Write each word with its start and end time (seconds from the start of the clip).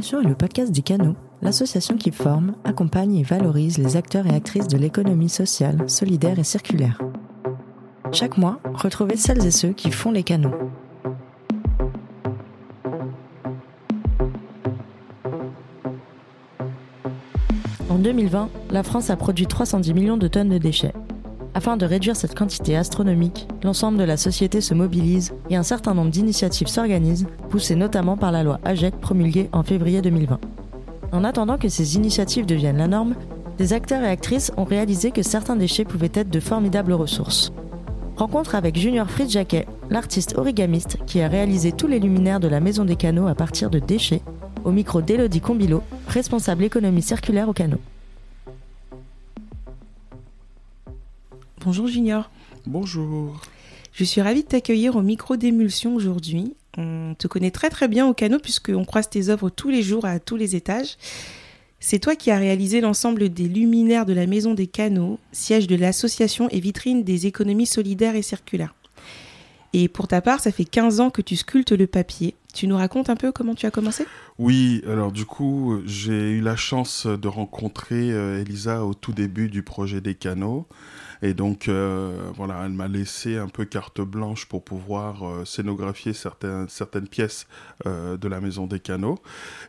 Démulsion 0.00 0.22
est 0.22 0.28
le 0.28 0.34
podcast 0.34 0.72
canaux, 0.82 1.14
l'association 1.42 1.98
qui 1.98 2.10
forme, 2.10 2.54
accompagne 2.64 3.16
et 3.16 3.22
valorise 3.22 3.76
les 3.76 3.98
acteurs 3.98 4.26
et 4.26 4.34
actrices 4.34 4.66
de 4.66 4.78
l'économie 4.78 5.28
sociale, 5.28 5.90
solidaire 5.90 6.38
et 6.38 6.42
circulaire. 6.42 6.98
Chaque 8.10 8.38
mois, 8.38 8.60
retrouvez 8.72 9.18
celles 9.18 9.44
et 9.44 9.50
ceux 9.50 9.72
qui 9.72 9.90
font 9.90 10.10
les 10.10 10.22
canaux. 10.22 10.54
En 17.90 17.98
2020, 17.98 18.48
la 18.70 18.82
France 18.82 19.10
a 19.10 19.16
produit 19.16 19.46
310 19.46 19.92
millions 19.92 20.16
de 20.16 20.28
tonnes 20.28 20.48
de 20.48 20.56
déchets. 20.56 20.94
Afin 21.52 21.76
de 21.76 21.84
réduire 21.84 22.14
cette 22.14 22.38
quantité 22.38 22.76
astronomique, 22.76 23.48
l'ensemble 23.64 23.98
de 23.98 24.04
la 24.04 24.16
société 24.16 24.60
se 24.60 24.72
mobilise 24.72 25.32
et 25.50 25.56
un 25.56 25.64
certain 25.64 25.94
nombre 25.94 26.10
d'initiatives 26.10 26.68
s'organisent, 26.68 27.26
poussées 27.48 27.74
notamment 27.74 28.16
par 28.16 28.30
la 28.30 28.44
loi 28.44 28.60
AGEC 28.64 29.00
promulguée 29.00 29.50
en 29.52 29.64
février 29.64 30.00
2020. 30.00 30.38
En 31.12 31.24
attendant 31.24 31.58
que 31.58 31.68
ces 31.68 31.96
initiatives 31.96 32.46
deviennent 32.46 32.78
la 32.78 32.86
norme, 32.86 33.16
des 33.58 33.72
acteurs 33.72 34.02
et 34.02 34.08
actrices 34.08 34.52
ont 34.56 34.64
réalisé 34.64 35.10
que 35.10 35.22
certains 35.22 35.56
déchets 35.56 35.84
pouvaient 35.84 36.12
être 36.14 36.30
de 36.30 36.40
formidables 36.40 36.92
ressources. 36.92 37.52
Rencontre 38.16 38.54
avec 38.54 38.78
Junior 38.78 39.10
Fritz 39.10 39.32
Jacquet, 39.32 39.66
l'artiste 39.90 40.38
origamiste 40.38 40.98
qui 41.06 41.20
a 41.20 41.28
réalisé 41.28 41.72
tous 41.72 41.88
les 41.88 41.98
luminaires 41.98 42.40
de 42.40 42.48
la 42.48 42.60
Maison 42.60 42.84
des 42.84 42.96
Canaux 42.96 43.26
à 43.26 43.34
partir 43.34 43.70
de 43.70 43.80
déchets, 43.80 44.22
au 44.64 44.70
micro 44.70 45.02
d'Elodie 45.02 45.40
Combilo, 45.40 45.82
responsable 46.06 46.62
économie 46.64 47.02
circulaire 47.02 47.48
au 47.48 47.52
canot. 47.52 47.80
Bonjour 51.62 51.88
Junior. 51.88 52.30
Bonjour. 52.66 53.38
Je 53.92 54.02
suis 54.04 54.22
ravie 54.22 54.44
de 54.44 54.48
t'accueillir 54.48 54.96
au 54.96 55.02
micro 55.02 55.36
d'émulsion 55.36 55.94
aujourd'hui. 55.94 56.54
On 56.78 57.14
te 57.18 57.28
connaît 57.28 57.50
très 57.50 57.68
très 57.68 57.86
bien 57.86 58.06
au 58.06 58.14
canot 58.14 58.38
puisqu'on 58.38 58.86
croise 58.86 59.10
tes 59.10 59.28
œuvres 59.28 59.50
tous 59.50 59.68
les 59.68 59.82
jours 59.82 60.06
à 60.06 60.18
tous 60.20 60.36
les 60.36 60.56
étages. 60.56 60.96
C'est 61.78 61.98
toi 61.98 62.16
qui 62.16 62.30
as 62.30 62.38
réalisé 62.38 62.80
l'ensemble 62.80 63.28
des 63.28 63.46
luminaires 63.46 64.06
de 64.06 64.14
la 64.14 64.26
Maison 64.26 64.54
des 64.54 64.68
Canaux, 64.68 65.18
siège 65.32 65.66
de 65.66 65.76
l'association 65.76 66.48
et 66.48 66.60
vitrine 66.60 67.04
des 67.04 67.26
économies 67.26 67.66
solidaires 67.66 68.16
et 68.16 68.22
circulaires. 68.22 68.74
Et 69.74 69.88
pour 69.88 70.08
ta 70.08 70.22
part, 70.22 70.40
ça 70.40 70.52
fait 70.52 70.64
15 70.64 71.00
ans 71.00 71.10
que 71.10 71.20
tu 71.20 71.36
sculptes 71.36 71.72
le 71.72 71.86
papier. 71.86 72.34
Tu 72.52 72.66
nous 72.66 72.76
racontes 72.76 73.10
un 73.10 73.16
peu 73.16 73.32
comment 73.32 73.54
tu 73.54 73.66
as 73.66 73.70
commencé? 73.70 74.06
Oui, 74.38 74.82
alors 74.88 75.12
du 75.12 75.24
coup, 75.24 75.80
j'ai 75.84 76.30
eu 76.30 76.40
la 76.40 76.56
chance 76.56 77.06
de 77.06 77.28
rencontrer 77.28 78.10
euh, 78.10 78.40
Elisa 78.40 78.84
au 78.84 78.94
tout 78.94 79.12
début 79.12 79.48
du 79.48 79.62
projet 79.62 80.00
des 80.00 80.14
canaux. 80.14 80.66
Et 81.22 81.34
donc, 81.34 81.68
euh, 81.68 82.30
voilà, 82.34 82.62
elle 82.64 82.72
m'a 82.72 82.88
laissé 82.88 83.36
un 83.36 83.48
peu 83.48 83.66
carte 83.66 84.00
blanche 84.00 84.46
pour 84.46 84.64
pouvoir 84.64 85.22
euh, 85.22 85.44
scénographier 85.44 86.14
certaines, 86.14 86.66
pièces 87.10 87.46
de 87.84 88.28
la 88.28 88.40
Maison 88.40 88.66
des 88.66 88.80
Canaux. 88.80 89.18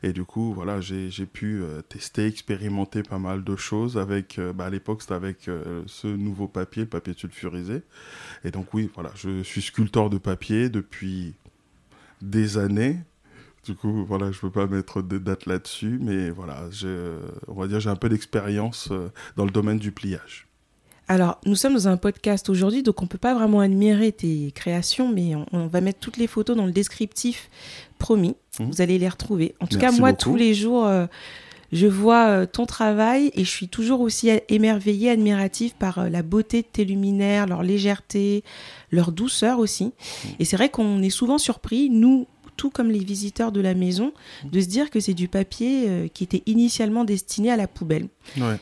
Et 0.03 0.13
du 0.13 0.23
coup, 0.23 0.53
voilà, 0.53 0.79
j'ai 0.79 1.25
pu 1.25 1.63
tester, 1.89 2.25
expérimenter 2.25 3.03
pas 3.03 3.19
mal 3.19 3.43
de 3.43 3.55
choses 3.55 3.97
avec, 3.97 4.39
bah, 4.55 4.65
à 4.65 4.69
l'époque, 4.69 5.01
c'était 5.01 5.13
avec 5.13 5.49
ce 5.85 6.07
nouveau 6.07 6.47
papier, 6.47 6.83
le 6.83 6.89
papier 6.89 7.13
sulfurisé. 7.15 7.81
Et 8.43 8.51
donc, 8.51 8.73
oui, 8.73 8.89
voilà, 8.95 9.11
je 9.15 9.43
suis 9.43 9.61
sculpteur 9.61 10.09
de 10.09 10.17
papier 10.17 10.69
depuis 10.69 11.35
des 12.21 12.57
années. 12.57 12.97
Du 13.65 13.75
coup, 13.75 14.05
voilà, 14.05 14.31
je 14.31 14.37
ne 14.37 14.41
peux 14.41 14.51
pas 14.51 14.67
mettre 14.67 15.01
de 15.01 15.17
date 15.17 15.45
là-dessus, 15.45 15.99
mais 16.01 16.31
voilà, 16.31 16.63
on 17.47 17.53
va 17.53 17.67
dire 17.67 17.79
j'ai 17.79 17.89
un 17.89 17.95
peu 17.95 18.09
d'expérience 18.09 18.89
dans 19.35 19.45
le 19.45 19.51
domaine 19.51 19.77
du 19.77 19.91
pliage. 19.91 20.47
Alors, 21.11 21.39
nous 21.45 21.57
sommes 21.57 21.73
dans 21.73 21.89
un 21.89 21.97
podcast 21.97 22.47
aujourd'hui, 22.47 22.83
donc 22.83 23.01
on 23.01 23.03
ne 23.03 23.09
peut 23.09 23.17
pas 23.17 23.33
vraiment 23.33 23.59
admirer 23.59 24.13
tes 24.13 24.53
créations, 24.55 25.11
mais 25.11 25.33
on, 25.51 25.67
va 25.67 25.81
mettre 25.81 25.99
toutes 25.99 26.15
les 26.15 26.25
photos 26.25 26.55
dans 26.55 26.65
le 26.65 26.71
descriptif 26.71 27.49
promis. 27.99 28.37
Mmh. 28.59 28.63
Vous 28.63 28.81
allez 28.81 28.97
les 28.97 29.09
retrouver. 29.09 29.53
En 29.59 29.67
tout 29.67 29.77
cas, 29.77 29.91
moi, 29.91 30.13
tous 30.13 30.37
les 30.37 30.53
jours, 30.53 30.85
euh, 30.85 31.07
je 31.71 31.87
vois 31.87 32.27
euh, 32.27 32.45
ton 32.45 32.65
travail 32.65 33.31
et 33.33 33.43
je 33.43 33.49
suis 33.49 33.67
toujours 33.67 34.01
aussi 34.01 34.29
émerveillée, 34.49 35.09
admirative 35.09 35.73
par 35.75 35.99
euh, 35.99 36.09
la 36.09 36.23
beauté 36.23 36.61
de 36.61 36.67
tes 36.67 36.85
luminaires, 36.85 37.47
leur 37.47 37.63
légèreté, 37.63 38.43
leur 38.91 39.11
douceur 39.11 39.59
aussi. 39.59 39.93
Et 40.39 40.45
c'est 40.45 40.57
vrai 40.57 40.69
qu'on 40.69 41.01
est 41.01 41.09
souvent 41.09 41.37
surpris, 41.37 41.89
nous, 41.89 42.27
tout 42.57 42.69
comme 42.69 42.91
les 42.91 43.03
visiteurs 43.03 43.51
de 43.51 43.61
la 43.61 43.73
maison, 43.73 44.13
de 44.43 44.59
se 44.59 44.67
dire 44.67 44.89
que 44.89 44.99
c'est 44.99 45.13
du 45.13 45.27
papier 45.27 46.11
qui 46.13 46.23
était 46.23 46.43
initialement 46.45 47.05
destiné 47.05 47.49
à 47.51 47.57
la 47.57 47.67
poubelle. 47.67 48.07
Ouais. 48.37 48.59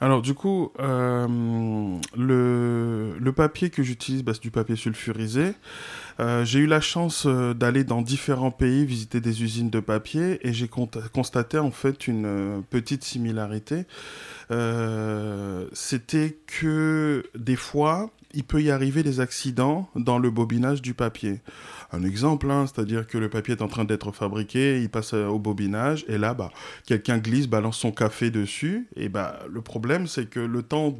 Alors 0.00 0.22
du 0.22 0.34
coup, 0.34 0.72
euh, 0.80 1.98
le, 2.16 3.32
papier 3.32 3.70
que 3.70 3.82
j'utilise, 3.82 4.22
bah, 4.22 4.32
c'est 4.34 4.42
du 4.42 4.50
papier 4.50 4.76
sulfurisé. 4.76 5.54
Euh, 6.20 6.44
j'ai 6.44 6.60
eu 6.60 6.66
la 6.66 6.80
chance 6.80 7.26
euh, 7.26 7.54
d'aller 7.54 7.82
dans 7.82 8.00
différents 8.02 8.52
pays 8.52 8.84
visiter 8.84 9.20
des 9.20 9.42
usines 9.42 9.70
de 9.70 9.80
papier 9.80 10.46
et 10.46 10.52
j'ai 10.52 10.68
constaté 10.68 11.58
en 11.58 11.72
fait 11.72 12.06
une 12.06 12.62
petite 12.70 13.04
similarité. 13.04 13.84
C'était 15.72 16.38
que 16.46 17.24
des 17.34 17.56
fois, 17.56 18.10
il 18.34 18.44
peut 18.44 18.62
y 18.62 18.70
arriver 18.70 19.02
des 19.02 19.20
accidents 19.20 19.88
dans 19.94 20.18
le 20.18 20.30
bobinage 20.30 20.82
du 20.82 20.94
papier. 20.94 21.40
Un 21.92 22.02
exemple, 22.02 22.50
hein, 22.50 22.66
c'est-à-dire 22.66 23.06
que 23.06 23.18
le 23.18 23.28
papier 23.28 23.54
est 23.54 23.62
en 23.62 23.68
train 23.68 23.84
d'être 23.84 24.10
fabriqué, 24.12 24.80
il 24.80 24.88
passe 24.88 25.14
euh, 25.14 25.26
au 25.26 25.38
bobinage, 25.38 26.04
et 26.08 26.18
là, 26.18 26.34
bah, 26.34 26.50
quelqu'un 26.86 27.18
glisse, 27.18 27.46
balance 27.46 27.78
son 27.78 27.92
café 27.92 28.30
dessus, 28.30 28.88
et 28.96 29.08
bah, 29.08 29.38
le 29.48 29.60
problème, 29.60 30.06
c'est 30.06 30.28
que 30.28 30.40
le 30.40 30.62
temps, 30.62 30.92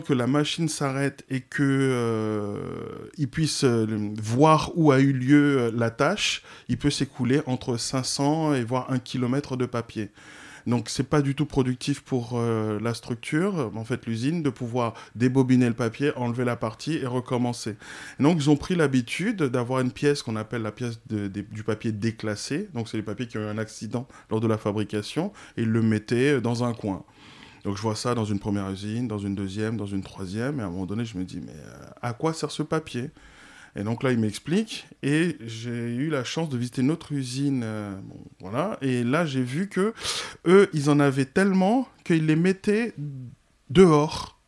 que 0.00 0.12
la 0.12 0.26
machine 0.26 0.68
s'arrête 0.68 1.24
et 1.28 1.40
que 1.40 1.62
euh, 1.62 2.56
il 3.18 3.28
puisse 3.28 3.64
euh, 3.64 3.86
voir 4.22 4.72
où 4.74 4.92
a 4.92 5.00
eu 5.00 5.12
lieu 5.12 5.70
la 5.74 5.90
tâche, 5.90 6.42
il 6.68 6.78
peut 6.78 6.90
s'écouler 6.90 7.42
entre 7.46 7.76
500 7.76 8.54
et 8.54 8.64
voire 8.64 8.90
1 8.90 8.98
km 8.98 9.56
de 9.56 9.66
papier. 9.66 10.10
Donc 10.66 10.88
c'est 10.88 11.08
pas 11.08 11.22
du 11.22 11.34
tout 11.34 11.46
productif 11.46 12.00
pour 12.00 12.32
euh, 12.34 12.78
la 12.80 12.94
structure, 12.94 13.70
en 13.74 13.84
fait 13.84 14.06
l'usine, 14.06 14.42
de 14.42 14.50
pouvoir 14.50 14.94
débobiner 15.14 15.68
le 15.68 15.74
papier, 15.74 16.12
enlever 16.16 16.44
la 16.44 16.56
partie 16.56 16.96
et 16.96 17.06
recommencer. 17.06 17.76
donc 18.18 18.38
ils 18.38 18.50
ont 18.50 18.56
pris 18.56 18.76
l'habitude 18.76 19.42
d'avoir 19.42 19.80
une 19.80 19.92
pièce 19.92 20.22
qu'on 20.22 20.36
appelle 20.36 20.62
la 20.62 20.72
pièce 20.72 21.00
du 21.08 21.62
papier 21.64 21.92
déclassé. 21.92 22.68
Donc 22.74 22.88
c'est 22.88 22.96
les 22.96 23.02
papiers 23.02 23.26
qui 23.26 23.38
ont 23.38 23.42
eu 23.42 23.46
un 23.46 23.58
accident 23.58 24.06
lors 24.30 24.40
de 24.40 24.46
la 24.46 24.58
fabrication 24.58 25.32
et 25.56 25.62
ils 25.62 25.68
le 25.68 25.82
mettaient 25.82 26.40
dans 26.40 26.64
un 26.64 26.72
coin. 26.72 27.04
Donc 27.64 27.76
je 27.76 27.82
vois 27.82 27.96
ça 27.96 28.14
dans 28.14 28.24
une 28.24 28.38
première 28.38 28.70
usine, 28.70 29.06
dans 29.06 29.18
une 29.18 29.34
deuxième, 29.34 29.76
dans 29.76 29.86
une 29.86 30.02
troisième, 30.02 30.60
et 30.60 30.62
à 30.62 30.66
un 30.66 30.70
moment 30.70 30.86
donné 30.86 31.04
je 31.04 31.18
me 31.18 31.24
dis 31.24 31.40
mais 31.40 31.52
euh, 31.52 31.90
à 32.00 32.12
quoi 32.12 32.32
sert 32.32 32.50
ce 32.50 32.62
papier? 32.62 33.10
Et 33.76 33.82
donc 33.82 34.02
là, 34.02 34.12
il 34.12 34.18
m'explique. 34.18 34.86
Et 35.02 35.36
j'ai 35.40 35.70
eu 35.70 36.10
la 36.10 36.24
chance 36.24 36.48
de 36.48 36.58
visiter 36.58 36.82
une 36.82 36.90
autre 36.90 37.12
usine. 37.12 37.62
Euh, 37.64 37.94
voilà. 38.40 38.78
Et 38.82 39.04
là, 39.04 39.26
j'ai 39.26 39.42
vu 39.42 39.68
que 39.68 39.94
eux, 40.46 40.68
ils 40.72 40.90
en 40.90 40.98
avaient 41.00 41.24
tellement 41.24 41.88
qu'ils 42.04 42.26
les 42.26 42.36
mettaient 42.36 42.94
dehors, 43.70 44.38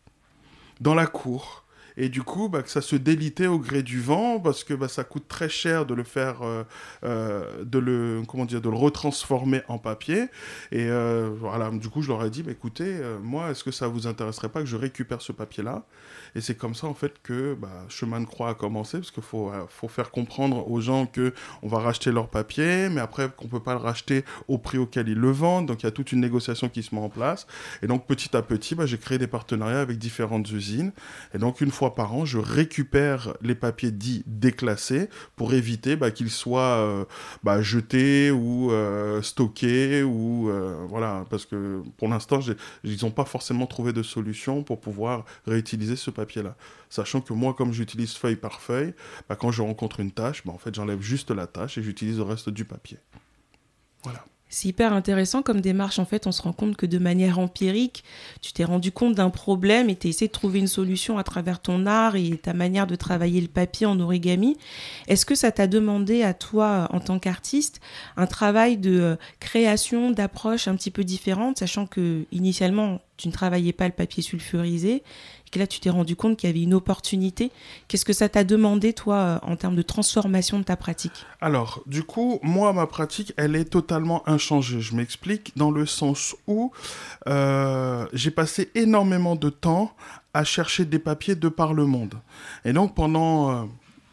dans 0.81 0.95
la 0.95 1.07
cour. 1.07 1.65
Et 1.99 2.09
du 2.09 2.23
coup, 2.23 2.49
bah, 2.49 2.63
que 2.63 2.71
ça 2.71 2.81
se 2.81 2.97
délitait 2.97 3.47
au 3.47 3.59
gré 3.59 3.83
du 3.83 4.01
vent 4.01 4.41
parce 4.41 4.65
que 4.65 4.73
bah, 4.73 4.89
ça 4.89 5.05
coûte 5.05 5.29
très 5.29 5.51
cher 5.51 5.85
de 5.85 5.93
le 5.93 6.05
faire, 6.05 6.41
euh, 6.41 6.65
euh, 7.05 7.65
de 7.65 7.79
le, 7.79 8.23
comment 8.27 8.47
dire, 8.47 8.63
de 8.63 8.71
le 8.71 8.77
retransformer 8.77 9.61
en 9.69 9.77
papier. 9.77 10.29
Et 10.73 10.89
voilà, 11.39 11.71
du 11.71 11.89
coup, 11.91 12.03
je 12.03 12.09
leur 12.09 12.25
ai 12.25 12.31
dit, 12.31 12.43
bah, 12.43 12.51
écoutez, 12.51 12.99
moi, 13.23 13.51
est-ce 13.51 13.63
que 13.63 13.71
ça 13.71 13.87
vous 13.89 14.07
intéresserait 14.07 14.49
pas 14.49 14.61
que 14.61 14.67
je 14.67 14.77
récupère 14.77 15.21
ce 15.23 15.33
papier-là? 15.33 15.85
Et 16.35 16.41
c'est 16.41 16.55
comme 16.55 16.75
ça, 16.75 16.87
en 16.87 16.95
fait, 16.95 17.15
que 17.23 17.55
bah, 17.55 17.69
Chemin 17.89 18.21
de 18.21 18.27
Croix 18.27 18.51
a 18.51 18.55
commencé, 18.55 18.99
parce 18.99 19.11
qu'il 19.11 19.23
faut, 19.23 19.51
euh, 19.51 19.65
faut 19.69 19.89
faire 19.89 20.11
comprendre 20.11 20.71
aux 20.71 20.81
gens 20.81 21.07
que 21.07 21.35
on 21.63 21.69
va 21.69 21.79
racheter 21.79 22.11
leur 22.11 22.29
papier, 22.29 22.89
mais 22.89 23.01
après, 23.01 23.29
qu'on 23.37 23.47
ne 23.47 23.51
peut 23.51 23.61
pas 23.61 23.75
le 23.75 23.81
racheter 23.81 24.25
au 24.49 24.59
prix 24.59 24.79
auquel 24.79 25.09
ils 25.09 25.19
le 25.19 25.31
vendent. 25.31 25.67
Donc, 25.67 25.83
il 25.83 25.87
y 25.87 25.89
a 25.89 25.93
toute 25.93 26.13
une 26.13 26.21
négociation 26.21 26.69
qui 26.69 26.83
se 26.83 26.95
met 26.95 27.01
en 27.01 27.11
place. 27.11 27.47
Et 27.83 27.87
donc, 27.87 28.07
petit 28.07 28.35
à 28.37 28.43
petit, 28.43 28.75
bah, 28.75 28.87
j'ai 28.87 28.99
créé 28.99 29.19
des 29.19 29.27
partenariats 29.27 29.81
avec 29.81 29.99
différentes 29.99 30.51
usines. 30.51 30.93
Et 31.35 31.39
donc, 31.39 31.61
une 31.61 31.71
fois 31.71 31.95
par 31.95 32.15
an, 32.15 32.25
je 32.25 32.39
récupère 32.39 33.35
les 33.43 33.55
papiers 33.55 33.91
dits 33.91 34.23
déclassés 34.27 35.09
pour 35.37 35.53
éviter 35.53 35.97
bah, 35.97 36.11
qu'ils 36.11 36.31
soient 36.31 36.61
euh, 36.79 37.05
bah, 37.43 37.61
jetés 37.61 38.31
ou 38.31 38.73
euh, 38.73 39.21
stockés. 39.23 40.03
Ou, 40.03 40.51
voilà, 40.89 41.25
parce 41.31 41.45
que 41.47 41.83
pour 41.99 42.09
l'instant, 42.09 42.41
ils 42.85 42.99
n'ont 43.03 43.11
pas 43.11 43.25
forcément 43.25 43.67
trouvé 43.67 43.93
de 43.93 44.03
solution 44.03 44.63
pour 44.63 44.81
pouvoir 44.81 45.25
réutiliser 45.47 45.97
ce 45.97 46.11
papier 46.11 46.22
papier-là. 46.23 46.57
Sachant 46.89 47.21
que 47.21 47.33
moi, 47.33 47.55
comme 47.55 47.73
j'utilise 47.73 48.15
feuille 48.15 48.37
par 48.37 48.61
feuille, 48.61 48.95
bah, 49.29 49.37
quand 49.37 49.51
je 49.51 49.63
rencontre 49.63 50.01
une 50.01 50.13
tâche, 50.13 50.45
bah, 50.45 50.53
en 50.53 50.59
fait, 50.59 50.75
j'enlève 50.75 51.01
juste 51.01 51.31
la 51.31 51.47
tâche 51.47 51.79
et 51.79 51.83
j'utilise 51.83 52.19
le 52.19 52.25
reste 52.25 52.49
du 52.49 52.65
papier. 52.65 52.99
Voilà. 54.05 54.25
C'est 54.55 54.69
hyper 54.69 54.93
intéressant 54.93 55.41
comme 55.41 55.63
démarche. 55.63 55.99
En 55.99 56.05
fait, 56.05 56.27
on 56.27 56.33
se 56.33 56.43
rend 56.43 56.53
compte 56.53 56.77
que 56.77 56.85
de 56.85 56.99
manière 56.99 57.39
empirique, 57.39 58.05
tu 58.43 58.53
t'es 58.53 58.65
rendu 58.65 58.93
compte 58.93 59.15
d'un 59.15 59.31
problème 59.31 59.89
et 59.89 59.97
tu 59.97 60.09
essayé 60.09 60.27
de 60.29 60.33
trouver 60.33 60.59
une 60.59 60.67
solution 60.67 61.17
à 61.17 61.25
travers 61.25 61.63
ton 61.63 61.87
art 61.87 62.17
et 62.17 62.37
ta 62.37 62.53
manière 62.53 62.87
de 62.87 62.95
travailler 62.95 63.41
le 63.41 63.49
papier 63.49 63.87
en 63.87 63.99
origami. 63.99 64.59
Est-ce 65.09 65.25
que 65.25 65.35
ça 65.35 65.53
t'a 65.53 65.67
demandé 65.67 66.23
à 66.23 66.35
toi, 66.35 66.87
en 66.91 67.01
tant 67.01 67.19
qu'artiste, 67.19 67.81
un 68.19 68.27
travail 68.27 68.77
de 68.77 69.01
euh, 69.01 69.17
création, 69.41 70.11
d'approche 70.11 70.69
un 70.69 70.77
petit 70.77 70.91
peu 70.91 71.03
différente, 71.03 71.59
sachant 71.59 71.87
que 71.87 72.27
initialement, 72.31 73.01
tu 73.17 73.29
ne 73.29 73.33
travaillais 73.33 73.73
pas 73.73 73.87
le 73.87 73.95
papier 73.95 74.23
sulfurisé, 74.23 75.03
là 75.59 75.67
tu 75.67 75.81
t'es 75.81 75.91
rendu 75.91 76.17
compte 76.17 76.37
qu'il 76.37 76.49
y 76.49 76.53
avait 76.53 76.63
une 76.63 76.75
opportunité. 76.75 77.51
Qu'est-ce 77.89 78.05
que 78.05 78.13
ça 78.13 78.29
t'a 78.29 78.45
demandé, 78.45 78.93
toi, 78.93 79.15
euh, 79.17 79.39
en 79.43 79.57
termes 79.57 79.77
de 79.77 79.83
transformation 79.83 80.59
de 80.59 80.65
ta 80.65 80.77
pratique? 80.77 81.27
Alors, 81.41 81.83
du 81.87 82.03
coup, 82.03 82.39
moi, 82.43 82.73
ma 82.73 82.87
pratique, 82.87 83.33
elle 83.37 83.57
est 83.57 83.65
totalement 83.65 84.27
inchangée. 84.29 84.81
Je 84.81 84.95
m'explique 84.95 85.53
dans 85.57 85.71
le 85.71 85.87
sens 85.87 86.35
où 86.47 86.73
euh, 87.29 88.07
j'ai 88.13 88.31
passé 88.31 88.71
énormément 88.75 89.37
de 89.37 89.51
temps 89.51 89.95
à 90.35 90.45
chercher 90.45 90.85
des 90.85 90.99
papiers 90.99 91.35
de 91.35 91.49
par 91.49 91.75
le 91.75 91.87
monde. 91.87 92.15
Et 92.65 92.73
donc, 92.73 92.95
pendant 92.95 93.51
euh, 93.51 93.65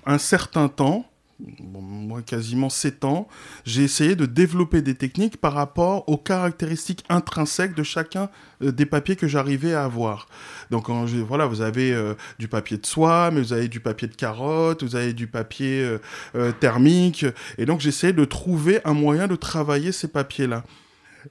un 0.06 0.18
certain 0.18 0.68
temps, 0.68 1.06
moi 1.40 2.22
quasiment 2.22 2.70
7 2.70 3.06
ans, 3.06 3.28
j'ai 3.66 3.84
essayé 3.84 4.16
de 4.16 4.26
développer 4.26 4.82
des 4.82 4.96
techniques 4.96 5.38
par 5.38 5.54
rapport 5.54 6.08
aux 6.10 6.18
caractéristiques 6.18 7.06
intrinsèques 7.10 7.76
de 7.76 7.84
chacun 7.84 8.30
euh, 8.62 8.72
des 8.72 8.86
papiers 8.86 9.16
que 9.16 9.28
j'arrivais 9.28 9.74
à 9.74 9.86
avoir. 9.86 10.28
Donc 10.70 10.90
voilà, 10.90 11.46
vous 11.46 11.62
avez 11.62 11.94
euh, 11.94 12.16
du 12.40 12.48
papier 12.48 12.78
de 12.78 12.86
soie, 12.86 13.32
mais 13.32 13.42
vous 13.42 13.54
avez 13.54 13.68
du 13.68 13.80
papier 13.80 14.08
de 14.08 14.16
carotte, 14.16 14.84
vous 14.84 14.96
avez 14.96 15.14
du 15.14 15.28
papier 15.28 15.98
euh, 16.36 16.52
thermique, 16.60 17.26
et 17.58 17.66
donc 17.66 17.80
j'essayais 17.80 18.14
de 18.14 18.26
trouver 18.26 18.82
un 18.86 18.94
moyen 18.94 19.28
de 19.28 19.36
travailler 19.36 19.92
ces 19.92 20.08
papiers-là. 20.08 20.64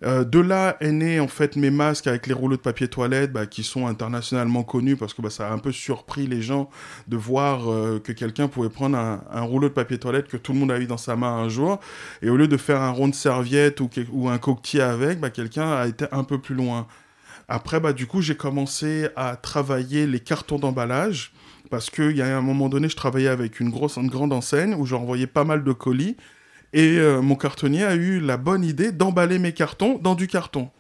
Euh, 0.05 0.23
de 0.25 0.39
là 0.39 0.77
est 0.81 0.93
né 0.93 1.19
en 1.19 1.29
fait 1.29 1.57
mes 1.57 1.71
masques 1.71 2.07
avec 2.07 2.27
les 2.27 2.35
rouleaux 2.35 2.57
de 2.57 2.63
papier 2.63 2.89
toilette 2.89 3.33
bah, 3.33 3.47
qui 3.47 3.63
sont 3.63 3.87
internationalement 3.87 4.63
connus 4.63 4.97
parce 4.97 5.15
que 5.15 5.23
bah, 5.23 5.31
ça 5.31 5.49
a 5.49 5.53
un 5.53 5.59
peu 5.59 5.73
surpris 5.73 6.27
les 6.27 6.43
gens 6.43 6.69
de 7.09 7.17
voir 7.17 7.71
euh, 7.71 7.99
que 7.99 8.13
quelqu'un 8.13 8.49
pouvait 8.49 8.69
prendre 8.69 8.99
un, 8.99 9.41
rouleau 9.41 9.69
de 9.69 9.75
papier 9.75 9.99
toilette 9.99 10.29
que 10.29 10.37
tout 10.37 10.53
le 10.53 10.59
monde 10.59 10.71
a 10.71 10.79
eu 10.79 10.87
dans 10.87 10.99
sa 10.99 11.17
main 11.17 11.33
un 11.33 11.49
jour 11.49 11.81
et 12.21 12.29
au 12.29 12.37
lieu 12.37 12.49
de 12.49 12.57
faire 12.59 12.83
un 12.83 12.91
rond 12.91 13.09
de 13.09 13.15
serviette 13.15 13.81
ou, 13.81 14.29
un 14.29 14.39
coquetier 14.39 14.83
avec, 14.83 15.21
bah, 15.21 15.31
quelqu'un 15.31 15.73
a 15.73 15.87
été 15.87 16.05
un 16.13 16.25
peu 16.25 16.39
plus 16.39 16.55
loin. 16.55 16.87
Après, 17.49 17.81
bah, 17.81 17.95
du 17.95 18.07
coup, 18.07 18.21
j'ai 18.21 18.37
commencé 18.37 19.09
à 19.17 19.37
travailler 19.37 20.07
les 20.07 20.21
cartons 20.21 20.59
d'emballage 20.59 21.33
parce 21.71 21.89
qu'il 21.89 22.17
y 22.17 22.23
a 22.23 22.37
un 22.37 22.43
moment 22.43 22.69
donné, 22.69 22.91
je 22.91 22.97
travaillais 22.97 23.29
avec 23.29 23.59
une 23.59 23.71
grosse, 23.71 23.97
une 23.97 24.09
grande 24.09 24.35
enseigne 24.35 24.75
où 24.75 24.85
j'envoyais 24.85 25.27
pas 25.27 25.45
mal 25.45 25.65
de 25.65 25.73
colis 25.73 26.17
et 26.73 26.99
euh, 26.99 27.21
mon 27.21 27.37
cartonnier 27.37 27.85
a 27.85 27.95
eu 27.95 28.21
la 28.21 28.37
bonne 28.37 28.65
idée 28.65 28.93
d'emballer 28.93 29.39
mes 29.39 29.53
cartons 29.53 29.99
dans 30.03 30.15
du 30.15 30.27
carton. 30.27 30.71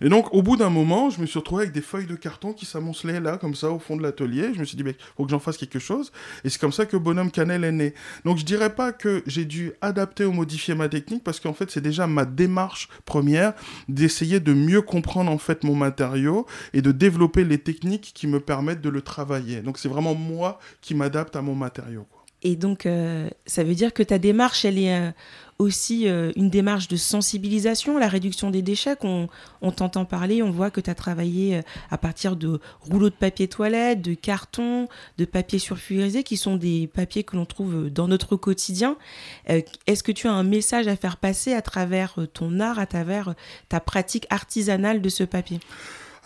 Et 0.00 0.08
donc, 0.08 0.34
au 0.34 0.42
bout 0.42 0.56
d'un 0.56 0.70
moment, 0.70 1.08
je 1.10 1.20
me 1.20 1.26
suis 1.26 1.38
retrouvé 1.38 1.62
avec 1.62 1.74
des 1.74 1.80
feuilles 1.80 2.06
de 2.06 2.16
carton 2.16 2.52
qui 2.52 2.66
s'amoncelaient 2.66 3.20
là, 3.20 3.38
comme 3.38 3.54
ça, 3.54 3.70
au 3.70 3.78
fond 3.78 3.96
de 3.96 4.02
l'atelier. 4.02 4.50
Je 4.52 4.60
me 4.60 4.64
suis 4.64 4.76
dit, 4.76 4.82
il 4.84 4.94
faut 5.16 5.24
que 5.24 5.30
j'en 5.30 5.38
fasse 5.38 5.56
quelque 5.56 5.78
chose. 5.78 6.12
Et 6.42 6.50
c'est 6.50 6.60
comme 6.60 6.72
ça 6.72 6.84
que 6.84 6.96
Bonhomme 6.96 7.30
Cannelle 7.30 7.64
est 7.64 7.72
né. 7.72 7.94
Donc, 8.24 8.38
je 8.38 8.44
dirais 8.44 8.74
pas 8.74 8.92
que 8.92 9.22
j'ai 9.26 9.44
dû 9.44 9.72
adapter 9.80 10.24
ou 10.24 10.32
modifier 10.32 10.74
ma 10.74 10.88
technique, 10.88 11.22
parce 11.22 11.38
qu'en 11.38 11.54
fait, 11.54 11.70
c'est 11.70 11.80
déjà 11.80 12.06
ma 12.06 12.24
démarche 12.24 12.88
première 13.04 13.54
d'essayer 13.88 14.40
de 14.40 14.52
mieux 14.52 14.82
comprendre, 14.82 15.30
en 15.30 15.38
fait, 15.38 15.62
mon 15.64 15.76
matériau 15.76 16.46
et 16.72 16.82
de 16.82 16.92
développer 16.92 17.44
les 17.44 17.58
techniques 17.58 18.12
qui 18.14 18.26
me 18.26 18.40
permettent 18.40 18.82
de 18.82 18.90
le 18.90 19.00
travailler. 19.00 19.60
Donc, 19.62 19.78
c'est 19.78 19.88
vraiment 19.88 20.14
moi 20.14 20.58
qui 20.80 20.94
m'adapte 20.94 21.36
à 21.36 21.42
mon 21.42 21.54
matériau. 21.54 22.06
Et 22.46 22.56
donc, 22.56 22.84
euh, 22.84 23.28
ça 23.46 23.64
veut 23.64 23.74
dire 23.74 23.94
que 23.94 24.02
ta 24.02 24.18
démarche, 24.18 24.66
elle 24.66 24.78
est 24.78 24.94
euh, 24.94 25.10
aussi 25.58 26.06
euh, 26.06 26.30
une 26.36 26.50
démarche 26.50 26.88
de 26.88 26.96
sensibilisation, 26.96 27.96
la 27.96 28.06
réduction 28.06 28.50
des 28.50 28.60
déchets. 28.60 28.96
qu'on 28.96 29.30
on 29.62 29.72
t'entend 29.72 30.04
parler, 30.04 30.42
on 30.42 30.50
voit 30.50 30.70
que 30.70 30.82
tu 30.82 30.90
as 30.90 30.94
travaillé 30.94 31.62
à 31.90 31.96
partir 31.96 32.36
de 32.36 32.60
rouleaux 32.80 33.08
de 33.08 33.14
papier 33.14 33.48
toilette, 33.48 34.02
de 34.02 34.12
carton, 34.12 34.88
de 35.16 35.24
papier 35.24 35.58
sulfurisé, 35.58 36.22
qui 36.22 36.36
sont 36.36 36.56
des 36.56 36.86
papiers 36.86 37.24
que 37.24 37.34
l'on 37.34 37.46
trouve 37.46 37.88
dans 37.88 38.08
notre 38.08 38.36
quotidien. 38.36 38.98
Est-ce 39.46 40.02
que 40.02 40.12
tu 40.12 40.28
as 40.28 40.32
un 40.32 40.44
message 40.44 40.86
à 40.86 40.96
faire 40.96 41.16
passer 41.16 41.54
à 41.54 41.62
travers 41.62 42.18
ton 42.34 42.60
art, 42.60 42.78
à 42.78 42.84
travers 42.84 43.34
ta 43.70 43.80
pratique 43.80 44.26
artisanale 44.28 45.00
de 45.00 45.08
ce 45.08 45.24
papier? 45.24 45.60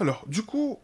Alors, 0.01 0.25
du 0.27 0.43
coup, 0.43 0.79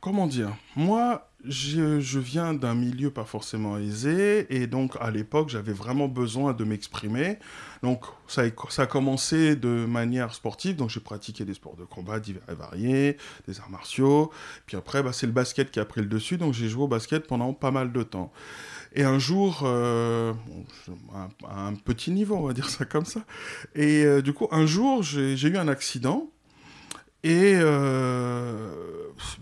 comment 0.00 0.26
dire? 0.26 0.56
Moi, 0.74 1.29
je, 1.44 2.18
viens 2.18 2.54
d'un 2.54 2.74
milieu 2.74 3.10
pas 3.10 3.24
forcément 3.24 3.78
aisé 3.78 4.46
et 4.54 4.66
donc 4.66 4.96
à 5.00 5.10
l'époque 5.10 5.48
j'avais 5.48 5.72
vraiment 5.72 6.08
besoin 6.08 6.52
de 6.52 6.64
m'exprimer. 6.64 7.38
Donc 7.82 8.04
ça 8.28 8.42
a, 8.42 8.86
commencé 8.86 9.56
de 9.56 9.86
manière 9.86 10.34
sportive, 10.34 10.76
donc 10.76 10.90
j'ai 10.90 11.00
pratiqué 11.00 11.44
des 11.44 11.54
sports 11.54 11.76
de 11.76 11.84
combat 11.84 12.20
divers 12.20 12.42
et 12.50 12.54
variés, 12.54 13.16
des 13.48 13.58
arts 13.60 13.70
martiaux. 13.70 14.30
Puis 14.66 14.76
après 14.76 15.02
bah, 15.02 15.12
c'est 15.12 15.26
le 15.26 15.32
basket 15.32 15.70
qui 15.70 15.80
a 15.80 15.84
pris 15.84 16.00
le 16.00 16.08
dessus, 16.08 16.36
donc 16.36 16.52
j'ai 16.52 16.68
joué 16.68 16.84
au 16.84 16.88
basket 16.88 17.26
pendant 17.26 17.54
pas 17.54 17.70
mal 17.70 17.92
de 17.92 18.02
temps. 18.02 18.32
Et 18.92 19.04
un 19.04 19.18
jour, 19.18 19.62
euh, 19.64 20.32
à 21.48 21.66
un 21.66 21.74
petit 21.74 22.10
niveau, 22.10 22.34
on 22.34 22.42
va 22.42 22.52
dire 22.52 22.68
ça 22.68 22.84
comme 22.84 23.04
ça. 23.04 23.20
Et 23.74 24.04
euh, 24.04 24.20
du 24.20 24.32
coup, 24.32 24.48
un 24.50 24.66
jour, 24.66 25.02
j'ai 25.02 25.46
eu 25.46 25.56
un 25.56 25.68
accident 25.68 26.28
et 27.22 27.54
euh, 27.54 28.70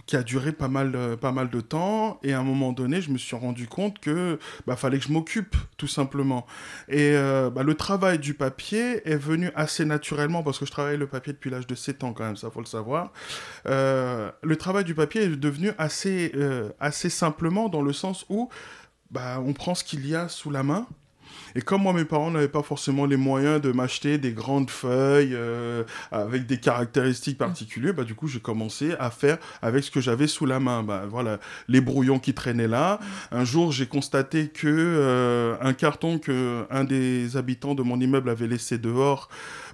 qui 0.06 0.16
a 0.16 0.22
duré 0.22 0.52
pas 0.52 0.68
mal, 0.68 1.16
pas 1.20 1.32
mal 1.32 1.50
de 1.50 1.60
temps. 1.60 2.18
Et 2.22 2.32
à 2.32 2.40
un 2.40 2.42
moment 2.42 2.72
donné, 2.72 3.00
je 3.00 3.10
me 3.10 3.18
suis 3.18 3.36
rendu 3.36 3.68
compte 3.68 4.00
que 4.00 4.38
bah, 4.66 4.76
fallait 4.76 4.98
que 4.98 5.04
je 5.04 5.12
m'occupe, 5.12 5.56
tout 5.76 5.86
simplement. 5.86 6.46
Et 6.88 7.12
euh, 7.12 7.50
bah, 7.50 7.62
le 7.62 7.74
travail 7.74 8.18
du 8.18 8.34
papier 8.34 9.08
est 9.08 9.16
venu 9.16 9.50
assez 9.54 9.84
naturellement, 9.84 10.42
parce 10.42 10.58
que 10.58 10.66
je 10.66 10.72
travaille 10.72 10.96
le 10.96 11.06
papier 11.06 11.32
depuis 11.32 11.50
l'âge 11.50 11.66
de 11.66 11.74
7 11.74 12.04
ans 12.04 12.12
quand 12.12 12.24
même, 12.24 12.36
ça 12.36 12.50
faut 12.50 12.60
le 12.60 12.66
savoir. 12.66 13.12
Euh, 13.66 14.30
le 14.42 14.56
travail 14.56 14.84
du 14.84 14.94
papier 14.94 15.22
est 15.22 15.36
devenu 15.36 15.70
assez, 15.78 16.32
assez 16.80 17.10
simplement 17.10 17.68
dans 17.68 17.82
le 17.82 17.92
sens 17.92 18.26
où 18.28 18.48
bah, 19.10 19.40
on 19.44 19.52
prend 19.52 19.74
ce 19.74 19.84
qu'il 19.84 20.06
y 20.06 20.14
a 20.14 20.28
sous 20.28 20.50
la 20.50 20.62
main 20.62 20.86
et 21.54 21.62
comme 21.62 21.82
moi, 21.82 21.92
mes 21.92 22.04
parents 22.04 22.30
n'avaient 22.30 22.48
pas 22.48 22.62
forcément 22.62 23.06
les 23.06 23.16
moyens 23.16 23.60
de 23.60 23.72
m'acheter 23.72 24.18
des 24.18 24.32
grandes 24.32 24.70
feuilles 24.70 25.34
euh, 25.34 25.84
avec 26.10 26.46
des 26.46 26.58
caractéristiques 26.58 27.38
particulières, 27.38 27.94
bah, 27.94 28.04
du 28.04 28.14
coup, 28.14 28.28
j'ai 28.28 28.40
commencé 28.40 28.94
à 28.98 29.10
faire 29.10 29.38
avec 29.62 29.84
ce 29.84 29.90
que 29.90 30.00
j'avais 30.00 30.26
sous 30.26 30.46
la 30.46 30.60
main. 30.60 30.82
Bah, 30.82 31.04
voilà, 31.08 31.38
les 31.68 31.80
brouillons 31.80 32.18
qui 32.18 32.34
traînaient 32.34 32.68
là. 32.68 33.00
Un 33.32 33.44
jour, 33.44 33.72
j'ai 33.72 33.86
constaté 33.86 34.48
que 34.48 34.66
euh, 34.66 35.56
un 35.60 35.72
carton 35.72 36.18
que 36.18 36.66
un 36.70 36.84
des 36.84 37.36
habitants 37.36 37.74
de 37.74 37.82
mon 37.82 38.00
immeuble 38.00 38.30
avait 38.30 38.46
laissé 38.46 38.78
dehors 38.78 39.28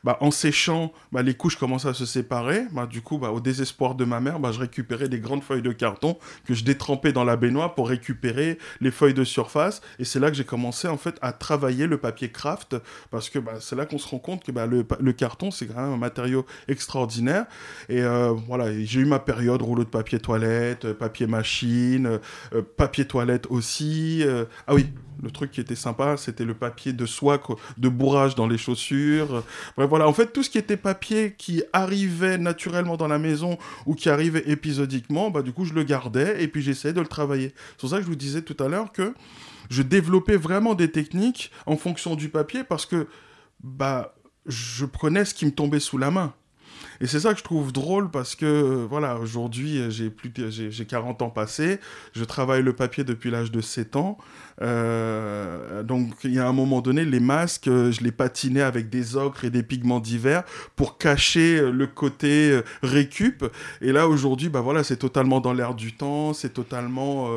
bah, 0.04 0.18
en 0.20 0.30
séchant, 0.30 0.92
bah, 1.12 1.22
les 1.22 1.34
couches 1.34 1.56
commençaient 1.56 1.88
à 1.88 1.94
se 1.94 2.06
séparer. 2.06 2.64
Bah, 2.72 2.86
du 2.86 3.00
coup, 3.00 3.16
au 3.16 3.40
désespoir 3.40 3.94
de 3.94 4.04
ma 4.04 4.20
mère, 4.20 4.38
je 4.52 4.60
récupérais 4.60 5.08
des 5.08 5.18
grandes 5.18 5.42
feuilles 5.42 5.62
de 5.62 5.72
carton 5.72 6.18
que 6.44 6.54
je 6.54 6.64
détrempais 6.64 7.12
dans 7.12 7.24
la 7.24 7.36
baignoire 7.36 7.74
pour 7.74 7.88
récupérer 7.88 8.58
les 8.80 8.90
feuilles 8.90 9.14
de 9.14 9.24
surface. 9.24 9.80
Et 9.98 10.04
c'est 10.04 10.20
là 10.20 10.30
que 10.30 10.36
j'ai 10.36 10.44
commencé 10.44 10.88
en 10.88 10.98
fait 10.98 11.16
à 11.22 11.32
travailler 11.32 11.86
le 11.86 11.98
papier 11.98 12.30
craft 12.30 12.76
parce 13.10 13.30
que 13.30 13.38
c'est 13.60 13.76
là 13.76 13.86
qu'on 13.86 13.98
se 13.98 14.08
rend 14.08 14.18
compte 14.18 14.44
que 14.44 14.52
le, 14.52 15.12
carton 15.12 15.50
c'est 15.50 15.66
quand 15.66 15.80
même 15.80 15.92
un 15.92 15.96
matériau 15.96 16.44
extraordinaire. 16.68 17.46
Et 17.88 18.02
euh, 18.02 18.32
voilà, 18.46 18.72
j'ai 18.82 19.00
eu 19.00 19.04
ma 19.06 19.18
période 19.18 19.62
rouleau 19.62 19.84
de 19.84 19.88
papier 19.88 20.18
toilette, 20.18 20.92
papier 20.92 21.26
machine, 21.26 22.18
euh, 22.54 22.62
papier 22.76 23.06
toilette 23.06 23.46
aussi. 23.48 24.22
Euh, 24.22 24.44
ah 24.66 24.74
oui, 24.74 24.86
le 25.22 25.30
truc 25.30 25.50
qui 25.50 25.60
était 25.60 25.74
sympa, 25.74 26.16
c'était 26.16 26.44
le 26.44 26.54
papier 26.54 26.92
de 26.92 27.06
soie 27.06 27.40
de 27.78 27.88
bourrage 27.88 28.34
dans 28.34 28.46
les 28.46 28.58
chaussures. 28.58 29.42
Bref, 29.76 29.88
voilà, 29.94 30.08
en 30.08 30.12
fait, 30.12 30.32
tout 30.32 30.42
ce 30.42 30.50
qui 30.50 30.58
était 30.58 30.76
papier 30.76 31.36
qui 31.38 31.62
arrivait 31.72 32.36
naturellement 32.36 32.96
dans 32.96 33.06
la 33.06 33.20
maison 33.20 33.58
ou 33.86 33.94
qui 33.94 34.10
arrivait 34.10 34.42
épisodiquement, 34.50 35.30
bah, 35.30 35.40
du 35.40 35.52
coup, 35.52 35.64
je 35.64 35.72
le 35.72 35.84
gardais 35.84 36.42
et 36.42 36.48
puis 36.48 36.62
j'essayais 36.62 36.92
de 36.92 37.00
le 37.00 37.06
travailler. 37.06 37.54
C'est 37.70 37.82
pour 37.82 37.90
ça 37.90 37.98
que 37.98 38.02
je 38.02 38.08
vous 38.08 38.16
disais 38.16 38.42
tout 38.42 38.56
à 38.58 38.66
l'heure 38.66 38.90
que 38.90 39.14
je 39.70 39.82
développais 39.82 40.36
vraiment 40.36 40.74
des 40.74 40.90
techniques 40.90 41.52
en 41.66 41.76
fonction 41.76 42.16
du 42.16 42.28
papier 42.28 42.64
parce 42.64 42.86
que 42.86 43.06
bah, 43.62 44.16
je 44.46 44.84
prenais 44.84 45.24
ce 45.24 45.32
qui 45.32 45.46
me 45.46 45.52
tombait 45.52 45.78
sous 45.78 45.96
la 45.96 46.10
main. 46.10 46.34
Et 47.04 47.06
c'est 47.06 47.20
ça 47.20 47.34
que 47.34 47.38
je 47.38 47.44
trouve 47.44 47.70
drôle 47.70 48.10
parce 48.10 48.34
que, 48.34 48.86
voilà, 48.88 49.18
aujourd'hui, 49.18 49.90
j'ai 49.90 50.08
plus 50.08 50.32
j'ai 50.48 50.86
40 50.86 51.20
ans 51.20 51.28
passés, 51.28 51.78
je 52.14 52.24
travaille 52.24 52.62
le 52.62 52.72
papier 52.72 53.04
depuis 53.04 53.30
l'âge 53.30 53.50
de 53.50 53.60
7 53.60 53.96
ans. 53.96 54.16
Euh, 54.62 55.82
donc, 55.82 56.12
il 56.24 56.32
y 56.32 56.38
a 56.38 56.48
un 56.48 56.52
moment 56.52 56.80
donné, 56.80 57.04
les 57.04 57.20
masques, 57.20 57.68
euh, 57.68 57.90
je 57.90 58.02
les 58.02 58.12
patinais 58.12 58.60
avec 58.60 58.88
des 58.88 59.16
ocres 59.16 59.44
et 59.44 59.50
des 59.50 59.62
pigments 59.62 60.00
divers 60.00 60.44
pour 60.76 60.98
cacher 60.98 61.58
euh, 61.58 61.70
le 61.70 61.86
côté 61.86 62.60
récup. 62.82 63.44
Et 63.80 63.92
là, 63.92 64.08
aujourd'hui, 64.08 64.48
bah 64.48 64.60
voilà, 64.60 64.84
c'est 64.84 64.96
totalement 64.96 65.40
dans 65.40 65.52
l'air 65.52 65.74
du 65.74 65.94
temps, 65.94 66.32
c'est 66.32 66.54
totalement 66.54 67.28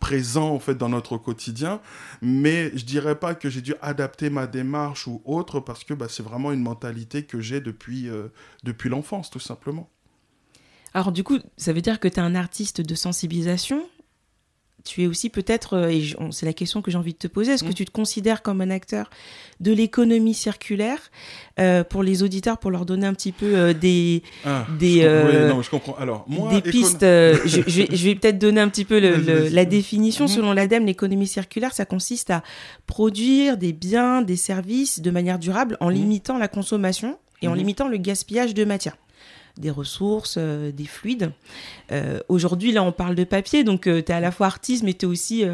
présent, 0.00 0.50
en 0.50 0.58
fait, 0.58 0.74
dans 0.74 0.88
notre 0.88 1.16
quotidien. 1.18 1.80
Mais 2.22 2.72
je 2.74 2.84
dirais 2.84 3.14
pas 3.14 3.34
que 3.34 3.50
j'ai 3.50 3.60
dû 3.60 3.74
adapter 3.80 4.30
ma 4.30 4.46
démarche 4.46 5.06
ou 5.06 5.22
autre 5.24 5.60
parce 5.60 5.84
que 5.84 5.94
bah, 5.94 6.06
c'est 6.08 6.22
vraiment 6.22 6.52
une 6.52 6.62
mentalité 6.62 7.22
que 7.22 7.40
j'ai 7.40 7.60
depuis, 7.60 8.08
depuis 8.64 8.87
l'enfance, 8.88 9.30
tout 9.30 9.40
simplement. 9.40 9.88
Alors 10.94 11.12
du 11.12 11.22
coup, 11.22 11.38
ça 11.56 11.72
veut 11.72 11.82
dire 11.82 12.00
que 12.00 12.08
tu 12.08 12.16
es 12.16 12.20
un 12.20 12.34
artiste 12.34 12.80
de 12.80 12.94
sensibilisation, 12.94 13.86
tu 14.84 15.02
es 15.02 15.06
aussi 15.06 15.28
peut-être, 15.28 15.74
euh, 15.74 15.88
et 15.88 16.14
c'est 16.30 16.46
la 16.46 16.52
question 16.52 16.82
que 16.82 16.90
j'ai 16.90 16.96
envie 16.96 17.12
de 17.12 17.18
te 17.18 17.26
poser, 17.26 17.52
est-ce 17.52 17.64
que 17.64 17.70
mm. 17.70 17.74
tu 17.74 17.84
te 17.84 17.90
considères 17.90 18.42
comme 18.42 18.60
un 18.60 18.70
acteur 18.70 19.10
de 19.60 19.72
l'économie 19.72 20.34
circulaire 20.34 20.98
euh, 21.58 21.84
pour 21.84 22.02
les 22.02 22.22
auditeurs, 22.22 22.58
pour 22.58 22.70
leur 22.70 22.86
donner 22.86 23.06
un 23.06 23.12
petit 23.12 23.32
peu 23.32 23.56
euh, 23.56 23.72
des, 23.74 24.22
ah, 24.44 24.66
des, 24.78 25.04
non, 25.48 25.62
je 25.62 25.70
comprends. 25.70 25.96
Alors, 25.98 26.24
moi, 26.28 26.50
des 26.52 26.62
pistes 26.62 27.00
je, 27.02 28.04
vais, 28.04 28.14
peut-être 28.14 28.38
donner 28.38 28.60
un 28.60 28.68
petit 28.68 28.84
peu 28.84 28.98
la 28.98 29.64
définition. 29.64 30.24
Mm. 30.24 30.28
Selon 30.28 30.52
l'ADEME, 30.52 30.86
l'économie 30.86 31.26
circulaire, 31.26 31.74
ça 31.74 31.84
consiste 31.84 32.30
à 32.30 32.42
produire 32.86 33.56
des 33.56 33.72
biens, 33.72 34.22
des 34.22 34.36
services 34.36 35.00
de 35.00 35.10
manière 35.10 35.38
durable 35.38 35.76
en 35.80 35.90
mm. 35.90 35.94
limitant 35.94 36.38
la 36.38 36.48
consommation 36.48 37.18
et 37.42 37.48
en 37.48 37.54
limitant 37.54 37.88
le 37.88 37.96
gaspillage 37.96 38.54
de 38.54 38.64
matière. 38.64 38.96
des 39.56 39.70
ressources, 39.70 40.38
des 40.38 40.86
fluides. 40.86 41.32
Aujourd'hui, 42.28 42.72
là, 42.72 42.82
on 42.82 42.92
parle 42.92 43.14
de 43.14 43.24
papier, 43.24 43.64
donc 43.64 43.82
tu 43.82 43.90
es 43.90 44.10
à 44.12 44.20
la 44.20 44.30
fois 44.30 44.46
artiste, 44.46 44.84
mais 44.84 44.94
tu 44.94 45.06
es 45.06 45.08
aussi, 45.08 45.44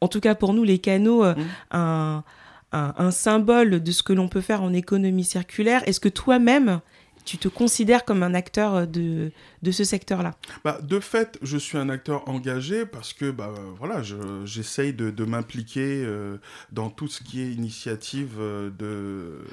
en 0.00 0.08
tout 0.08 0.20
cas 0.20 0.34
pour 0.34 0.52
nous, 0.52 0.64
les 0.64 0.78
canaux, 0.78 1.24
mmh. 1.24 1.36
un, 1.70 2.24
un, 2.72 3.10
symbole 3.10 3.82
de 3.82 3.92
ce 3.92 4.02
que 4.02 4.12
l'on 4.12 4.28
peut 4.28 4.40
faire 4.40 4.62
en 4.62 4.72
économie 4.72 5.24
circulaire. 5.24 5.82
Est-ce 5.86 6.00
que 6.00 6.08
toi-même, 6.08 6.80
tu 7.24 7.38
te 7.38 7.48
considères 7.48 8.04
comme 8.04 8.22
un 8.22 8.34
acteur 8.34 8.74
euh, 8.74 8.86
de, 8.86 9.30
de 9.62 9.70
ce 9.70 9.84
secteur-là 9.84 10.34
bah, 10.64 10.78
De 10.82 11.00
fait, 11.00 11.38
je 11.42 11.56
suis 11.56 11.78
un 11.78 11.88
acteur 11.88 12.28
engagé 12.28 12.86
parce 12.86 13.12
que 13.12 13.30
bah, 13.30 13.52
voilà, 13.78 14.02
j'essaye 14.44 14.92
de, 14.92 15.24
m'impliquer 15.24 16.04
euh, 16.04 16.38
dans 16.72 16.90
tout 16.90 17.08
ce 17.08 17.22
qui 17.22 17.42
est 17.42 17.50
initiative 17.50 18.36
euh, 18.38 18.70
de, 18.70 19.44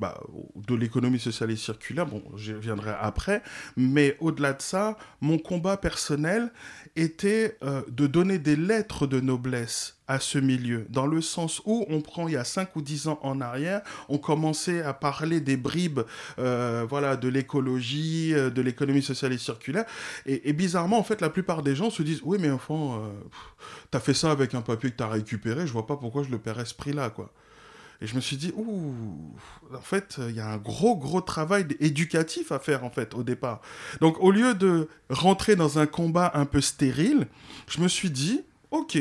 bah, 0.00 0.20
de 0.56 0.74
l'économie 0.74 1.18
sociale 1.18 1.50
et 1.50 1.56
circulaire. 1.56 2.06
Bon, 2.06 2.22
j'y 2.36 2.52
reviendrai 2.52 2.92
après. 3.00 3.42
Mais 3.76 4.16
au-delà 4.20 4.52
de 4.52 4.62
ça, 4.62 4.96
mon 5.20 5.38
combat 5.38 5.76
personnel 5.76 6.52
était 6.96 7.58
de 7.88 8.06
donner 8.06 8.38
des 8.38 8.56
lettres 8.56 9.06
de 9.06 9.20
noblesse 9.20 9.96
à 10.06 10.20
ce 10.20 10.38
milieu, 10.38 10.86
dans 10.90 11.06
le 11.06 11.22
sens 11.22 11.62
où 11.64 11.86
on 11.88 12.02
prend 12.02 12.28
il 12.28 12.34
y 12.34 12.36
a 12.36 12.44
5 12.44 12.76
ou 12.76 12.82
10 12.82 13.08
ans 13.08 13.18
en 13.22 13.40
arrière, 13.40 13.80
on 14.08 14.18
commençait 14.18 14.82
à 14.82 14.92
parler 14.92 15.40
des 15.40 15.56
bribes 15.56 16.00
euh, 16.38 16.84
voilà, 16.88 17.16
de 17.16 17.28
l'écologie, 17.28 18.34
euh, 18.34 18.50
de 18.50 18.60
l'économie 18.60 19.02
sociale 19.02 19.32
et 19.32 19.38
circulaire, 19.38 19.53
et, 20.26 20.52
bizarrement, 20.52 20.98
en 20.98 21.02
fait, 21.02 21.20
la 21.20 21.30
plupart 21.30 21.62
des 21.62 21.74
gens 21.74 21.90
se 21.90 22.02
disent, 22.02 22.20
oui, 22.24 22.38
mais 22.40 22.50
enfant, 22.50 22.96
euh, 22.96 23.08
t'as 23.90 24.00
fait 24.00 24.14
ça 24.14 24.30
avec 24.30 24.54
un 24.54 24.62
papier 24.62 24.90
que 24.90 24.96
t'as 24.96 25.08
récupéré, 25.08 25.66
je 25.66 25.72
vois 25.72 25.86
pas 25.86 25.96
pourquoi 25.96 26.22
je 26.22 26.30
le 26.30 26.38
paierais 26.38 26.64
ce 26.64 26.74
prix-là, 26.74 27.10
quoi. 27.10 27.32
Et 28.00 28.06
je 28.06 28.16
me 28.16 28.20
suis 28.20 28.36
dit, 28.36 28.52
ouh, 28.56 28.92
en 29.72 29.80
fait, 29.80 30.16
il 30.28 30.34
y 30.34 30.40
a 30.40 30.48
un 30.48 30.58
gros, 30.58 30.96
gros 30.96 31.20
travail 31.20 31.66
éducatif 31.80 32.52
à 32.52 32.58
faire, 32.58 32.84
en 32.84 32.90
fait, 32.90 33.14
au 33.14 33.22
départ. 33.22 33.60
Donc, 34.00 34.20
au 34.20 34.30
lieu 34.30 34.54
de 34.54 34.88
rentrer 35.10 35.56
dans 35.56 35.78
un 35.78 35.86
combat 35.86 36.32
un 36.34 36.44
peu 36.44 36.60
stérile, 36.60 37.28
je 37.68 37.80
me 37.80 37.88
suis 37.88 38.10
dit, 38.10 38.42
ok, 38.70 38.98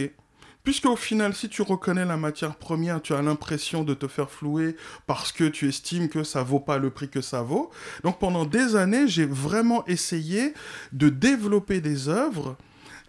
Puisque 0.63 0.85
au 0.85 0.95
final, 0.95 1.33
si 1.33 1.49
tu 1.49 1.61
reconnais 1.61 2.05
la 2.05 2.15
matière 2.15 2.55
première, 2.55 3.01
tu 3.01 3.13
as 3.13 3.21
l'impression 3.21 3.83
de 3.83 3.93
te 3.93 4.07
faire 4.07 4.31
flouer 4.31 4.77
parce 5.07 5.33
que 5.33 5.43
tu 5.43 5.67
estimes 5.67 6.07
que 6.07 6.23
ça 6.23 6.41
vaut 6.41 6.61
pas 6.61 6.77
le 6.77 6.89
prix 6.89 7.09
que 7.09 7.19
ça 7.19 7.41
vaut. 7.41 7.69
Donc 8.03 8.17
pendant 8.17 8.45
des 8.45 8.77
années, 8.77 9.07
j'ai 9.09 9.25
vraiment 9.25 9.85
essayé 9.87 10.53
de 10.93 11.09
développer 11.09 11.81
des 11.81 12.07
œuvres 12.07 12.55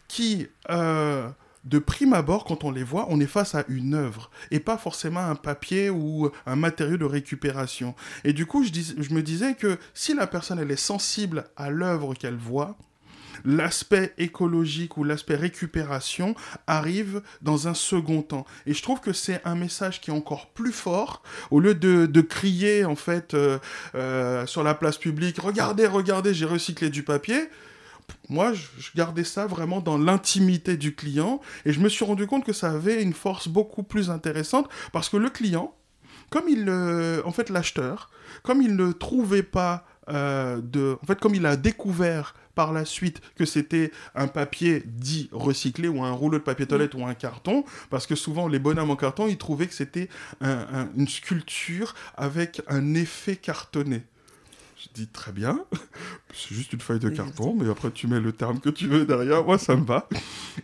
qui, 0.08 0.49
euh, 0.70 1.28
de 1.64 1.78
prime 1.78 2.12
abord, 2.12 2.44
quand 2.44 2.64
on 2.64 2.73
les 2.73 2.82
voit, 2.82 3.06
on 3.08 3.20
est 3.20 3.26
face 3.26 3.54
à 3.54 3.64
une 3.68 3.94
œuvre 3.94 4.30
et 4.50 4.58
pas 4.58 4.76
forcément 4.76 5.20
un 5.20 5.37
papier 5.37 5.90
ou 5.90 6.30
un 6.46 6.56
matériau 6.56 6.96
de 6.96 7.04
récupération. 7.04 7.94
Et 8.25 8.32
du 8.32 8.46
coup, 8.46 8.64
je, 8.64 8.73
je 8.73 9.14
me 9.14 9.23
disais 9.23 9.54
que 9.54 9.78
si 9.94 10.12
la 10.12 10.26
personne 10.26 10.58
elle 10.58 10.73
est 10.73 10.76
sensible 10.76 11.44
à 11.56 11.70
l'œuvre 11.70 12.14
qu'elle 12.14 12.37
voit, 12.37 12.76
l'aspect 13.44 14.14
écologique 14.18 14.96
ou 14.96 15.04
l'aspect 15.04 15.36
récupération 15.36 16.34
arrive 16.66 17.22
dans 17.42 17.68
un 17.68 17.74
second 17.74 18.22
temps. 18.22 18.46
Et 18.66 18.74
je 18.74 18.82
trouve 18.82 19.00
que 19.00 19.12
c'est 19.12 19.40
un 19.44 19.54
message 19.54 20.00
qui 20.00 20.10
est 20.10 20.14
encore 20.14 20.48
plus 20.50 20.72
fort, 20.72 21.22
au 21.50 21.60
lieu 21.60 21.74
de, 21.74 22.20
crier 22.20 22.84
en 22.84 22.96
fait 22.96 23.34
euh, 23.34 23.58
euh, 23.94 24.46
sur 24.46 24.62
la 24.62 24.74
place 24.74 24.96
publique, 24.96 25.38
regardez, 25.38 25.86
regardez, 25.86 26.32
j'ai 26.32 26.46
recyclé 26.46 26.88
du 26.88 27.02
papier. 27.02 27.48
Moi, 28.28 28.52
je 28.54 28.90
gardais 28.94 29.24
ça 29.24 29.46
vraiment 29.46 29.80
dans 29.80 29.98
l'intimité 29.98 30.76
du 30.76 30.94
client 30.94 31.40
et 31.64 31.72
je 31.72 31.80
me 31.80 31.88
suis 31.88 32.04
rendu 32.04 32.26
compte 32.26 32.44
que 32.44 32.52
ça 32.52 32.70
avait 32.70 33.02
une 33.02 33.12
force 33.12 33.48
beaucoup 33.48 33.82
plus 33.82 34.10
intéressante 34.10 34.68
parce 34.92 35.08
que 35.08 35.16
le 35.16 35.30
client, 35.30 35.74
comme 36.30 36.48
il, 36.48 36.70
en 36.70 37.32
fait, 37.32 37.50
l'acheteur, 37.50 38.10
comme 38.42 38.62
il 38.62 38.76
ne 38.76 38.92
trouvait 38.92 39.42
pas 39.42 39.86
euh, 40.08 40.61
de, 40.62 40.96
en 41.02 41.06
fait, 41.06 41.18
comme 41.20 41.34
il 41.34 41.46
a 41.46 41.56
découvert 41.56 42.34
par 42.54 42.73
la 42.73 42.84
suite 42.84 43.20
que 43.37 43.44
c'était 43.44 43.90
un 44.14 44.28
papier 44.28 44.82
dit 44.87 45.28
recyclé 45.32 45.88
ou 45.88 46.04
un 46.04 46.12
rouleau 46.12 46.38
de 46.38 46.44
papier 46.44 46.66
toilette 46.66 46.94
ou 46.94 47.04
un 47.04 47.14
carton, 47.14 47.64
parce 47.90 48.06
que 48.06 48.14
souvent 48.14 48.46
les 48.46 48.61
bonhommes 48.61 48.90
en 48.90 48.96
carton, 48.96 49.26
ils 49.26 49.38
trouvaient 49.38 49.66
que 49.66 49.75
c'était 49.75 50.08
une 50.40 51.08
sculpture 51.08 51.94
avec 52.16 52.62
un 52.68 52.94
effet 52.94 53.34
cartonné. 53.34 54.02
Je 54.84 54.88
dis 54.92 55.06
très 55.06 55.32
bien, 55.32 55.64
c'est 56.34 56.54
juste 56.54 56.74
une 56.74 56.80
feuille 56.80 56.98
de 56.98 57.08
carton, 57.08 57.56
mais 57.58 57.70
après 57.70 57.90
tu 57.90 58.06
mets 58.06 58.20
le 58.20 58.32
terme 58.32 58.60
que 58.60 58.68
tu 58.68 58.86
veux 58.86 59.06
derrière, 59.06 59.42
moi 59.42 59.56
ça 59.56 59.76
me 59.76 59.84
va. 59.84 60.08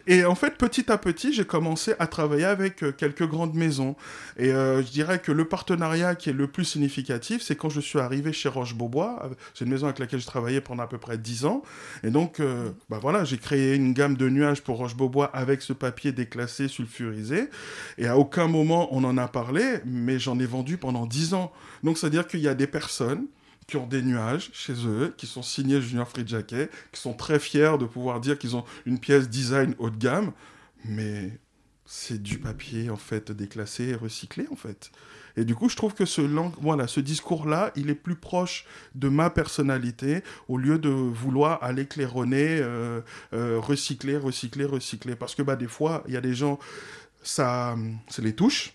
Et 0.06 0.26
en 0.26 0.34
fait, 0.34 0.58
petit 0.58 0.92
à 0.92 0.98
petit, 0.98 1.32
j'ai 1.32 1.46
commencé 1.46 1.94
à 1.98 2.06
travailler 2.06 2.44
avec 2.44 2.82
euh, 2.82 2.92
quelques 2.92 3.26
grandes 3.26 3.54
maisons. 3.54 3.96
Et 4.36 4.50
euh, 4.52 4.82
je 4.82 4.90
dirais 4.90 5.20
que 5.20 5.32
le 5.32 5.46
partenariat 5.46 6.16
qui 6.16 6.28
est 6.28 6.34
le 6.34 6.48
plus 6.48 6.64
significatif, 6.66 7.40
c'est 7.40 7.56
quand 7.56 7.70
je 7.70 7.80
suis 7.80 7.98
arrivé 7.98 8.34
chez 8.34 8.50
Roche-Beaubois. 8.50 9.30
C'est 9.54 9.64
une 9.64 9.70
maison 9.70 9.86
avec 9.86 9.98
laquelle 9.98 10.20
je 10.20 10.26
travaillais 10.26 10.60
pendant 10.60 10.82
à 10.82 10.86
peu 10.86 10.98
près 10.98 11.16
10 11.16 11.46
ans. 11.46 11.62
Et 12.02 12.10
donc, 12.10 12.40
euh, 12.40 12.70
bah 12.90 12.98
voilà, 13.00 13.24
j'ai 13.24 13.38
créé 13.38 13.74
une 13.74 13.94
gamme 13.94 14.18
de 14.18 14.28
nuages 14.28 14.60
pour 14.60 14.76
Roche-Beaubois 14.76 15.30
avec 15.32 15.62
ce 15.62 15.72
papier 15.72 16.12
déclassé, 16.12 16.68
sulfurisé. 16.68 17.48
Et 17.96 18.06
à 18.06 18.18
aucun 18.18 18.48
moment 18.48 18.88
on 18.94 19.02
en 19.04 19.16
a 19.16 19.28
parlé, 19.28 19.78
mais 19.86 20.18
j'en 20.18 20.38
ai 20.38 20.46
vendu 20.46 20.76
pendant 20.76 21.06
10 21.06 21.32
ans. 21.32 21.52
Donc, 21.82 21.96
c'est-à-dire 21.96 22.26
qu'il 22.26 22.40
y 22.40 22.48
a 22.48 22.54
des 22.54 22.66
personnes 22.66 23.26
qui 23.70 23.76
ont 23.76 23.86
des 23.86 24.02
nuages 24.02 24.50
chez 24.52 24.74
eux, 24.86 25.14
qui 25.16 25.26
sont 25.26 25.42
signés 25.42 25.80
Junior 25.80 26.08
Free 26.08 26.26
Jacket, 26.26 26.70
qui 26.92 27.00
sont 27.00 27.14
très 27.14 27.38
fiers 27.38 27.78
de 27.78 27.86
pouvoir 27.86 28.20
dire 28.20 28.38
qu'ils 28.38 28.56
ont 28.56 28.64
une 28.84 28.98
pièce 28.98 29.28
design 29.28 29.74
haut 29.78 29.90
de 29.90 29.96
gamme, 29.96 30.32
mais 30.84 31.38
c'est 31.86 32.20
du 32.22 32.38
papier 32.38 32.90
en 32.90 32.96
fait 32.96 33.30
déclassé 33.32 33.84
et 33.84 33.94
recyclé 33.94 34.46
en 34.50 34.56
fait. 34.56 34.90
Et 35.36 35.44
du 35.44 35.54
coup, 35.54 35.68
je 35.68 35.76
trouve 35.76 35.94
que 35.94 36.04
ce, 36.04 36.20
voilà, 36.60 36.88
ce 36.88 36.98
discours-là, 36.98 37.72
il 37.76 37.88
est 37.88 37.94
plus 37.94 38.16
proche 38.16 38.66
de 38.96 39.08
ma 39.08 39.30
personnalité 39.30 40.24
au 40.48 40.56
lieu 40.56 40.78
de 40.78 40.88
vouloir 40.88 41.62
aller 41.62 41.86
claironner, 41.86 42.58
euh, 42.60 43.00
euh, 43.32 43.60
recycler, 43.60 44.16
recycler, 44.16 44.64
recycler. 44.64 45.14
Parce 45.14 45.36
que 45.36 45.42
bah, 45.42 45.54
des 45.54 45.68
fois, 45.68 46.02
il 46.08 46.14
y 46.14 46.16
a 46.16 46.20
des 46.20 46.34
gens, 46.34 46.58
ça, 47.22 47.76
ça 48.08 48.22
les 48.22 48.34
touche 48.34 48.74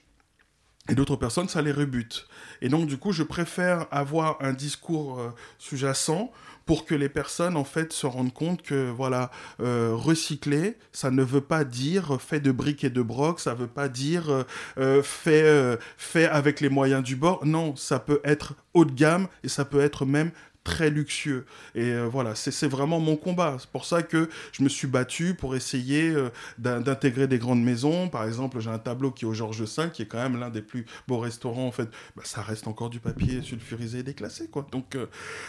et 0.88 0.96
d'autres 0.96 1.16
personnes, 1.16 1.50
ça 1.50 1.62
les 1.62 1.72
rebute. 1.72 2.28
Et 2.62 2.70
donc, 2.70 2.88
du 2.88 2.98
coup, 2.98 3.12
je 3.12 3.24
préfère 3.24 3.88
avoir 3.92 4.38
un 4.40 4.54
discours 4.54 5.20
euh, 5.20 5.30
sous-jacent 5.58 6.32
pour 6.66 6.86
que 6.86 6.96
les 6.96 7.10
personnes, 7.10 7.58
en 7.58 7.64
fait, 7.64 7.92
se 7.92 8.06
rendent 8.06 8.34
compte 8.34 8.62
que, 8.62 8.90
voilà, 8.92 9.32
euh, 9.60 9.94
recycler, 9.96 10.78
ça 10.92 11.12
ne 11.12 11.24
veut 11.24 11.42
pas 11.42 11.64
dire 11.64 12.20
fait 12.20 12.40
de 12.40 12.52
briques 12.52 12.84
et 12.84 12.90
de 12.90 13.02
brocs, 13.02 13.40
ça 13.40 13.54
ne 13.54 13.60
veut 13.60 13.68
pas 13.68 13.88
dire 13.88 14.46
euh, 14.78 15.04
fait, 15.04 15.80
fait 15.98 16.26
avec 16.26 16.62
les 16.62 16.70
moyens 16.70 17.04
du 17.04 17.16
bord. 17.16 17.46
Non, 17.46 17.76
ça 17.76 18.00
peut 18.00 18.22
être 18.24 18.54
haut 18.74 18.86
de 18.86 18.94
gamme 18.94 19.28
et 19.44 19.48
ça 19.48 19.66
peut 19.66 19.82
être 19.82 20.06
même 20.06 20.32
très 20.66 20.90
luxueux. 20.90 21.46
Et 21.76 21.92
euh, 21.92 22.10
voilà, 22.12 22.36
c'est 22.36 22.68
vraiment 22.68 23.00
mon 23.00 23.16
combat. 23.16 23.56
C'est 23.60 23.70
pour 23.70 23.86
ça 23.86 24.04
que 24.04 24.30
je 24.52 24.64
me 24.64 24.68
suis 24.68 24.88
battu 24.88 25.36
pour 25.36 25.56
essayer 25.56 26.10
euh, 26.10 26.30
d'intégrer 26.58 27.28
des 27.28 27.38
grandes 27.38 27.64
maisons. 27.64 28.10
Par 28.10 28.26
exemple, 28.26 28.60
j'ai 28.60 28.72
un 28.72 28.80
tableau 28.80 29.12
qui 29.12 29.24
est 29.24 29.28
au 29.28 29.34
Georges 29.34 29.62
V, 29.62 29.92
qui 29.94 30.02
est 30.02 30.08
quand 30.08 30.22
même 30.22 30.38
l'un 30.38 30.50
des 30.50 30.64
plus 30.64 30.86
beaux 31.08 31.20
restaurants. 31.20 31.68
En 31.68 31.72
fait, 31.72 31.88
bah, 32.18 32.24
ça 32.26 32.42
reste 32.42 32.68
encore 32.68 32.90
du 32.90 33.00
papier 33.00 33.42
sulfurisé 33.42 34.00
et 34.00 34.04
déclassé. 34.04 34.50
Quoi. 34.50 34.68
Donc, 34.72 34.96
euh, 34.96 35.06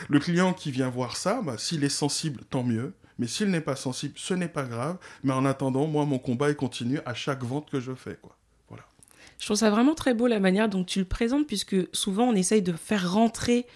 le 0.09 0.21
client 0.21 0.53
qui 0.53 0.71
vient 0.71 0.91
voir 0.91 1.17
ça, 1.17 1.41
bah, 1.43 1.57
s'il 1.59 1.83
est 1.83 1.89
sensible, 1.89 2.43
tant 2.49 2.63
mieux. 2.63 2.93
Mais 3.19 3.27
s'il 3.27 3.51
n'est 3.51 3.63
pas 3.63 3.77
sensible, 3.77 4.15
ce 4.17 4.35
n'est 4.35 4.49
pas 4.49 4.65
grave. 4.65 4.99
Mais 5.25 5.33
en 5.33 5.47
attendant, 5.47 5.87
moi, 5.87 6.05
mon 6.05 6.19
combat, 6.19 6.51
il 6.51 6.57
continue 6.57 7.01
à 7.07 7.15
chaque 7.15 7.43
vente 7.43 7.71
que 7.71 7.81
je 7.81 7.95
fais. 7.95 8.19
Quoi. 8.21 8.36
Je 9.39 9.45
trouve 9.45 9.57
ça 9.57 9.71
vraiment 9.71 9.95
très 9.95 10.15
beau 10.15 10.27
la 10.27 10.41
manière 10.41 10.69
dont 10.69 10.85
tu 10.85 10.99
le 10.99 11.05
présentes, 11.05 11.47
puisque 11.47 11.77
souvent 11.93 12.29
on 12.29 12.35
essaye 12.35 12.63
de 12.63 12.73
faire 12.73 13.13
rentrer 13.13 13.67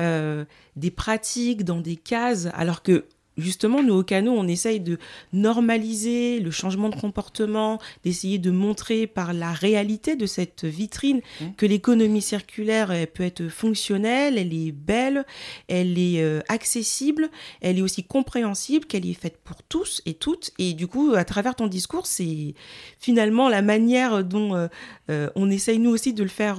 euh, 0.00 0.44
des 0.76 0.90
pratiques 0.90 1.64
dans 1.64 1.80
des 1.80 1.96
cases, 1.96 2.48
alors 2.54 2.82
que 2.82 3.06
justement, 3.36 3.82
nous, 3.82 3.94
au 3.94 4.02
canot, 4.02 4.32
on 4.32 4.48
essaye 4.48 4.80
de 4.80 4.98
normaliser 5.32 6.40
le 6.40 6.50
changement 6.50 6.88
de 6.88 6.96
comportement, 6.96 7.78
d'essayer 8.04 8.38
de 8.38 8.50
montrer 8.50 9.06
par 9.06 9.32
la 9.32 9.52
réalité 9.52 10.16
de 10.16 10.26
cette 10.26 10.64
vitrine 10.64 11.20
mmh. 11.40 11.44
que 11.56 11.66
l'économie 11.66 12.22
circulaire 12.22 12.92
peut 13.12 13.24
être 13.24 13.48
fonctionnelle, 13.48 14.38
elle 14.38 14.52
est 14.52 14.72
belle, 14.72 15.24
elle 15.68 15.98
est 15.98 16.22
euh, 16.22 16.40
accessible, 16.48 17.30
elle 17.60 17.78
est 17.78 17.82
aussi 17.82 18.04
compréhensible, 18.04 18.86
qu'elle 18.86 19.06
est 19.06 19.14
faite 19.14 19.38
pour 19.44 19.62
tous 19.62 20.02
et 20.06 20.14
toutes. 20.14 20.52
Et 20.58 20.74
du 20.74 20.86
coup, 20.86 21.14
à 21.14 21.24
travers 21.24 21.54
ton 21.54 21.66
discours, 21.66 22.06
c'est 22.06 22.54
finalement 22.98 23.48
la 23.48 23.62
manière 23.62 24.24
dont 24.24 24.54
euh, 24.54 24.68
euh, 25.10 25.30
on 25.36 25.50
essaye, 25.50 25.78
nous 25.78 25.90
aussi, 25.90 26.12
de 26.12 26.22
le 26.22 26.28
faire 26.28 26.56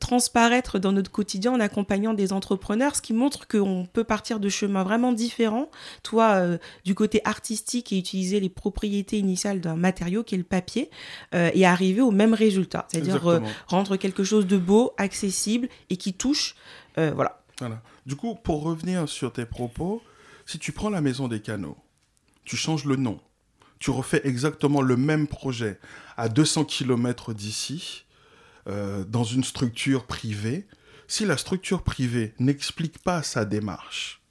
transparaître 0.00 0.78
dans 0.78 0.92
notre 0.92 1.10
quotidien 1.10 1.52
en 1.52 1.60
accompagnant 1.60 2.14
des 2.14 2.32
entrepreneurs, 2.32 2.96
ce 2.96 3.02
qui 3.02 3.12
montre 3.12 3.46
qu'on 3.46 3.86
peut 3.92 4.04
partir 4.04 4.40
de 4.40 4.48
chemins 4.48 4.82
vraiment 4.82 5.12
différents 5.12 5.70
toi, 6.02 6.34
euh, 6.34 6.58
du 6.84 6.94
côté 6.94 7.20
artistique 7.24 7.92
et 7.92 7.98
utiliser 7.98 8.40
les 8.40 8.48
propriétés 8.48 9.18
initiales 9.18 9.60
d'un 9.60 9.76
matériau 9.76 10.22
qui 10.24 10.34
est 10.34 10.38
le 10.38 10.44
papier 10.44 10.90
euh, 11.34 11.50
et 11.54 11.66
arriver 11.66 12.00
au 12.00 12.10
même 12.10 12.34
résultat, 12.34 12.86
c'est-à-dire 12.90 13.26
euh, 13.30 13.40
rendre 13.66 13.96
quelque 13.96 14.24
chose 14.24 14.46
de 14.46 14.56
beau, 14.56 14.92
accessible 14.96 15.68
et 15.90 15.96
qui 15.96 16.14
touche. 16.14 16.54
voilà. 16.96 17.38
Voilà. 17.58 17.82
Du 18.06 18.16
coup, 18.16 18.34
pour 18.34 18.62
revenir 18.62 19.08
sur 19.08 19.32
tes 19.32 19.46
propos, 19.46 20.02
si 20.46 20.58
tu 20.58 20.72
prends 20.72 20.90
la 20.90 21.00
maison 21.00 21.28
des 21.28 21.40
canaux, 21.40 21.76
tu 22.44 22.56
changes 22.56 22.84
le 22.84 22.96
nom, 22.96 23.20
tu 23.78 23.90
refais 23.90 24.20
exactement 24.24 24.80
le 24.82 24.96
même 24.96 25.28
projet 25.28 25.78
à 26.16 26.28
200 26.28 26.64
km 26.64 27.32
d'ici, 27.32 28.04
dans 28.66 29.22
une 29.22 29.44
structure 29.44 30.06
privée, 30.06 30.66
si 31.12 31.26
la 31.26 31.36
structure 31.36 31.82
privée 31.82 32.32
n'explique 32.38 32.98
pas 32.98 33.22
sa 33.22 33.44
démarche, 33.44 34.21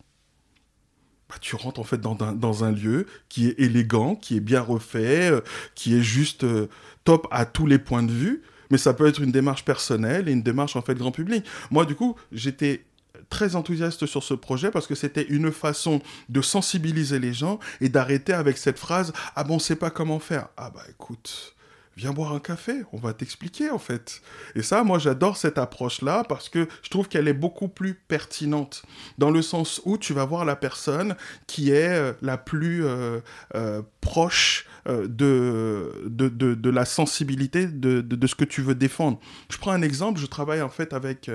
bah, 1.31 1.37
tu 1.39 1.55
rentres 1.55 1.79
en 1.79 1.85
fait 1.85 2.01
dans 2.01 2.17
un, 2.19 2.33
dans 2.33 2.65
un, 2.65 2.73
lieu 2.73 3.05
qui 3.29 3.47
est 3.47 3.57
élégant, 3.57 4.15
qui 4.15 4.35
est 4.35 4.41
bien 4.41 4.59
refait, 4.59 5.31
euh, 5.31 5.39
qui 5.75 5.95
est 5.95 6.01
juste 6.01 6.43
euh, 6.43 6.67
top 7.05 7.25
à 7.31 7.45
tous 7.45 7.65
les 7.65 7.79
points 7.79 8.03
de 8.03 8.11
vue. 8.11 8.41
Mais 8.69 8.77
ça 8.77 8.93
peut 8.93 9.07
être 9.07 9.21
une 9.21 9.31
démarche 9.31 9.63
personnelle 9.63 10.27
et 10.27 10.33
une 10.33 10.43
démarche 10.43 10.75
en 10.75 10.81
fait 10.81 10.95
grand 10.95 11.11
public. 11.11 11.45
Moi, 11.69 11.85
du 11.85 11.95
coup, 11.95 12.17
j'étais 12.33 12.83
très 13.29 13.55
enthousiaste 13.55 14.05
sur 14.05 14.23
ce 14.23 14.33
projet 14.33 14.71
parce 14.71 14.87
que 14.87 14.95
c'était 14.95 15.23
une 15.23 15.53
façon 15.53 16.01
de 16.27 16.41
sensibiliser 16.41 17.17
les 17.17 17.31
gens 17.31 17.59
et 17.79 17.87
d'arrêter 17.87 18.33
avec 18.33 18.57
cette 18.57 18.77
phrase 18.77 19.13
ah 19.37 19.45
bon, 19.45 19.55
on 19.55 19.59
sait 19.59 19.77
pas 19.77 19.89
comment 19.89 20.19
faire. 20.19 20.49
Ah 20.57 20.69
bah 20.69 20.83
écoute, 20.89 21.55
viens 21.97 22.13
boire 22.13 22.33
un 22.33 22.39
café, 22.39 22.83
on 22.93 22.97
va 22.97 23.13
t'expliquer 23.13 23.69
en 23.69 23.79
fait. 23.79 24.21
Et 24.55 24.61
ça, 24.61 24.83
moi 24.83 24.99
j'adore 24.99 25.37
cette 25.37 25.57
approche-là 25.57 26.23
parce 26.27 26.49
que 26.49 26.67
je 26.83 26.89
trouve 26.89 27.07
qu'elle 27.07 27.27
est 27.27 27.33
beaucoup 27.33 27.67
plus 27.67 27.93
pertinente, 27.93 28.83
dans 29.17 29.31
le 29.31 29.41
sens 29.41 29.81
où 29.85 29.97
tu 29.97 30.13
vas 30.13 30.25
voir 30.25 30.45
la 30.45 30.55
personne 30.55 31.15
qui 31.47 31.71
est 31.71 31.89
euh, 31.89 32.13
la 32.21 32.37
plus 32.37 32.85
euh, 32.85 33.19
euh, 33.55 33.81
proche 33.99 34.67
de, 34.87 35.93
de, 36.07 36.27
de, 36.27 36.69
la 36.71 36.85
sensibilité 36.85 37.67
de, 37.67 38.01
de, 38.01 38.27
ce 38.27 38.33
que 38.33 38.45
tu 38.45 38.63
veux 38.63 38.73
défendre. 38.73 39.19
Je 39.51 39.59
prends 39.59 39.73
un 39.73 39.83
exemple, 39.83 40.19
je 40.19 40.25
travaille 40.25 40.63
en 40.63 40.69
fait 40.69 40.93
avec, 40.93 41.29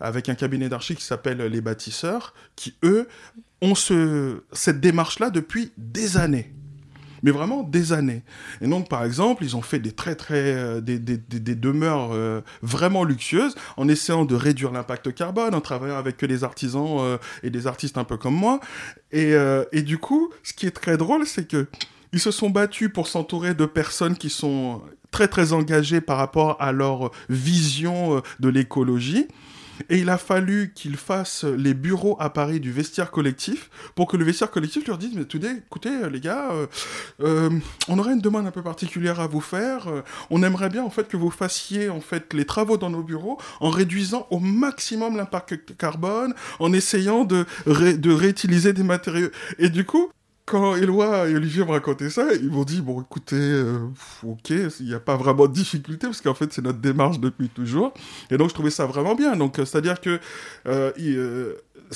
avec 0.00 0.28
un 0.28 0.34
cabinet 0.34 0.68
d'archi 0.68 0.96
qui 0.96 1.04
s'appelle 1.04 1.38
Les 1.38 1.60
Bâtisseurs, 1.60 2.34
qui 2.56 2.74
eux 2.82 3.06
ont 3.60 3.76
ce, 3.76 4.42
cette 4.50 4.80
démarche-là 4.80 5.30
depuis 5.30 5.70
des 5.76 6.16
années 6.16 6.52
mais 7.22 7.30
vraiment 7.30 7.62
des 7.62 7.92
années. 7.92 8.22
Et 8.60 8.66
donc, 8.66 8.88
par 8.88 9.04
exemple, 9.04 9.44
ils 9.44 9.56
ont 9.56 9.62
fait 9.62 9.78
des 9.78 9.92
très, 9.92 10.14
très, 10.14 10.54
euh, 10.54 10.80
des, 10.80 10.98
demeures 10.98 12.10
euh, 12.12 12.40
vraiment 12.62 13.04
luxueuses 13.04 13.54
en 13.76 13.88
essayant 13.88 14.24
de 14.24 14.34
réduire 14.34 14.72
l'impact 14.72 15.14
carbone, 15.14 15.54
en 15.54 15.60
travaillant 15.60 15.96
avec 15.96 16.16
que 16.16 16.26
des 16.26 16.44
artisans 16.44 16.98
euh, 17.00 17.18
et 17.42 17.50
des 17.50 17.66
artistes 17.66 17.98
un 17.98 18.04
peu 18.04 18.16
comme 18.16 18.34
moi. 18.34 18.60
Et, 19.12 19.34
et 19.72 19.82
du 19.82 19.98
coup, 19.98 20.30
ce 20.42 20.54
qui 20.54 20.66
est 20.66 20.70
très 20.70 20.96
drôle, 20.96 21.26
c'est 21.26 21.46
que 21.46 21.66
ils 22.12 22.20
se 22.20 22.30
sont 22.30 22.50
battus 22.50 22.90
pour 22.92 23.08
s'entourer 23.08 23.54
de 23.54 23.66
personnes 23.66 24.16
qui 24.16 24.30
sont 24.30 24.80
très, 25.10 25.28
très 25.28 25.52
engagées 25.52 26.00
par 26.00 26.16
rapport 26.16 26.56
à 26.60 26.72
leur 26.72 27.10
vision 27.28 28.22
de 28.40 28.48
l'écologie. 28.48 29.28
Et 29.88 29.98
il 29.98 30.10
a 30.10 30.18
fallu 30.18 30.72
qu'il 30.74 30.96
fasse 30.96 31.44
les 31.44 31.74
bureaux 31.74 32.16
à 32.20 32.30
Paris 32.30 32.60
du 32.60 32.72
vestiaire 32.72 33.10
collectif 33.10 33.70
pour 33.94 34.06
que 34.06 34.16
le 34.16 34.24
vestiaire 34.24 34.50
collectif 34.50 34.86
leur 34.86 34.98
dise, 34.98 35.12
mais 35.14 35.22
écoutez, 35.22 35.88
euh, 35.88 36.10
les 36.10 36.20
gars, 36.20 36.50
euh, 36.52 36.66
euh, 37.22 37.50
on 37.88 37.98
aurait 37.98 38.12
une 38.12 38.20
demande 38.20 38.46
un 38.46 38.50
peu 38.50 38.62
particulière 38.62 39.20
à 39.20 39.26
vous 39.26 39.40
faire. 39.40 39.88
on 40.30 40.42
aimerait 40.42 40.68
bien, 40.68 40.84
en 40.84 40.90
fait, 40.90 41.08
que 41.08 41.16
vous 41.16 41.30
fassiez, 41.30 41.88
en 41.88 42.00
fait, 42.00 42.32
les 42.32 42.44
travaux 42.44 42.76
dans 42.76 42.90
nos 42.90 43.02
bureaux 43.02 43.38
en 43.60 43.70
réduisant 43.70 44.26
au 44.30 44.38
maximum 44.38 45.16
l'impact 45.16 45.76
carbone, 45.76 46.34
en 46.58 46.72
essayant 46.72 47.24
de, 47.24 47.46
de 47.66 48.12
réutiliser 48.12 48.72
des 48.72 48.82
matériaux. 48.82 49.30
Et 49.58 49.68
du 49.68 49.84
coup, 49.84 50.10
quand 50.52 50.76
Éloi 50.76 51.30
et 51.30 51.34
Olivier 51.34 51.64
me 51.64 51.70
racontaient 51.70 52.10
ça, 52.10 52.26
ils 52.34 52.50
m'ont 52.50 52.64
dit 52.64 52.82
bon, 52.82 53.00
écoutez, 53.00 53.36
euh, 53.36 53.88
ok, 54.22 54.50
il 54.50 54.86
n'y 54.86 54.92
a 54.92 55.00
pas 55.00 55.16
vraiment 55.16 55.46
de 55.46 55.52
difficulté 55.54 56.06
parce 56.06 56.20
qu'en 56.20 56.34
fait 56.34 56.52
c'est 56.52 56.60
notre 56.60 56.78
démarche 56.78 57.20
depuis 57.20 57.48
toujours. 57.48 57.94
Et 58.30 58.36
donc 58.36 58.50
je 58.50 58.54
trouvais 58.54 58.70
ça 58.70 58.84
vraiment 58.84 59.14
bien. 59.14 59.34
Donc 59.34 59.58
euh, 59.58 59.64
c'est 59.64 59.78
à 59.78 59.80
dire 59.80 59.98
que 60.02 60.20
euh, 60.66 61.54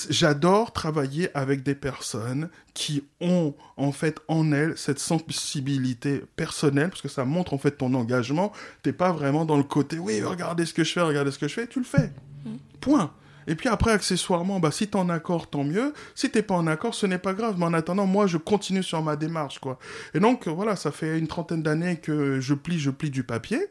j'adore 0.09 0.73
travailler 0.73 1.29
avec 1.37 1.65
des 1.65 1.75
personnes 1.75 2.49
qui 2.73 3.05
ont 3.21 3.53
en 3.77 3.93
fait 3.93 4.21
en 4.27 4.51
elles 4.53 4.73
cette 4.79 5.01
sensibilité 5.01 6.23
personnelle 6.37 6.89
parce 6.89 7.03
que 7.03 7.09
ça 7.09 7.27
montre 7.27 7.53
en 7.53 7.59
fait 7.59 7.73
ton 7.73 7.93
engagement. 7.93 8.53
T'es 8.83 8.95
pas 8.95 9.13
vraiment 9.13 9.45
dans 9.45 9.59
le 9.59 9.65
côté 9.65 9.99
oui, 9.99 10.23
regardez 10.23 10.65
ce 10.65 10.73
que 10.73 10.83
je 10.83 10.95
fais, 10.95 11.03
regardez 11.03 11.31
ce 11.31 11.39
que 11.39 11.47
je 11.47 11.53
fais, 11.53 11.67
tu 11.67 11.79
le 11.79 11.85
fais. 11.85 12.11
Mmh. 12.47 12.53
Point. 12.81 13.13
Et 13.47 13.55
puis 13.55 13.69
après, 13.69 13.93
accessoirement, 13.93 14.61
bah, 14.61 14.71
si 14.71 14.89
tu 14.89 14.97
es 14.97 15.01
en 15.01 15.09
accord, 15.09 15.49
tant 15.49 15.65
mieux. 15.65 15.95
Si 16.15 16.31
t'es 16.31 16.43
pas 16.43 16.55
en 16.55 16.67
accord, 16.67 16.95
ce 16.95 17.07
n'est 17.07 17.19
pas 17.19 17.35
grave. 17.35 17.57
Mais 17.59 17.67
en 17.67 17.75
attendant, 17.75 18.07
moi, 18.07 18.27
je 18.27 18.39
continue 18.39 18.83
sur 18.83 19.03
ma 19.03 19.17
démarche, 19.17 19.59
quoi. 19.59 19.79
Et 20.15 20.21
donc, 20.21 20.49
voilà, 20.49 20.77
ça 20.77 20.91
fait 20.91 21.19
une 21.19 21.29
trentaine 21.29 21.63
d'années 21.63 21.97
que 21.97 22.41
je 22.41 22.55
plie, 22.55 22.79
je 22.79 22.91
plie 22.91 23.11
du 23.11 23.23
papier. 23.23 23.67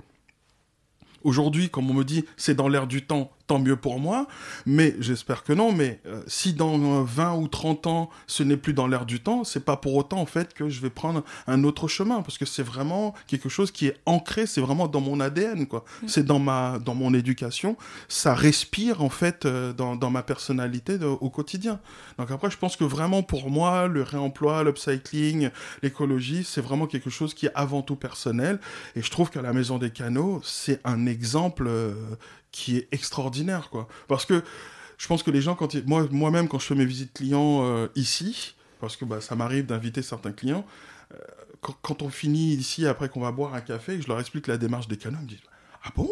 Aujourd'hui, 1.23 1.69
comme 1.69 1.89
on 1.89 1.93
me 1.93 2.03
dit, 2.03 2.25
c'est 2.37 2.53
dans 2.53 2.67
l'air 2.67 2.87
du 2.87 3.05
temps, 3.05 3.31
tant 3.47 3.59
mieux 3.59 3.75
pour 3.75 3.99
moi, 3.99 4.27
mais 4.65 4.95
j'espère 4.99 5.43
que 5.43 5.53
non, 5.53 5.71
mais 5.71 5.99
euh, 6.05 6.21
si 6.27 6.53
dans 6.53 7.03
20 7.03 7.35
ou 7.35 7.47
30 7.47 7.87
ans, 7.87 8.09
ce 8.27 8.43
n'est 8.43 8.57
plus 8.57 8.73
dans 8.73 8.87
l'air 8.87 9.05
du 9.05 9.19
temps, 9.19 9.43
c'est 9.43 9.63
pas 9.63 9.77
pour 9.77 9.95
autant, 9.95 10.19
en 10.19 10.25
fait, 10.25 10.53
que 10.53 10.69
je 10.69 10.81
vais 10.81 10.89
prendre 10.89 11.23
un 11.47 11.63
autre 11.63 11.87
chemin, 11.87 12.21
parce 12.21 12.37
que 12.37 12.45
c'est 12.45 12.63
vraiment 12.63 13.13
quelque 13.27 13.49
chose 13.49 13.71
qui 13.71 13.87
est 13.87 13.97
ancré, 14.05 14.45
c'est 14.47 14.61
vraiment 14.61 14.87
dans 14.87 15.01
mon 15.01 15.19
ADN, 15.19 15.67
quoi. 15.67 15.85
Mm. 16.01 16.07
C'est 16.07 16.23
dans 16.23 16.39
ma, 16.39 16.79
dans 16.79 16.95
mon 16.95 17.13
éducation, 17.13 17.77
ça 18.07 18.33
respire, 18.33 19.03
en 19.03 19.09
fait, 19.09 19.45
euh, 19.45 19.73
dans, 19.73 19.95
dans, 19.95 20.09
ma 20.09 20.23
personnalité 20.23 20.97
au 21.03 21.29
quotidien. 21.29 21.79
Donc 22.17 22.31
après, 22.31 22.49
je 22.49 22.57
pense 22.57 22.75
que 22.77 22.83
vraiment, 22.83 23.21
pour 23.21 23.49
moi, 23.49 23.87
le 23.87 24.01
réemploi, 24.01 24.63
l'upcycling, 24.63 25.49
l'écologie, 25.83 26.43
c'est 26.43 26.61
vraiment 26.61 26.87
quelque 26.87 27.09
chose 27.09 27.33
qui 27.33 27.47
est 27.47 27.51
avant 27.53 27.81
tout 27.81 27.95
personnel, 27.95 28.59
et 28.95 29.01
je 29.01 29.11
trouve 29.11 29.29
qu'à 29.29 29.41
la 29.41 29.53
Maison 29.53 29.77
des 29.77 29.91
Canaux, 29.91 30.41
c'est 30.43 30.79
un 30.83 31.05
exemple 31.05 31.65
euh, 31.67 31.93
qui 32.55 32.77
est 32.77 32.87
extraordinaire, 32.93 33.69
quoi. 33.69 33.89
Parce 34.07 34.25
que 34.25 34.41
je 34.97 35.07
pense 35.07 35.23
que 35.23 35.29
les 35.29 35.41
gens, 35.41 35.55
quand 35.55 35.75
moi, 35.85 36.07
moi-même, 36.09 36.47
quand 36.47 36.57
je 36.57 36.65
fais 36.65 36.75
mes 36.75 36.85
visites 36.85 37.11
clients 37.11 37.65
euh, 37.65 37.87
ici, 37.95 38.55
parce 38.79 38.95
que 38.95 39.03
bah, 39.03 39.19
ça 39.19 39.35
m'arrive 39.35 39.65
d'inviter 39.65 40.01
certains 40.01 40.31
clients, 40.31 40.65
euh, 41.13 41.17
quand, 41.81 42.01
on 42.01 42.09
finit 42.09 42.53
ici, 42.53 42.87
après 42.87 43.09
qu'on 43.09 43.19
va 43.19 43.33
boire 43.33 43.55
un 43.55 43.61
café, 43.61 44.01
je 44.01 44.07
leur 44.07 44.21
explique 44.21 44.47
la 44.47 44.57
démarche 44.57 44.87
des 44.87 44.95
canons, 44.95 45.17
ils 45.19 45.25
me 45.25 45.29
disent 45.29 45.39
Ah 45.83 45.89
bon? 45.97 46.09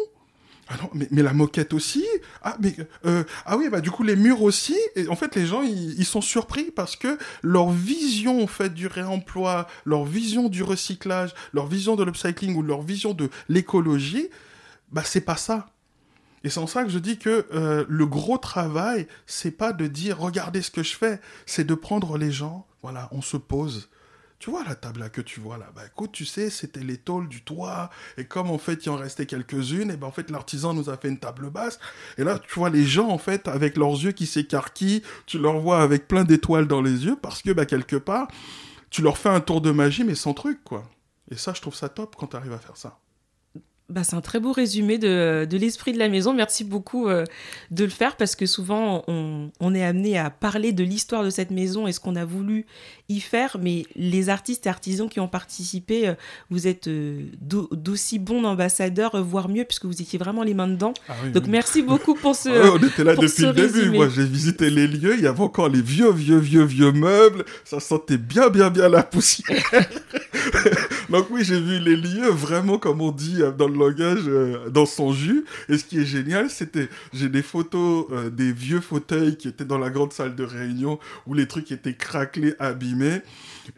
Ah 0.68 0.74
non, 0.82 0.90
mais, 0.92 1.08
mais, 1.10 1.22
la 1.22 1.32
moquette 1.32 1.72
aussi? 1.72 2.04
Ah, 2.42 2.58
mais, 2.60 2.76
euh, 3.06 3.24
ah 3.46 3.56
oui, 3.56 3.70
bah 3.70 3.80
du 3.80 3.90
coup, 3.90 4.02
les 4.02 4.16
murs 4.16 4.42
aussi? 4.42 4.76
Et 4.96 5.08
en 5.08 5.16
fait, 5.16 5.34
les 5.36 5.46
gens, 5.46 5.62
ils, 5.62 6.04
sont 6.04 6.20
surpris 6.20 6.70
parce 6.70 6.96
que 6.96 7.18
leur 7.42 7.70
vision, 7.70 8.42
en 8.42 8.46
fait, 8.46 8.74
du 8.74 8.86
réemploi, 8.86 9.66
leur 9.86 10.04
vision 10.04 10.50
du 10.50 10.62
recyclage, 10.62 11.34
leur 11.54 11.66
vision 11.66 11.96
de 11.96 12.04
l'upcycling 12.04 12.54
ou 12.54 12.62
leur 12.62 12.82
vision 12.82 13.14
de 13.14 13.30
l'écologie, 13.48 14.28
bah 14.92 15.02
c'est 15.04 15.22
pas 15.22 15.36
ça. 15.36 15.73
Et 16.44 16.50
c'est 16.50 16.60
en 16.60 16.66
ça 16.66 16.84
que 16.84 16.90
je 16.90 16.98
dis 16.98 17.18
que 17.18 17.46
euh, 17.54 17.86
le 17.88 18.06
gros 18.06 18.36
travail, 18.36 19.08
c'est 19.26 19.50
pas 19.50 19.72
de 19.72 19.86
dire 19.86 20.18
regardez 20.18 20.60
ce 20.60 20.70
que 20.70 20.82
je 20.82 20.94
fais, 20.94 21.18
c'est 21.46 21.64
de 21.64 21.74
prendre 21.74 22.18
les 22.18 22.30
gens, 22.30 22.66
voilà, 22.82 23.08
on 23.12 23.22
se 23.22 23.38
pose. 23.38 23.88
Tu 24.38 24.50
vois 24.50 24.62
la 24.62 24.74
table 24.74 25.00
là 25.00 25.08
que 25.08 25.22
tu 25.22 25.40
vois 25.40 25.56
là, 25.56 25.72
bah 25.74 25.80
écoute, 25.86 26.12
tu 26.12 26.26
sais, 26.26 26.50
c'était 26.50 26.82
les 26.82 26.98
tôles 26.98 27.28
du 27.28 27.42
toit, 27.42 27.88
et 28.18 28.26
comme 28.26 28.50
en 28.50 28.58
fait 28.58 28.84
il 28.84 28.90
en 28.90 28.96
restait 28.96 29.24
quelques-unes, 29.24 29.90
et 29.90 29.96
ben 29.96 30.06
en 30.06 30.10
fait 30.10 30.30
l'artisan 30.30 30.74
nous 30.74 30.90
a 30.90 30.98
fait 30.98 31.08
une 31.08 31.18
table 31.18 31.48
basse, 31.48 31.78
et 32.18 32.24
là 32.24 32.38
tu 32.38 32.58
vois 32.58 32.68
les 32.68 32.84
gens 32.84 33.08
en 33.08 33.16
fait 33.16 33.48
avec 33.48 33.78
leurs 33.78 33.92
yeux 33.92 34.12
qui 34.12 34.26
s'écarquillent, 34.26 35.02
tu 35.24 35.38
leur 35.38 35.58
vois 35.60 35.80
avec 35.80 36.06
plein 36.08 36.24
d'étoiles 36.24 36.66
dans 36.66 36.82
les 36.82 37.06
yeux, 37.06 37.16
parce 37.16 37.40
que 37.40 37.52
bah 37.52 37.64
quelque 37.64 37.96
part, 37.96 38.28
tu 38.90 39.00
leur 39.00 39.16
fais 39.16 39.30
un 39.30 39.40
tour 39.40 39.62
de 39.62 39.70
magie 39.70 40.04
mais 40.04 40.14
sans 40.14 40.34
truc 40.34 40.62
quoi. 40.62 40.84
Et 41.30 41.36
ça 41.36 41.54
je 41.54 41.62
trouve 41.62 41.74
ça 41.74 41.88
top 41.88 42.14
quand 42.18 42.26
tu 42.26 42.36
arrives 42.36 42.52
à 42.52 42.58
faire 42.58 42.76
ça. 42.76 42.98
Bah, 43.90 44.02
c'est 44.02 44.16
un 44.16 44.22
très 44.22 44.40
beau 44.40 44.52
résumé 44.52 44.96
de, 44.96 45.46
de 45.48 45.56
l'esprit 45.58 45.92
de 45.92 45.98
la 45.98 46.08
maison. 46.08 46.32
Merci 46.32 46.64
beaucoup 46.64 47.06
euh, 47.06 47.24
de 47.70 47.84
le 47.84 47.90
faire 47.90 48.16
parce 48.16 48.34
que 48.34 48.46
souvent 48.46 49.04
on, 49.08 49.50
on 49.60 49.74
est 49.74 49.84
amené 49.84 50.16
à 50.16 50.30
parler 50.30 50.72
de 50.72 50.82
l'histoire 50.82 51.22
de 51.22 51.28
cette 51.28 51.50
maison 51.50 51.86
et 51.86 51.92
ce 51.92 52.00
qu'on 52.00 52.16
a 52.16 52.24
voulu 52.24 52.64
y 53.10 53.20
faire, 53.20 53.58
mais 53.60 53.84
les 53.96 54.30
artistes 54.30 54.66
et 54.66 54.70
artisans 54.70 55.08
qui 55.08 55.20
ont 55.20 55.28
participé, 55.28 56.08
euh, 56.08 56.14
vous 56.48 56.66
êtes 56.66 56.88
euh, 56.88 57.20
d'aussi 57.42 58.18
bons 58.18 58.44
ambassadeurs, 58.44 59.22
voire 59.22 59.50
mieux, 59.50 59.64
puisque 59.64 59.84
vous 59.84 60.00
étiez 60.00 60.18
vraiment 60.18 60.42
les 60.42 60.54
mains 60.54 60.68
dedans. 60.68 60.94
Ah 61.08 61.12
Donc 61.34 61.46
merci 61.46 61.82
beaucoup 61.82 62.14
pour 62.14 62.34
ce. 62.34 62.48
on 62.72 62.78
était 62.78 63.04
là 63.04 63.14
depuis 63.14 63.44
le 63.44 63.52
début. 63.52 63.90
Moi, 63.90 64.08
j'ai 64.08 64.24
visité 64.24 64.70
les 64.70 64.86
lieux. 64.86 65.14
Il 65.18 65.22
y 65.22 65.26
avait 65.26 65.42
encore 65.42 65.68
les 65.68 65.82
vieux, 65.82 66.10
vieux, 66.10 66.38
vieux, 66.38 66.64
vieux 66.64 66.92
meubles. 66.92 67.44
Ça 67.64 67.80
sentait 67.80 68.16
bien, 68.16 68.48
bien, 68.48 68.70
bien 68.70 68.88
la 68.88 69.02
poussière. 69.02 69.62
Donc 71.10 71.26
oui, 71.30 71.44
j'ai 71.44 71.60
vu 71.60 71.78
les 71.80 71.96
lieux 71.96 72.30
vraiment, 72.30 72.78
comme 72.78 73.02
on 73.02 73.12
dit 73.12 73.40
dans 73.58 73.68
le 73.68 73.73
langage, 73.78 74.24
euh, 74.26 74.68
dans 74.70 74.86
son 74.86 75.12
jus. 75.12 75.44
Et 75.68 75.78
ce 75.78 75.84
qui 75.84 76.00
est 76.00 76.04
génial, 76.04 76.50
c'était, 76.50 76.88
j'ai 77.12 77.28
des 77.28 77.42
photos 77.42 78.06
des 78.32 78.52
vieux 78.52 78.80
fauteuils 78.80 79.36
qui 79.36 79.48
étaient 79.48 79.64
dans 79.64 79.78
la 79.78 79.90
grande 79.90 80.12
salle 80.12 80.34
de 80.34 80.44
réunion 80.44 80.98
où 81.26 81.34
les 81.34 81.46
trucs 81.46 81.70
étaient 81.72 81.94
craquelés, 81.94 82.54
habillés 82.58 83.22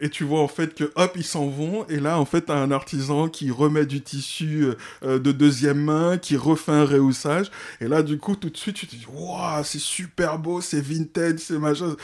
et 0.00 0.10
tu 0.10 0.24
vois 0.24 0.40
en 0.40 0.48
fait 0.48 0.74
que 0.74 0.92
hop 0.96 1.12
ils 1.16 1.24
s'en 1.24 1.46
vont. 1.46 1.86
Et 1.88 2.00
là 2.00 2.18
en 2.18 2.24
fait 2.24 2.42
t'as 2.42 2.56
un 2.56 2.70
artisan 2.70 3.28
qui 3.28 3.50
remet 3.50 3.86
du 3.86 4.00
tissu 4.00 4.64
euh, 4.64 4.74
euh, 5.04 5.18
de 5.18 5.32
deuxième 5.32 5.82
main 5.82 6.18
qui 6.18 6.36
refait 6.36 6.72
un 6.72 6.84
réhaussage. 6.84 7.50
Et 7.80 7.88
là 7.88 8.02
du 8.02 8.18
coup 8.18 8.36
tout 8.36 8.50
de 8.50 8.56
suite 8.56 8.76
tu 8.76 8.86
te 8.86 8.96
dis 8.96 9.06
waouh 9.08 9.64
c'est 9.64 9.78
super 9.78 10.38
beau 10.38 10.60
c'est 10.60 10.80
vintage 10.80 11.38
c'est 11.38 11.58
machin 11.58 11.96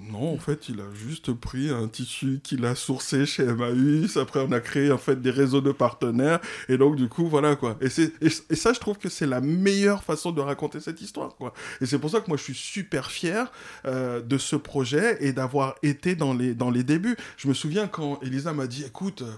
non, 0.00 0.32
en 0.32 0.38
fait, 0.38 0.68
il 0.68 0.80
a 0.80 0.94
juste 0.94 1.32
pris 1.32 1.70
un 1.70 1.88
tissu 1.88 2.38
qu'il 2.44 2.64
a 2.64 2.76
sourcé 2.76 3.26
chez 3.26 3.42
Emmaüs. 3.42 4.16
Après, 4.16 4.38
on 4.38 4.52
a 4.52 4.60
créé 4.60 4.92
en 4.92 4.98
fait 4.98 5.20
des 5.20 5.32
réseaux 5.32 5.60
de 5.60 5.72
partenaires. 5.72 6.38
Et 6.68 6.78
donc, 6.78 6.94
du 6.94 7.08
coup, 7.08 7.26
voilà 7.26 7.56
quoi. 7.56 7.76
Et, 7.80 7.88
et, 8.24 8.56
ça, 8.56 8.72
je 8.72 8.78
trouve 8.78 8.98
que 8.98 9.08
c'est 9.08 9.26
la 9.26 9.40
meilleure 9.40 10.04
façon 10.04 10.30
de 10.30 10.40
raconter 10.40 10.78
cette 10.78 11.00
histoire, 11.00 11.34
quoi. 11.34 11.52
Et 11.80 11.86
c'est 11.86 11.98
pour 11.98 12.10
ça 12.10 12.20
que 12.20 12.28
moi, 12.28 12.36
je 12.36 12.44
suis 12.44 12.54
super 12.54 13.10
fier 13.10 13.50
euh, 13.86 14.22
de 14.22 14.38
ce 14.38 14.54
projet 14.54 15.18
et 15.20 15.32
d'avoir 15.32 15.74
été 15.82 16.14
dans 16.14 16.32
les, 16.32 16.54
dans 16.54 16.70
les 16.70 16.84
débuts. 16.84 17.16
Je 17.36 17.48
me 17.48 17.54
souviens 17.54 17.88
quand 17.88 18.20
Elisa 18.22 18.52
m'a 18.52 18.68
dit, 18.68 18.84
écoute, 18.84 19.22
euh, 19.22 19.32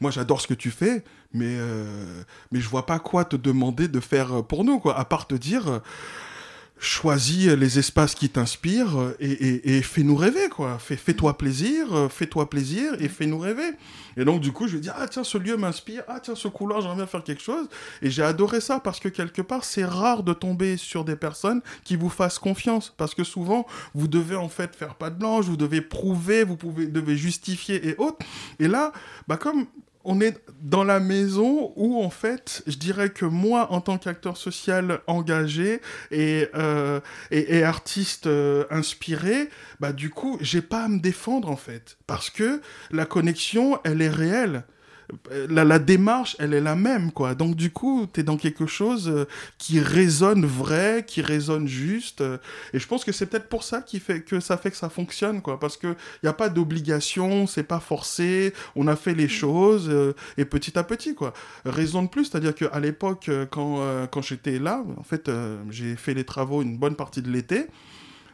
moi, 0.00 0.12
j'adore 0.12 0.40
ce 0.40 0.46
que 0.46 0.54
tu 0.54 0.70
fais, 0.70 1.02
mais, 1.32 1.56
euh, 1.58 2.22
mais 2.52 2.60
je 2.60 2.68
vois 2.68 2.86
pas 2.86 3.00
quoi 3.00 3.24
te 3.24 3.34
demander 3.34 3.88
de 3.88 3.98
faire 3.98 4.44
pour 4.44 4.62
nous, 4.62 4.78
quoi. 4.78 4.96
À 4.96 5.04
part 5.04 5.26
te 5.26 5.34
dire 5.34 5.80
choisis 6.78 7.48
les 7.48 7.78
espaces 7.78 8.14
qui 8.14 8.28
t'inspirent 8.28 9.14
et, 9.20 9.82
fais-nous 9.82 10.16
rêver, 10.16 10.48
quoi. 10.48 10.78
Fais, 10.78 11.14
toi 11.14 11.36
plaisir, 11.36 12.08
fais-toi 12.10 12.48
plaisir 12.48 12.94
et 13.00 13.08
fais-nous 13.08 13.38
rêver. 13.38 13.70
Et 14.16 14.24
donc, 14.24 14.40
du 14.40 14.52
coup, 14.52 14.66
je 14.66 14.74
vais 14.74 14.80
dire, 14.80 14.94
ah 14.96 15.06
tiens, 15.06 15.22
ce 15.22 15.38
lieu 15.38 15.56
m'inspire, 15.56 16.02
ah 16.08 16.18
tiens, 16.20 16.34
ce 16.34 16.48
couloir, 16.48 16.80
j'aimerais 16.80 16.96
bien 16.96 17.06
faire 17.06 17.22
quelque 17.22 17.42
chose. 17.42 17.68
Et 18.02 18.10
j'ai 18.10 18.22
adoré 18.22 18.60
ça 18.60 18.80
parce 18.80 18.98
que 18.98 19.08
quelque 19.08 19.42
part, 19.42 19.64
c'est 19.64 19.84
rare 19.84 20.22
de 20.22 20.32
tomber 20.32 20.76
sur 20.76 21.04
des 21.04 21.16
personnes 21.16 21.60
qui 21.84 21.96
vous 21.96 22.10
fassent 22.10 22.38
confiance. 22.38 22.92
Parce 22.96 23.14
que 23.14 23.22
souvent, 23.22 23.66
vous 23.94 24.08
devez 24.08 24.36
en 24.36 24.48
fait 24.48 24.74
faire 24.74 24.96
pas 24.96 25.10
de 25.10 25.18
blanche, 25.18 25.44
vous 25.46 25.56
devez 25.56 25.80
prouver, 25.80 26.42
vous 26.42 26.56
pouvez, 26.56 26.86
devez 26.86 27.16
justifier 27.16 27.88
et 27.88 27.96
autres. 27.98 28.18
Et 28.58 28.66
là, 28.66 28.92
bah 29.28 29.36
comme 29.36 29.66
on 30.08 30.22
est 30.22 30.38
dans 30.62 30.84
la 30.84 31.00
maison 31.00 31.70
où, 31.76 32.02
en 32.02 32.08
fait, 32.08 32.62
je 32.66 32.78
dirais 32.78 33.10
que 33.10 33.26
moi, 33.26 33.70
en 33.72 33.82
tant 33.82 33.98
qu'acteur 33.98 34.38
social 34.38 35.00
engagé 35.06 35.82
et, 36.10 36.48
euh, 36.54 37.00
et, 37.30 37.62
artiste 37.62 38.26
euh, 38.26 38.64
inspiré, 38.70 39.50
bah, 39.80 39.92
du 39.92 40.08
coup, 40.08 40.38
j'ai 40.40 40.62
pas 40.62 40.84
à 40.84 40.88
me 40.88 40.98
défendre, 40.98 41.50
en 41.50 41.56
fait. 41.56 41.98
Parce 42.06 42.30
que 42.30 42.62
la 42.90 43.04
connexion, 43.04 43.78
elle 43.84 44.00
est 44.00 44.08
réelle 44.08 44.64
la, 45.48 45.78
démarche, 45.78 46.36
elle 46.38 46.54
est 46.54 46.60
la 46.60 46.76
même, 46.76 47.12
quoi. 47.12 47.34
Donc, 47.34 47.54
du 47.54 47.70
coup, 47.70 48.06
tu 48.12 48.20
es 48.20 48.22
dans 48.22 48.36
quelque 48.36 48.66
chose 48.66 49.08
euh, 49.08 49.26
qui 49.56 49.80
résonne 49.80 50.44
vrai, 50.44 51.04
qui 51.06 51.22
résonne 51.22 51.66
juste. 51.66 52.20
Euh, 52.20 52.38
et 52.72 52.78
je 52.78 52.86
pense 52.86 53.04
que 53.04 53.12
c'est 53.12 53.26
peut-être 53.26 53.48
pour 53.48 53.64
ça 53.64 53.80
qui 53.80 54.00
fait 54.00 54.20
que 54.20 54.40
ça 54.40 54.56
fait 54.56 54.70
que 54.70 54.76
ça 54.76 54.88
fonctionne, 54.88 55.40
quoi. 55.40 55.58
Parce 55.58 55.76
qu'il 55.76 55.96
n'y 56.22 56.28
a 56.28 56.32
pas 56.32 56.48
d'obligation, 56.48 57.46
c'est 57.46 57.62
pas 57.62 57.80
forcé, 57.80 58.52
on 58.76 58.86
a 58.86 58.96
fait 58.96 59.14
les 59.14 59.26
mm. 59.26 59.30
choses, 59.30 59.88
euh, 59.88 60.14
et 60.36 60.44
petit 60.44 60.78
à 60.78 60.84
petit, 60.84 61.14
quoi. 61.14 61.32
Raison 61.64 62.02
de 62.02 62.08
plus, 62.08 62.26
c'est-à-dire 62.26 62.54
qu'à 62.54 62.80
l'époque, 62.80 63.30
quand, 63.50 64.06
quand 64.10 64.22
j'étais 64.22 64.58
là, 64.58 64.84
en 64.96 65.02
fait, 65.02 65.30
j'ai 65.70 65.96
fait 65.96 66.14
les 66.14 66.24
travaux 66.24 66.62
une 66.62 66.76
bonne 66.76 66.96
partie 66.96 67.22
de 67.22 67.30
l'été 67.30 67.66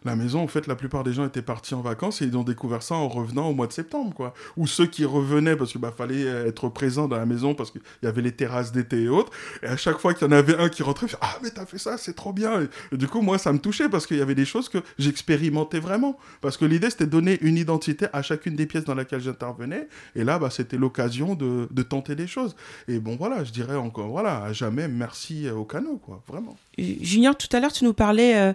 la 0.05 0.17
maison, 0.17 0.41
en 0.43 0.49
fait, 0.49 0.67
la 0.67 0.77
plupart 0.77 1.05
des 1.05 1.13
gens 1.13 1.27
étaient 1.27 1.43
partis 1.43 1.75
en 1.75 1.81
vacances 1.81 2.21
et 2.23 2.27
ils 2.27 2.37
ont 2.37 2.43
découvert 2.43 2.83
ça 2.83 2.95
en 2.95 3.09
revenant 3.09 3.49
au 3.49 3.55
mois 3.55 3.67
de 3.67 3.73
septembre, 3.73 4.15
quoi. 4.15 4.35
Ou 4.57 4.67
ceux 4.67 4.87
qui 4.87 5.05
revenaient 5.05 5.57
parce 5.57 5.73
qu'il 5.73 5.81
bah, 5.81 5.95
fallait 5.97 6.23
être 6.23 6.69
présent 6.69 7.09
dans 7.09 7.17
la 7.17 7.27
maison 7.27 7.55
parce 7.55 7.71
qu'il 7.71 7.81
y 8.03 8.07
avait 8.07 8.23
les 8.23 8.33
terrasses 8.33 8.73
d'été 8.73 9.05
et 9.05 9.09
autres. 9.09 9.33
Et 9.63 9.67
à 9.67 9.77
chaque 9.77 9.99
fois 9.99 10.15
qu'il 10.15 10.27
y 10.27 10.31
en 10.31 10.33
avait 10.33 10.57
un 10.57 10.69
qui 10.69 10.83
rentrait, 10.83 11.07
ah 11.21 11.39
mais 11.43 11.51
t'as 11.51 11.67
fait 11.67 11.79
ça, 11.79 11.97
c'est 11.97 12.15
trop 12.15 12.33
bien. 12.33 12.67
Du 12.93 13.09
coup, 13.09 13.23
moi, 13.23 13.39
ça 13.39 13.53
me 13.53 13.59
touchait 13.59 13.89
parce 13.89 14.07
qu'il 14.07 14.19
y 14.19 14.23
avait 14.23 14.35
des 14.35 14.45
choses 14.45 14.69
que 14.69 14.79
j'expérimentais 14.99 15.81
vraiment. 15.81 16.19
Parce 16.41 16.57
que 16.57 16.65
l'idée, 16.65 16.91
c'était 16.91 17.07
de 17.07 17.11
donner 17.11 17.39
une 17.41 17.57
identité 17.57 18.07
à 18.13 18.23
chacune 18.23 18.57
des 18.57 18.67
pièces 18.67 18.85
dans 18.85 18.95
laquelle 18.95 19.21
j'intervenais. 19.21 19.89
Et 20.15 20.25
là, 20.25 20.39
bah, 20.39 20.51
c'était 20.51 20.77
l'occasion 20.77 21.35
de, 21.35 21.83
tenter 21.83 22.15
des 22.15 22.27
choses. 22.27 22.57
Et 22.89 22.99
bon, 22.99 23.17
voilà, 23.17 23.45
je 23.45 23.53
dirais 23.53 23.77
encore, 23.77 24.09
voilà, 24.09 24.45
à 24.45 24.53
jamais 24.53 24.89
merci 24.89 25.49
au 25.51 25.65
canot, 25.65 25.99
quoi, 25.99 26.23
vraiment. 26.29 26.57
Junior, 26.79 27.37
tout 27.37 27.49
à 27.53 27.61
l'heure, 27.61 27.73
tu 27.73 27.85
nous 27.85 27.95
parlais. 27.95 28.37
Euh, 28.37 28.53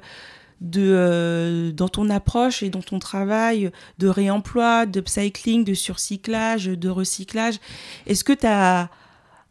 de, 0.62 0.82
euh, 0.94 1.72
dans 1.72 1.90
ton 1.90 2.10
approche 2.10 2.64
et 2.64 2.70
dans 2.70 2.82
ton 2.82 3.00
travail 3.00 3.72
de 3.98 4.08
réemploi, 4.08 4.86
de 4.86 5.02
cycling, 5.06 5.64
de 5.64 5.74
surcyclage, 5.74 6.66
de 6.66 6.90
recyclage. 6.90 7.60
Est-ce 8.06 8.24
que 8.24 8.34
tu 8.34 8.46
as 8.46 8.90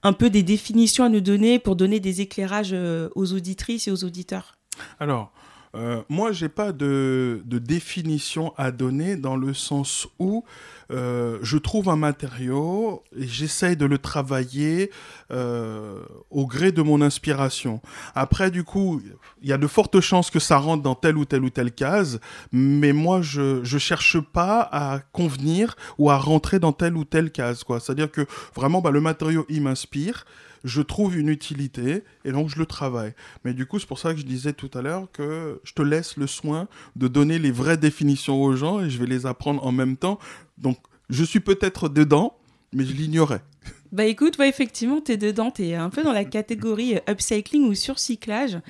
un 0.02 0.12
peu 0.12 0.30
des 0.30 0.42
définitions 0.42 1.04
à 1.04 1.08
nous 1.08 1.20
donner 1.20 1.58
pour 1.58 1.76
donner 1.76 2.00
des 2.00 2.20
éclairages 2.20 2.72
euh, 2.72 3.08
aux 3.14 3.32
auditrices 3.32 3.88
et 3.88 3.90
aux 3.90 4.04
auditeurs? 4.04 4.56
Alors, 5.00 5.32
euh, 5.74 6.02
moi, 6.08 6.32
j'ai 6.32 6.48
pas 6.48 6.72
de, 6.72 7.42
de, 7.44 7.58
définition 7.58 8.54
à 8.56 8.70
donner 8.70 9.16
dans 9.16 9.36
le 9.36 9.52
sens 9.52 10.08
où 10.18 10.44
euh, 10.90 11.38
je 11.42 11.58
trouve 11.58 11.88
un 11.90 11.96
matériau 11.96 13.04
et 13.16 13.26
j'essaye 13.26 13.76
de 13.76 13.84
le 13.84 13.98
travailler 13.98 14.90
euh, 15.30 16.00
au 16.30 16.46
gré 16.46 16.72
de 16.72 16.80
mon 16.80 17.02
inspiration. 17.02 17.82
Après, 18.14 18.50
du 18.50 18.64
coup, 18.64 19.02
il 19.42 19.48
y 19.48 19.52
a 19.52 19.58
de 19.58 19.66
fortes 19.66 20.00
chances 20.00 20.30
que 20.30 20.38
ça 20.38 20.56
rentre 20.56 20.82
dans 20.82 20.94
telle 20.94 21.18
ou 21.18 21.24
telle 21.24 21.44
ou 21.44 21.50
telle 21.50 21.72
case, 21.72 22.20
mais 22.52 22.92
moi, 22.92 23.20
je 23.20 23.60
ne 23.60 23.78
cherche 23.78 24.18
pas 24.20 24.60
à 24.72 25.00
convenir 25.12 25.76
ou 25.98 26.10
à 26.10 26.16
rentrer 26.16 26.58
dans 26.58 26.72
telle 26.72 26.96
ou 26.96 27.04
telle 27.04 27.30
case. 27.30 27.64
C'est-à-dire 27.68 28.10
que 28.10 28.26
vraiment, 28.54 28.80
bah, 28.80 28.90
le 28.90 29.00
matériau, 29.00 29.44
il 29.48 29.62
m'inspire 29.62 30.24
je 30.64 30.82
trouve 30.82 31.16
une 31.16 31.28
utilité 31.28 32.04
et 32.24 32.32
donc 32.32 32.48
je 32.48 32.58
le 32.58 32.66
travaille. 32.66 33.14
Mais 33.44 33.54
du 33.54 33.66
coup, 33.66 33.78
c'est 33.78 33.86
pour 33.88 33.98
ça 33.98 34.14
que 34.14 34.20
je 34.20 34.26
disais 34.26 34.52
tout 34.52 34.70
à 34.74 34.82
l'heure 34.82 35.08
que 35.12 35.60
je 35.64 35.72
te 35.72 35.82
laisse 35.82 36.16
le 36.16 36.26
soin 36.26 36.68
de 36.96 37.08
donner 37.08 37.38
les 37.38 37.50
vraies 37.50 37.76
définitions 37.76 38.42
aux 38.42 38.56
gens 38.56 38.80
et 38.80 38.90
je 38.90 38.98
vais 38.98 39.06
les 39.06 39.26
apprendre 39.26 39.64
en 39.64 39.72
même 39.72 39.96
temps. 39.96 40.18
Donc, 40.58 40.78
je 41.10 41.24
suis 41.24 41.40
peut-être 41.40 41.88
dedans, 41.88 42.36
mais 42.72 42.84
je 42.84 42.92
l'ignorais. 42.92 43.42
Bah 43.90 44.04
écoute, 44.04 44.38
effectivement, 44.38 45.00
tu 45.00 45.12
es 45.12 45.16
dedans, 45.16 45.50
tu 45.50 45.64
es 45.64 45.74
un 45.74 45.88
peu 45.88 46.02
dans 46.02 46.12
la 46.12 46.24
catégorie 46.26 46.98
upcycling 47.08 47.62
ou 47.62 47.74
surcyclage, 47.74 48.56
mmh. 48.56 48.60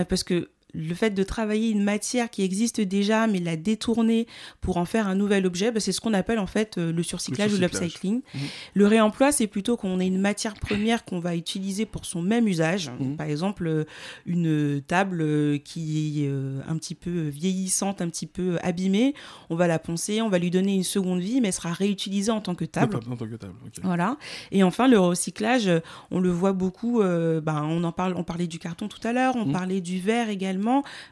euh, 0.00 0.04
parce 0.04 0.22
que 0.22 0.50
le 0.76 0.94
fait 0.94 1.10
de 1.10 1.22
travailler 1.22 1.70
une 1.70 1.82
matière 1.82 2.30
qui 2.30 2.42
existe 2.42 2.80
déjà, 2.80 3.26
mais 3.26 3.38
la 3.38 3.56
détourner 3.56 4.26
pour 4.60 4.76
en 4.76 4.84
faire 4.84 5.08
un 5.08 5.14
nouvel 5.14 5.46
objet, 5.46 5.70
bah, 5.70 5.80
c'est 5.80 5.92
ce 5.92 6.00
qu'on 6.00 6.12
appelle 6.12 6.38
en 6.38 6.46
fait 6.46 6.76
euh, 6.76 6.92
le 6.92 7.02
surcyclage, 7.02 7.54
ou 7.54 7.56
l'upcycling. 7.56 8.18
Mmh. 8.20 8.38
Le 8.74 8.86
réemploi, 8.86 9.32
c'est 9.32 9.46
plutôt 9.46 9.76
qu'on 9.76 9.98
ait 10.00 10.06
une 10.06 10.20
matière 10.20 10.54
première 10.54 11.04
qu'on 11.04 11.18
va 11.18 11.34
utiliser 11.34 11.86
pour 11.86 12.04
son 12.04 12.20
même 12.20 12.46
usage. 12.46 12.90
Mmh. 12.90 13.16
Par 13.16 13.26
exemple, 13.26 13.66
euh, 13.66 13.84
une 14.26 14.82
table 14.86 15.22
euh, 15.22 15.58
qui 15.58 16.24
est 16.24 16.30
un 16.68 16.76
petit 16.76 16.94
peu 16.94 17.28
vieillissante, 17.28 18.02
un 18.02 18.08
petit 18.08 18.26
peu 18.26 18.58
abîmée, 18.62 19.14
on 19.50 19.56
va 19.56 19.66
la 19.66 19.78
poncer, 19.78 20.20
on 20.20 20.28
va 20.28 20.38
lui 20.38 20.50
donner 20.50 20.74
une 20.74 20.84
seconde 20.84 21.20
vie, 21.20 21.40
mais 21.40 21.48
elle 21.48 21.54
sera 21.54 21.72
réutilisée 21.72 22.30
en 22.30 22.40
tant 22.40 22.54
que 22.54 22.64
table. 22.64 22.96
En 22.96 23.16
tant 23.16 23.26
que 23.26 23.36
table, 23.36 23.54
Voilà. 23.82 24.16
Et 24.52 24.62
enfin, 24.62 24.88
le 24.88 24.98
recyclage, 24.98 25.70
on 26.10 26.20
le 26.20 26.30
voit 26.30 26.52
beaucoup. 26.52 27.00
Ben, 27.00 27.64
on 27.64 27.84
en 27.84 27.92
parle, 27.92 28.14
on 28.16 28.24
parlait 28.24 28.46
du 28.46 28.58
carton 28.58 28.88
tout 28.88 29.06
à 29.06 29.12
l'heure, 29.12 29.36
on 29.36 29.46
mmh. 29.46 29.52
parlait 29.52 29.80
du 29.80 30.00
verre 30.00 30.28
également 30.28 30.65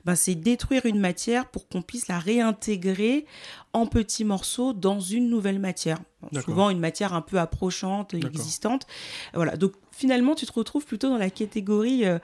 ben, 0.04 0.14
c'est 0.14 0.34
détruire 0.34 0.86
une 0.86 1.00
matière 1.00 1.46
pour 1.46 1.68
qu'on 1.68 1.82
puisse 1.82 2.08
la 2.08 2.18
réintégrer 2.18 3.26
en 3.72 3.86
petits 3.86 4.24
morceaux 4.24 4.72
dans 4.72 5.00
une 5.00 5.28
nouvelle 5.28 5.58
matière. 5.58 5.98
souvent 6.44 6.70
une 6.70 6.78
matière 6.78 7.12
un 7.12 7.20
peu 7.20 7.38
approchante, 7.38 8.14
existante. 8.14 8.86
Voilà. 9.34 9.56
Donc 9.56 9.72
finalement, 9.90 10.34
tu 10.34 10.46
te 10.46 10.52
retrouves 10.52 10.84
plutôt 10.84 11.08
dans 11.08 11.18
la 11.18 11.30
catégorie 11.30 12.04
euh, 12.04 12.18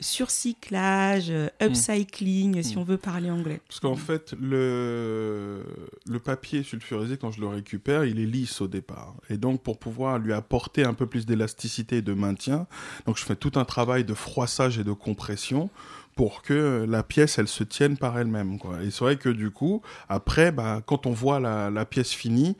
surcyclage, 0.00 1.30
euh, 1.30 1.48
hmm. 1.60 1.64
upcycling, 1.64 2.62
si 2.62 2.76
hmm. 2.76 2.80
on 2.80 2.84
veut 2.84 2.98
parler 2.98 3.30
anglais. 3.30 3.60
Parce 3.68 3.80
qu'en 3.80 3.96
fait, 3.96 4.34
le, 4.40 5.64
le 6.06 6.18
papier 6.18 6.62
sulfurisé, 6.62 7.16
quand 7.16 7.30
je 7.30 7.40
le 7.40 7.46
récupère, 7.46 8.04
il 8.04 8.18
est 8.18 8.26
lisse 8.26 8.60
au 8.60 8.68
départ. 8.68 9.14
Et 9.28 9.36
donc, 9.36 9.62
pour 9.62 9.78
pouvoir 9.78 10.18
lui 10.18 10.32
apporter 10.32 10.84
un 10.84 10.94
peu 10.94 11.06
plus 11.06 11.26
d'élasticité 11.26 11.98
et 11.98 12.02
de 12.02 12.14
maintien, 12.14 12.66
donc 13.06 13.18
je 13.18 13.24
fais 13.24 13.36
tout 13.36 13.52
un 13.56 13.64
travail 13.64 14.04
de 14.04 14.14
froissage 14.14 14.78
et 14.78 14.84
de 14.84 14.92
compression 14.92 15.70
pour 16.14 16.42
que 16.42 16.84
la 16.88 17.02
pièce, 17.02 17.38
elle 17.38 17.48
se 17.48 17.64
tienne 17.64 17.96
par 17.96 18.18
elle-même. 18.18 18.58
Et 18.82 18.90
c'est 18.90 19.04
vrai 19.04 19.16
que 19.16 19.28
du 19.28 19.50
coup, 19.50 19.80
après, 20.08 20.52
bah, 20.52 20.82
quand 20.84 21.06
on 21.06 21.12
voit 21.12 21.40
la, 21.40 21.84
pièce 21.86 22.12
finie, 22.12 22.56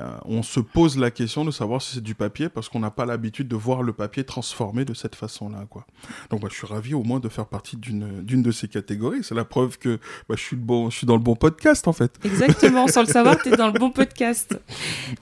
euh, 0.00 0.10
on 0.24 0.42
se 0.42 0.58
pose 0.58 0.98
la 0.98 1.10
question 1.10 1.44
de 1.44 1.50
savoir 1.50 1.80
si 1.82 1.94
c'est 1.94 2.02
du 2.02 2.14
papier, 2.14 2.48
parce 2.48 2.68
qu'on 2.68 2.80
n'a 2.80 2.90
pas 2.90 3.04
l'habitude 3.04 3.46
de 3.46 3.56
voir 3.56 3.82
le 3.82 3.92
papier 3.92 4.24
transformé 4.24 4.84
de 4.84 4.94
cette 4.94 5.14
façon-là. 5.14 5.66
Quoi. 5.68 5.86
Donc 6.30 6.40
bah, 6.40 6.48
je 6.50 6.56
suis 6.56 6.66
ravi 6.66 6.94
au 6.94 7.02
moins 7.02 7.20
de 7.20 7.28
faire 7.28 7.46
partie 7.46 7.76
d'une, 7.76 8.22
d'une 8.22 8.42
de 8.42 8.50
ces 8.50 8.68
catégories. 8.68 9.22
C'est 9.22 9.34
la 9.34 9.44
preuve 9.44 9.78
que 9.78 9.98
bah, 10.28 10.34
je, 10.36 10.42
suis 10.42 10.56
le 10.56 10.62
bon, 10.62 10.90
je 10.90 10.96
suis 10.96 11.06
dans 11.06 11.16
le 11.16 11.22
bon 11.22 11.36
podcast, 11.36 11.86
en 11.86 11.92
fait. 11.92 12.18
Exactement, 12.24 12.88
sans 12.88 13.02
le 13.02 13.08
savoir, 13.08 13.36
tu 13.40 13.52
es 13.52 13.56
dans 13.56 13.68
le 13.68 13.78
bon 13.78 13.90
podcast. 13.92 14.58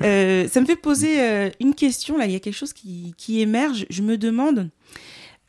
Euh, 0.02 0.46
ça 0.48 0.60
me 0.60 0.66
fait 0.66 0.76
poser 0.76 1.20
euh, 1.20 1.50
une 1.60 1.74
question, 1.74 2.16
là, 2.16 2.26
il 2.26 2.32
y 2.32 2.36
a 2.36 2.40
quelque 2.40 2.56
chose 2.56 2.72
qui, 2.72 3.14
qui 3.18 3.40
émerge. 3.40 3.86
Je 3.90 4.02
me 4.02 4.16
demande... 4.16 4.70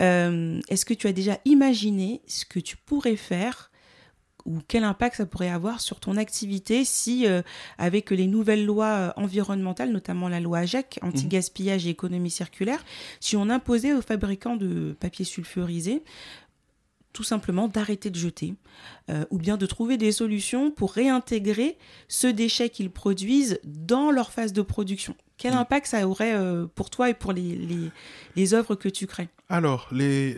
Euh, 0.04 0.60
est-ce 0.68 0.86
que 0.86 0.94
tu 0.94 1.08
as 1.08 1.14
déjà 1.14 1.40
imaginé 1.46 2.22
ce 2.28 2.46
que 2.46 2.60
tu 2.60 2.78
pourrais 2.78 3.16
faire 3.16 3.72
ou 4.46 4.60
quel 4.68 4.84
impact 4.84 5.16
ça 5.16 5.26
pourrait 5.26 5.50
avoir 5.50 5.80
sur 5.80 6.02
ton 6.02 6.18
activité 6.18 6.84
si, 6.84 7.26
euh, 7.26 7.42
avec 7.78 8.12
les 8.12 8.28
nouvelles 8.28 8.66
lois 8.66 8.88
euh, 8.88 9.12
environnementales, 9.16 9.90
notamment 9.92 10.28
la 10.28 10.42
loi 10.42 10.60
AGEC, 10.60 11.00
anti-gaspillage 11.02 11.88
et 11.88 11.92
économie 11.92 12.30
circulaire, 12.30 12.84
si 13.22 13.38
on 13.38 13.50
imposait 13.50 13.94
aux 13.94 14.02
fabricants 14.02 14.58
de 14.58 14.98
papier 15.00 15.24
sulfurisé 15.24 16.04
tout 17.14 17.24
simplement 17.24 17.68
d'arrêter 17.68 18.10
de 18.10 18.18
jeter, 18.18 18.56
ou 19.30 19.38
bien 19.38 19.56
de 19.56 19.68
trouver 19.68 19.98
des 19.98 20.12
solutions 20.12 20.72
pour 20.72 20.94
réintégrer 20.94 21.78
ce 22.08 22.26
déchet 22.26 22.70
qu'ils 22.70 22.90
produisent 22.90 23.60
dans 23.64 24.10
leur 24.10 24.32
phase 24.32 24.52
de 24.52 24.64
production? 24.64 25.16
Quel 25.38 25.54
mm. 25.54 25.58
impact 25.58 25.86
ça 25.86 26.08
aurait 26.08 26.36
pour 26.74 26.90
toi 26.90 27.12
et 27.12 27.14
pour 27.14 27.32
les, 27.32 27.56
les, 27.56 27.92
les 28.36 28.54
œuvres 28.56 28.74
que 28.74 28.90
tu 28.90 29.06
crées? 29.06 29.30
Alors, 29.54 29.88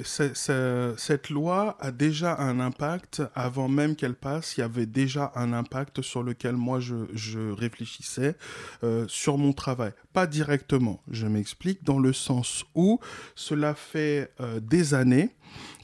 cette 0.03 1.29
loi 1.29 1.77
a 1.79 1.91
déjà 1.91 2.37
un 2.37 2.59
impact, 2.59 3.23
avant 3.33 3.69
même 3.69 3.95
qu'elle 3.95 4.13
passe, 4.13 4.57
il 4.57 4.59
y 4.59 4.63
avait 4.63 4.85
déjà 4.85 5.31
un 5.35 5.53
impact 5.53 6.01
sur 6.01 6.21
lequel 6.21 6.57
moi 6.57 6.81
je, 6.81 7.53
réfléchissais 7.53 8.35
euh, 8.83 9.05
sur 9.07 9.37
mon 9.37 9.53
travail. 9.53 9.93
Pas 10.11 10.27
directement, 10.27 11.01
je 11.09 11.27
m'explique, 11.27 11.81
dans 11.85 11.97
le 11.97 12.11
sens 12.11 12.65
où 12.75 12.99
cela 13.35 13.73
fait 13.73 14.33
euh, 14.41 14.59
des 14.59 14.93
années 14.93 15.29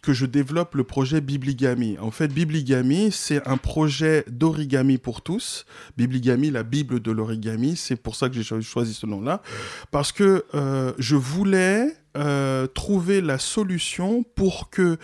que 0.04 0.12
je 0.12 0.26
développe 0.26 0.76
le 0.76 0.84
projet 0.84 1.22
Bibligami. 1.22 1.98
En 2.00 2.12
fait, 2.12 2.28
Bibligami, 2.28 3.14
c'est 3.14 3.48
un 3.48 3.56
projet 3.56 4.26
d'origami 4.28 4.98
pour 4.98 5.22
tous. 5.22 5.66
Bibligami, 5.96 6.52
la 6.52 6.64
Bible 6.64 7.00
de 7.00 7.12
l'origami, 7.12 7.78
c'est 7.78 7.96
pour 7.96 8.18
ça 8.18 8.28
que 8.28 8.42
j'ai 8.42 8.62
choisi 8.62 8.94
ce 8.94 9.06
nom-là. 9.06 9.42
Parce 9.90 10.12
que 10.12 10.44
euh, 10.54 10.92
je 10.98 11.16
voulais 11.16 11.96
euh, 12.18 12.68
trouver 12.68 13.22
la 13.22 13.40
solution 13.40 14.24
pour 14.24 14.70
que 14.70 14.98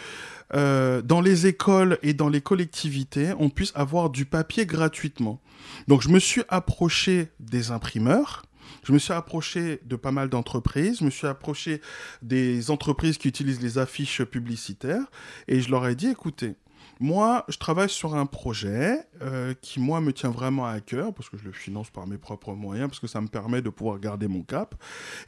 euh, 0.54 1.02
dans 1.02 1.22
les 1.22 1.48
écoles 1.48 1.98
et 2.04 2.14
dans 2.14 2.30
les 2.30 2.42
collectivités, 2.42 3.34
on 3.40 3.50
puisse 3.50 3.72
avoir 3.76 4.10
du 4.10 4.26
papier 4.26 4.66
gratuitement. 4.66 5.42
Donc 5.88 6.02
je 6.02 6.10
me 6.10 6.20
suis 6.20 6.44
approché 6.50 7.30
des 7.40 7.72
imprimeurs. 7.72 8.44
Je 8.84 8.94
me 8.94 9.00
suis 9.00 9.14
approché 9.14 9.82
de 9.86 9.96
pas 9.96 10.12
mal 10.12 10.30
d'entreprises, 10.30 11.00
je 11.00 11.06
me 11.06 11.10
suis 11.10 11.28
approché 11.28 11.82
des 12.22 12.72
entreprises 12.72 13.18
qui 13.18 13.28
utilisent 13.28 13.62
les 13.62 13.78
affiches 13.78 14.24
publicitaires 14.24 15.04
et 15.48 15.60
je 15.62 15.72
leur 15.72 15.88
ai 15.88 15.96
dit, 15.96 16.08
écoutez, 16.08 16.56
moi, 17.00 17.46
je 17.48 17.58
travaille 17.58 17.90
sur 17.90 18.16
un 18.16 18.26
projet 18.26 19.00
euh, 19.22 19.54
qui, 19.62 19.80
moi, 19.80 20.02
me 20.02 20.14
tient 20.14 20.30
vraiment 20.30 20.66
à 20.66 20.80
cœur, 20.80 21.14
parce 21.14 21.30
que 21.30 21.38
je 21.38 21.44
le 21.44 21.52
finance 21.52 21.90
par 21.90 22.08
mes 22.08 22.18
propres 22.18 22.54
moyens, 22.54 22.90
parce 22.90 23.00
que 23.00 23.08
ça 23.08 23.22
me 23.22 23.28
permet 23.28 23.62
de 23.62 23.70
pouvoir 23.70 24.00
garder 24.00 24.28
mon 24.28 24.44
cap. 24.44 24.76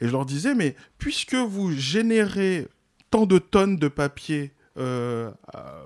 Et 0.00 0.06
je 0.06 0.12
leur 0.12 0.26
disais, 0.26 0.54
mais 0.54 0.76
puisque 0.98 1.34
vous 1.34 1.72
générez 1.72 2.68
tant 3.10 3.26
de 3.26 3.38
tonnes 3.38 3.76
de 3.76 3.88
papier, 3.88 4.52
euh, 4.76 5.30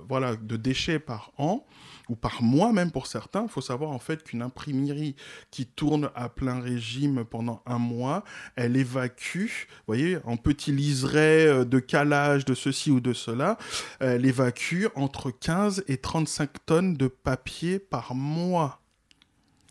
voilà, 0.09 0.37
de 0.37 0.57
déchets 0.57 0.99
par 0.99 1.33
an, 1.38 1.66
ou 2.09 2.17
par 2.17 2.43
mois 2.43 2.73
même 2.73 2.90
pour 2.90 3.07
certains. 3.07 3.43
Il 3.43 3.49
faut 3.49 3.61
savoir 3.61 3.90
en 3.90 3.99
fait 3.99 4.23
qu'une 4.23 4.43
imprimerie 4.43 5.17
qui 5.51 5.67
tourne 5.67 6.11
à 6.14 6.29
plein 6.29 6.61
régime 6.61 7.25
pendant 7.25 7.62
un 7.67 7.79
mois, 7.79 8.25
elle 8.57 8.77
évacue, 8.77 9.47
vous 9.47 9.85
voyez, 9.87 10.19
en 10.25 10.37
petit 10.37 10.73
liseré 10.73 11.47
euh, 11.47 11.64
de 11.64 11.79
calage 11.79 12.45
de 12.45 12.55
ceci 12.55 12.90
ou 12.90 13.01
de 13.01 13.12
cela, 13.12 13.59
elle 14.01 14.27
évacue 14.27 14.87
entre 14.95 15.31
15 15.31 15.85
et 15.88 15.97
35 15.97 16.51
tonnes 16.67 16.95
de 16.95 17.09
papier 17.09 17.79
par 17.79 18.14
mois. 18.14 18.81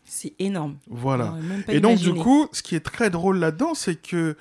C'est 0.06 0.34
énorme. 0.40 0.78
Voilà. 0.88 1.36
Et 1.70 1.80
donc, 1.80 1.98
du 1.98 2.14
coup, 2.14 2.48
ce 2.52 2.62
qui 2.62 2.76
est 2.76 2.82
très 2.82 3.10
drôle 3.10 3.40
là-dedans, 3.40 3.74
c'est 3.74 3.96
que 3.96 4.36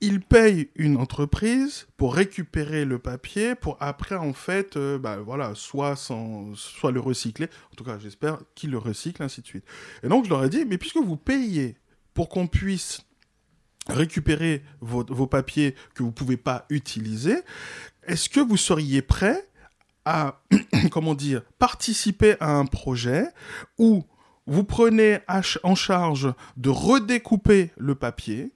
il 0.00 0.20
paye 0.20 0.70
une 0.76 0.96
entreprise 0.96 1.88
pour 1.96 2.14
récupérer 2.14 2.84
le 2.84 2.98
papier, 2.98 3.54
pour 3.54 3.76
après, 3.80 4.14
en 4.14 4.32
fait, 4.32 4.76
euh, 4.76 4.98
bah, 4.98 5.18
voilà, 5.18 5.54
soit, 5.54 5.96
soit 5.96 6.92
le 6.92 7.00
recycler, 7.00 7.48
en 7.72 7.74
tout 7.76 7.84
cas, 7.84 7.98
j'espère 7.98 8.38
qu'il 8.54 8.70
le 8.70 8.78
recycle, 8.78 9.22
ainsi 9.22 9.42
de 9.42 9.46
suite. 9.46 9.64
Et 10.02 10.08
donc, 10.08 10.24
je 10.24 10.30
leur 10.30 10.44
ai 10.44 10.48
dit, 10.48 10.64
mais 10.64 10.78
puisque 10.78 10.98
vous 10.98 11.16
payez 11.16 11.76
pour 12.14 12.28
qu'on 12.28 12.46
puisse 12.46 13.00
récupérer 13.88 14.62
vos, 14.80 15.04
vos 15.08 15.26
papiers 15.26 15.74
que 15.94 16.02
vous 16.02 16.10
ne 16.10 16.14
pouvez 16.14 16.36
pas 16.36 16.66
utiliser, 16.70 17.36
est-ce 18.04 18.28
que 18.28 18.40
vous 18.40 18.56
seriez 18.56 19.02
prêt 19.02 19.48
à, 20.04 20.40
comment 20.90 21.14
dire, 21.14 21.42
participer 21.58 22.36
à 22.40 22.52
un 22.52 22.66
projet 22.66 23.26
où 23.78 24.04
vous 24.46 24.64
prenez 24.64 25.18
en 25.62 25.74
charge 25.74 26.32
de 26.56 26.70
redécouper 26.70 27.70
le 27.76 27.94
papier, 27.94 28.52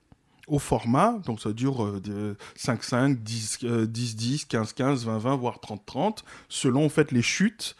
au 0.52 0.58
format, 0.58 1.18
donc 1.24 1.40
ça 1.40 1.52
dure 1.52 1.98
5-5, 2.58 3.22
10-10, 3.22 4.46
15-15, 4.46 5.06
20-20, 5.06 5.38
voire 5.38 5.58
30-30, 5.60 6.18
selon 6.50 6.84
en 6.84 6.88
fait 6.90 7.10
les 7.10 7.22
chutes. 7.22 7.74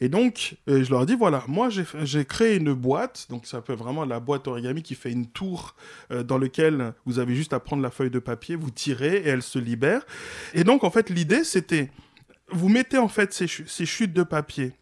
Et 0.00 0.08
donc, 0.08 0.56
euh, 0.68 0.82
je 0.82 0.90
leur 0.90 1.04
ai 1.04 1.06
dit, 1.06 1.14
voilà, 1.14 1.44
moi 1.46 1.68
j'ai 1.70 2.24
créé 2.24 2.56
une 2.56 2.74
boîte, 2.74 3.26
donc 3.30 3.46
ça 3.46 3.62
peut 3.62 3.74
vraiment 3.74 4.04
la 4.04 4.18
boîte 4.18 4.48
origami 4.48 4.82
qui 4.82 4.96
fait 4.96 5.12
une 5.12 5.26
tour 5.26 5.76
euh, 6.10 6.24
dans 6.24 6.36
laquelle 6.36 6.94
vous 7.06 7.20
avez 7.20 7.36
juste 7.36 7.52
à 7.52 7.60
prendre 7.60 7.82
la 7.82 7.90
feuille 7.90 8.10
de 8.10 8.18
papier, 8.18 8.56
vous 8.56 8.70
tirez 8.70 9.18
et 9.18 9.28
elle 9.28 9.42
se 9.42 9.60
libère. 9.60 10.04
Et 10.52 10.64
donc, 10.64 10.82
en 10.82 10.90
fait, 10.90 11.08
l'idée 11.08 11.44
c'était, 11.44 11.92
vous 12.50 12.68
mettez 12.68 12.98
en 12.98 13.08
fait 13.08 13.32
ces, 13.32 13.46
ces 13.46 13.86
chutes 13.86 14.12
de 14.12 14.24
papier 14.24 14.72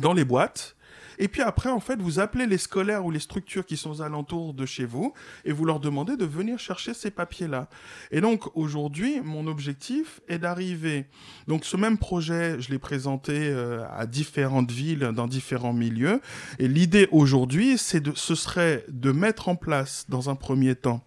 dans 0.00 0.12
les 0.12 0.24
boîtes, 0.24 0.76
et 1.22 1.28
puis 1.28 1.42
après, 1.42 1.70
en 1.70 1.78
fait, 1.78 2.02
vous 2.02 2.18
appelez 2.18 2.46
les 2.46 2.58
scolaires 2.58 3.04
ou 3.04 3.12
les 3.12 3.20
structures 3.20 3.64
qui 3.64 3.76
sont 3.76 3.90
aux 3.90 4.02
alentours 4.02 4.54
de 4.54 4.66
chez 4.66 4.84
vous 4.84 5.14
et 5.44 5.52
vous 5.52 5.64
leur 5.64 5.78
demandez 5.78 6.16
de 6.16 6.24
venir 6.24 6.58
chercher 6.58 6.94
ces 6.94 7.12
papiers-là. 7.12 7.68
Et 8.10 8.20
donc, 8.20 8.56
aujourd'hui, 8.56 9.20
mon 9.20 9.46
objectif 9.46 10.20
est 10.26 10.40
d'arriver. 10.40 11.06
Donc, 11.46 11.64
ce 11.64 11.76
même 11.76 11.96
projet, 11.96 12.60
je 12.60 12.72
l'ai 12.72 12.80
présenté 12.80 13.34
euh, 13.36 13.84
à 13.96 14.06
différentes 14.06 14.72
villes, 14.72 15.12
dans 15.14 15.28
différents 15.28 15.72
milieux. 15.72 16.20
Et 16.58 16.66
l'idée 16.66 17.06
aujourd'hui, 17.12 17.78
c'est 17.78 18.02
ce 18.16 18.34
serait 18.34 18.84
de 18.88 19.12
mettre 19.12 19.48
en 19.48 19.54
place, 19.54 20.06
dans 20.08 20.28
un 20.28 20.34
premier 20.34 20.74
temps, 20.74 21.04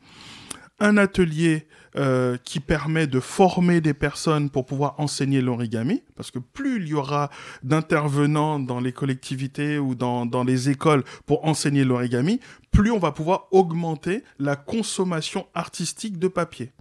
un 0.80 0.95
atelier 0.95 1.67
euh, 1.97 2.38
qui 2.43 2.60
permet 2.60 3.08
de 3.08 3.19
former 3.19 3.79
des 3.81 3.93
personnes 3.93 4.49
pour 4.49 4.65
pouvoir 4.65 4.95
enseigner 4.97 5.41
l'origami, 5.41 6.03
parce 6.15 6.29
que 6.29 6.39
plus 6.39 6.81
il 6.81 6.89
y 6.89 6.93
aura 6.93 7.29
d'intervenants 7.63 8.60
dans 8.60 8.79
les 8.79 8.91
collectivités 8.91 9.79
ou 9.79 9.95
dans, 9.95 10.25
dans 10.25 10.43
les 10.43 10.69
écoles 10.69 11.03
pour 11.25 11.45
enseigner 11.45 11.84
l'origami, 11.84 12.39
plus 12.71 12.91
on 12.91 12.99
va 12.99 13.12
pouvoir 13.12 13.47
augmenter 13.51 14.23
la 14.39 14.55
consommation 14.55 15.47
artistique 15.53 16.19
de 16.19 16.27
papier. 16.27 16.73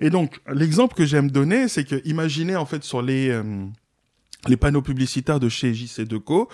Et 0.00 0.10
donc, 0.10 0.40
l'exemple 0.46 0.94
que 0.94 1.06
j'aime 1.06 1.30
donner, 1.30 1.68
c'est 1.68 1.84
que 1.84 2.00
imaginez 2.04 2.56
en 2.56 2.66
fait 2.66 2.84
sur 2.84 3.02
les... 3.02 3.30
Euh, 3.30 3.64
les 4.48 4.56
panneaux 4.56 4.82
publicitaires 4.82 5.40
de 5.40 5.48
chez 5.48 5.74
JC 5.74 6.02
Deco, 6.02 6.48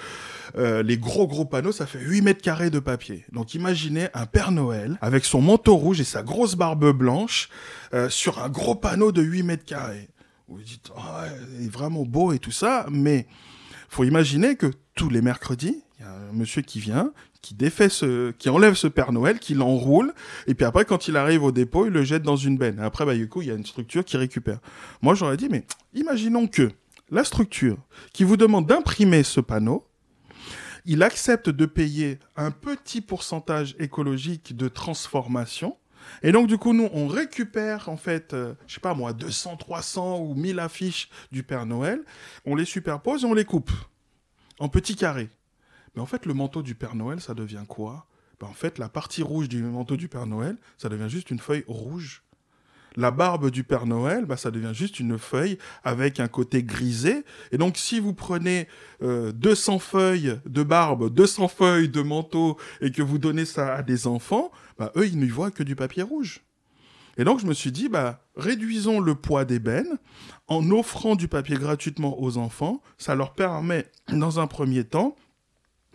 euh, 0.56 0.82
les 0.82 0.98
gros 0.98 1.26
gros 1.26 1.44
panneaux, 1.44 1.72
ça 1.72 1.86
fait 1.86 2.00
8 2.00 2.22
mètres 2.22 2.42
carrés 2.42 2.70
de 2.70 2.78
papier. 2.78 3.24
Donc 3.32 3.54
imaginez 3.54 4.08
un 4.14 4.26
Père 4.26 4.52
Noël 4.52 4.98
avec 5.00 5.24
son 5.24 5.40
manteau 5.40 5.76
rouge 5.76 6.00
et 6.00 6.04
sa 6.04 6.22
grosse 6.22 6.54
barbe 6.54 6.92
blanche 6.92 7.48
euh, 7.92 8.08
sur 8.08 8.42
un 8.42 8.48
gros 8.48 8.74
panneau 8.74 9.12
de 9.12 9.22
8 9.22 9.42
mètres 9.42 9.64
carrés. 9.64 10.08
Vous 10.48 10.60
dites, 10.60 10.90
oh, 10.96 11.00
il 11.58 11.66
est 11.66 11.70
vraiment 11.70 12.04
beau 12.04 12.32
et 12.32 12.38
tout 12.38 12.50
ça, 12.50 12.86
mais 12.90 13.26
faut 13.88 14.04
imaginer 14.04 14.56
que 14.56 14.70
tous 14.94 15.08
les 15.08 15.22
mercredis, 15.22 15.82
il 15.98 16.04
y 16.04 16.08
a 16.08 16.10
un 16.10 16.32
monsieur 16.32 16.62
qui 16.62 16.80
vient, 16.80 17.12
qui 17.40 17.54
défait 17.54 17.88
ce, 17.88 18.30
qui 18.32 18.48
enlève 18.48 18.74
ce 18.74 18.86
Père 18.86 19.12
Noël, 19.12 19.38
qui 19.38 19.54
l'enroule, 19.54 20.12
et 20.46 20.54
puis 20.54 20.64
après, 20.64 20.84
quand 20.84 21.08
il 21.08 21.16
arrive 21.16 21.42
au 21.42 21.52
dépôt, 21.52 21.86
il 21.86 21.92
le 21.92 22.02
jette 22.02 22.22
dans 22.22 22.36
une 22.36 22.56
benne. 22.56 22.78
Après, 22.80 23.04
bah, 23.04 23.14
du 23.14 23.28
coup, 23.28 23.42
il 23.42 23.48
y 23.48 23.50
a 23.50 23.54
une 23.54 23.66
structure 23.66 24.04
qui 24.04 24.16
récupère. 24.16 24.60
Moi, 25.02 25.14
j'aurais 25.14 25.36
dit, 25.36 25.48
mais 25.50 25.64
imaginons 25.94 26.46
que 26.46 26.70
la 27.10 27.24
structure 27.24 27.78
qui 28.12 28.24
vous 28.24 28.36
demande 28.36 28.66
d'imprimer 28.66 29.22
ce 29.22 29.40
panneau, 29.40 29.86
il 30.84 31.02
accepte 31.02 31.48
de 31.48 31.66
payer 31.66 32.18
un 32.36 32.50
petit 32.50 33.00
pourcentage 33.00 33.74
écologique 33.78 34.56
de 34.56 34.68
transformation. 34.68 35.76
Et 36.22 36.32
donc, 36.32 36.46
du 36.46 36.58
coup, 36.58 36.74
nous, 36.74 36.90
on 36.92 37.06
récupère, 37.06 37.88
en 37.88 37.96
fait, 37.96 38.34
euh, 38.34 38.54
je 38.66 38.74
sais 38.74 38.80
pas 38.80 38.92
moi, 38.92 39.14
200, 39.14 39.56
300 39.56 40.18
ou 40.20 40.34
1000 40.34 40.58
affiches 40.58 41.08
du 41.32 41.42
Père 41.42 41.64
Noël, 41.64 42.04
on 42.44 42.54
les 42.54 42.66
superpose 42.66 43.22
et 43.22 43.26
on 43.26 43.32
les 43.32 43.46
coupe 43.46 43.70
en 44.58 44.68
petits 44.68 44.96
carrés. 44.96 45.30
Mais 45.94 46.02
en 46.02 46.06
fait, 46.06 46.26
le 46.26 46.34
manteau 46.34 46.62
du 46.62 46.74
Père 46.74 46.94
Noël, 46.94 47.20
ça 47.20 47.32
devient 47.32 47.64
quoi? 47.66 48.06
Ben, 48.40 48.48
En 48.48 48.52
fait, 48.52 48.78
la 48.78 48.90
partie 48.90 49.22
rouge 49.22 49.48
du 49.48 49.62
manteau 49.62 49.96
du 49.96 50.08
Père 50.08 50.26
Noël, 50.26 50.58
ça 50.76 50.90
devient 50.90 51.08
juste 51.08 51.30
une 51.30 51.38
feuille 51.38 51.64
rouge 51.66 52.23
la 52.96 53.10
barbe 53.10 53.50
du 53.50 53.64
Père 53.64 53.86
Noël, 53.86 54.24
bah, 54.24 54.36
ça 54.36 54.50
devient 54.50 54.72
juste 54.72 55.00
une 55.00 55.18
feuille 55.18 55.58
avec 55.82 56.20
un 56.20 56.28
côté 56.28 56.62
grisé. 56.62 57.24
Et 57.52 57.58
donc, 57.58 57.76
si 57.76 58.00
vous 58.00 58.14
prenez 58.14 58.68
200 59.00 59.74
euh, 59.74 59.78
feuilles 59.78 60.38
de 60.46 60.62
barbe, 60.62 61.12
200 61.12 61.48
feuilles 61.48 61.88
de 61.88 62.02
manteau, 62.02 62.56
et 62.80 62.90
que 62.90 63.02
vous 63.02 63.18
donnez 63.18 63.44
ça 63.44 63.74
à 63.74 63.82
des 63.82 64.06
enfants, 64.06 64.50
bah, 64.78 64.92
eux, 64.96 65.06
ils 65.06 65.18
ne 65.18 65.26
voient 65.26 65.50
que 65.50 65.62
du 65.62 65.76
papier 65.76 66.02
rouge. 66.02 66.42
Et 67.16 67.24
donc, 67.24 67.40
je 67.40 67.46
me 67.46 67.54
suis 67.54 67.72
dit, 67.72 67.88
bah, 67.88 68.24
réduisons 68.36 69.00
le 69.00 69.14
poids 69.14 69.44
bennes 69.44 69.98
en 70.48 70.68
offrant 70.70 71.14
du 71.14 71.28
papier 71.28 71.56
gratuitement 71.56 72.20
aux 72.20 72.38
enfants. 72.38 72.82
Ça 72.98 73.14
leur 73.14 73.34
permet, 73.34 73.86
dans 74.08 74.40
un 74.40 74.46
premier 74.46 74.84
temps, 74.84 75.14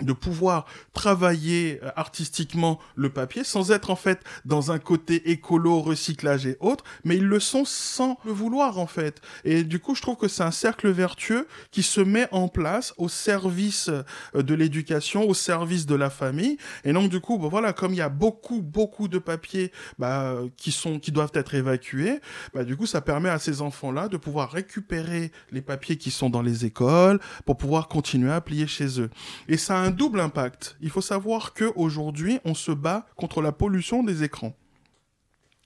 de 0.01 0.13
pouvoir 0.13 0.65
travailler 0.93 1.79
euh, 1.83 1.89
artistiquement 1.95 2.79
le 2.95 3.09
papier 3.09 3.43
sans 3.43 3.71
être 3.71 3.89
en 3.89 3.95
fait 3.95 4.21
dans 4.45 4.71
un 4.71 4.79
côté 4.79 5.31
écolo, 5.31 5.81
recyclage 5.81 6.45
et 6.45 6.57
autres, 6.59 6.83
mais 7.03 7.17
ils 7.17 7.25
le 7.25 7.39
sont 7.39 7.65
sans 7.65 8.17
le 8.25 8.31
vouloir 8.31 8.79
en 8.79 8.87
fait. 8.87 9.21
Et 9.43 9.63
du 9.63 9.79
coup, 9.79 9.95
je 9.95 10.01
trouve 10.01 10.17
que 10.17 10.27
c'est 10.27 10.43
un 10.43 10.51
cercle 10.51 10.89
vertueux 10.89 11.47
qui 11.71 11.83
se 11.83 12.01
met 12.01 12.27
en 12.31 12.47
place 12.47 12.93
au 12.97 13.09
service 13.09 13.89
euh, 13.89 14.41
de 14.41 14.53
l'éducation, 14.53 15.27
au 15.27 15.33
service 15.33 15.85
de 15.85 15.95
la 15.95 16.09
famille. 16.09 16.57
Et 16.83 16.93
donc 16.93 17.09
du 17.09 17.19
coup, 17.19 17.37
bah, 17.37 17.47
voilà, 17.49 17.73
comme 17.73 17.93
il 17.93 17.97
y 17.97 18.01
a 18.01 18.09
beaucoup 18.09 18.61
beaucoup 18.61 19.07
de 19.07 19.19
papiers 19.19 19.71
bah, 19.97 20.35
qui 20.57 20.71
sont 20.71 20.99
qui 20.99 21.11
doivent 21.11 21.31
être 21.33 21.53
évacués, 21.53 22.19
bah, 22.53 22.63
du 22.63 22.75
coup, 22.75 22.85
ça 22.85 23.01
permet 23.01 23.29
à 23.29 23.39
ces 23.39 23.61
enfants-là 23.61 24.07
de 24.07 24.17
pouvoir 24.17 24.51
récupérer 24.51 25.31
les 25.51 25.61
papiers 25.61 25.97
qui 25.97 26.11
sont 26.11 26.29
dans 26.29 26.41
les 26.41 26.65
écoles 26.65 27.19
pour 27.45 27.57
pouvoir 27.57 27.87
continuer 27.87 28.31
à 28.31 28.41
plier 28.41 28.67
chez 28.67 29.01
eux. 29.01 29.09
Et 29.47 29.57
ça 29.57 29.88
un 29.89 29.91
double 29.91 30.19
impact. 30.19 30.77
Il 30.81 30.91
faut 30.91 31.01
savoir 31.01 31.55
qu'aujourd'hui, 31.55 32.39
on 32.45 32.53
se 32.53 32.71
bat 32.71 33.07
contre 33.15 33.41
la 33.41 33.51
pollution 33.51 34.03
des 34.03 34.23
écrans 34.23 34.53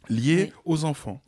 liés 0.09 0.51
aux 0.65 0.83
enfants. 0.83 1.21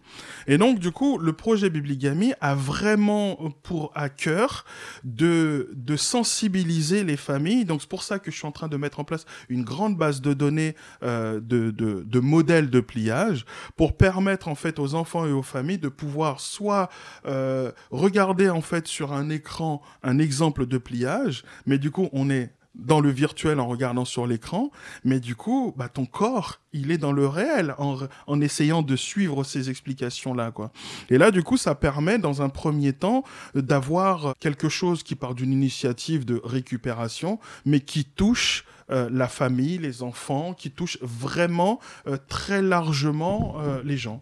Et 0.47 0.58
donc, 0.58 0.79
du 0.79 0.91
coup, 0.91 1.17
le 1.17 1.34
projet 1.34 1.69
Bibligami 1.69 2.34
a 2.41 2.55
vraiment 2.55 3.38
pour 3.63 3.91
à 3.95 4.10
cœur 4.10 4.65
de, 5.03 5.69
de 5.73 5.95
sensibiliser 5.95 7.03
les 7.03 7.17
familles. 7.17 7.65
Donc, 7.65 7.81
c'est 7.81 7.89
pour 7.89 8.03
ça 8.03 8.19
que 8.19 8.31
je 8.31 8.38
suis 8.38 8.45
en 8.45 8.51
train 8.51 8.67
de 8.67 8.77
mettre 8.77 8.99
en 8.99 9.03
place 9.03 9.25
une 9.49 9.63
grande 9.63 9.97
base 9.97 10.21
de 10.21 10.34
données 10.34 10.75
euh, 11.03 11.39
de, 11.39 11.71
de, 11.71 12.03
de, 12.03 12.19
modèles 12.19 12.69
de 12.69 12.79
pliage 12.79 13.45
pour 13.75 13.97
permettre, 13.97 14.47
en 14.47 14.55
fait, 14.55 14.77
aux 14.77 14.93
enfants 14.93 15.25
et 15.25 15.31
aux 15.31 15.43
familles 15.43 15.79
de 15.79 15.89
pouvoir 15.89 16.39
soit 16.39 16.89
euh, 17.25 17.71
regarder, 17.91 18.49
en 18.49 18.62
fait, 18.62 18.88
sur 18.88 19.13
un 19.13 19.29
écran 19.29 19.81
un 20.03 20.19
exemple 20.19 20.65
de 20.65 20.77
pliage, 20.77 21.43
mais 21.65 21.77
du 21.77 21.91
coup, 21.91 22.10
on 22.12 22.29
est 22.29 22.51
dans 22.78 23.00
le 23.00 23.10
virtuel 23.10 23.60
en 23.60 23.68
regardant 23.68 24.06
sur 24.06 24.28
l'écran, 24.28 24.72
mais 25.04 25.20
du 25.20 25.36
coup, 25.36 25.74
bah, 25.78 25.90
ton 25.90 26.06
corps, 26.06 26.60
il 26.74 26.92
est 26.92 26.98
dans 26.98 27.12
le 27.12 27.28
réel 27.28 27.74
en, 27.78 27.98
en 28.28 28.42
essayant 28.42 28.82
de 28.82 28.96
suivre 28.96 29.44
ces 29.44 29.70
explications-là. 29.70 30.52
quoi. 30.52 30.72
Et 31.10 31.18
là, 31.18 31.32
du 31.32 31.44
coup, 31.44 31.58
ça 31.58 31.76
permet, 31.76 32.20
dans 32.20 32.42
un 32.42 32.50
premier 32.50 32.94
temps, 32.94 33.24
d'avoir 33.54 34.36
quelque 34.40 34.70
chose 34.70 35.04
qui 35.04 35.16
part 35.16 35.36
d'une 35.36 35.54
initiative 35.54 36.26
de 36.26 36.42
récupération, 36.44 37.40
mais 37.66 37.80
qui 37.80 38.06
touche 38.06 38.66
euh, 38.92 39.10
la 39.12 39.28
famille, 39.28 39.78
les 39.78 40.04
enfants, 40.04 40.54
qui 40.54 40.70
touche 40.70 41.00
vraiment 41.02 41.80
euh, 42.08 42.18
très 42.28 42.62
largement 42.62 43.56
euh, 43.60 43.82
les 43.84 43.98
gens. 43.98 44.22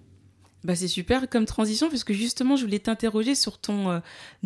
Bah 0.63 0.75
c'est 0.75 0.87
super 0.87 1.29
comme 1.29 1.45
transition 1.45 1.89
puisque 1.89 2.13
justement 2.13 2.55
je 2.55 2.63
voulais 2.63 2.79
t'interroger 2.79 3.35
sur 3.35 3.57
ton 3.57 3.91
euh, 3.91 3.99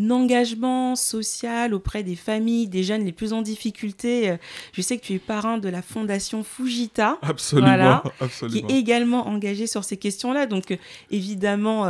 engagement 0.09 0.95
social 0.95 1.75
auprès 1.75 2.01
des 2.01 2.15
familles, 2.15 2.67
des 2.67 2.81
jeunes 2.83 3.05
les 3.05 3.11
plus 3.11 3.33
en 3.33 3.43
difficulté. 3.43 4.31
Euh, 4.31 4.37
je 4.73 4.81
sais 4.81 4.97
que 4.97 5.05
tu 5.05 5.13
es 5.13 5.19
parrain 5.19 5.59
de 5.59 5.69
la 5.69 5.83
fondation 5.83 6.43
Fujita, 6.43 7.19
absolument, 7.21 8.01
qui 8.49 8.59
est 8.59 8.71
également 8.71 9.27
engagée 9.27 9.67
sur 9.67 9.83
ces 9.83 9.97
questions-là. 9.97 10.47
Donc 10.47 10.71
euh, 10.71 10.77
évidemment 11.11 11.83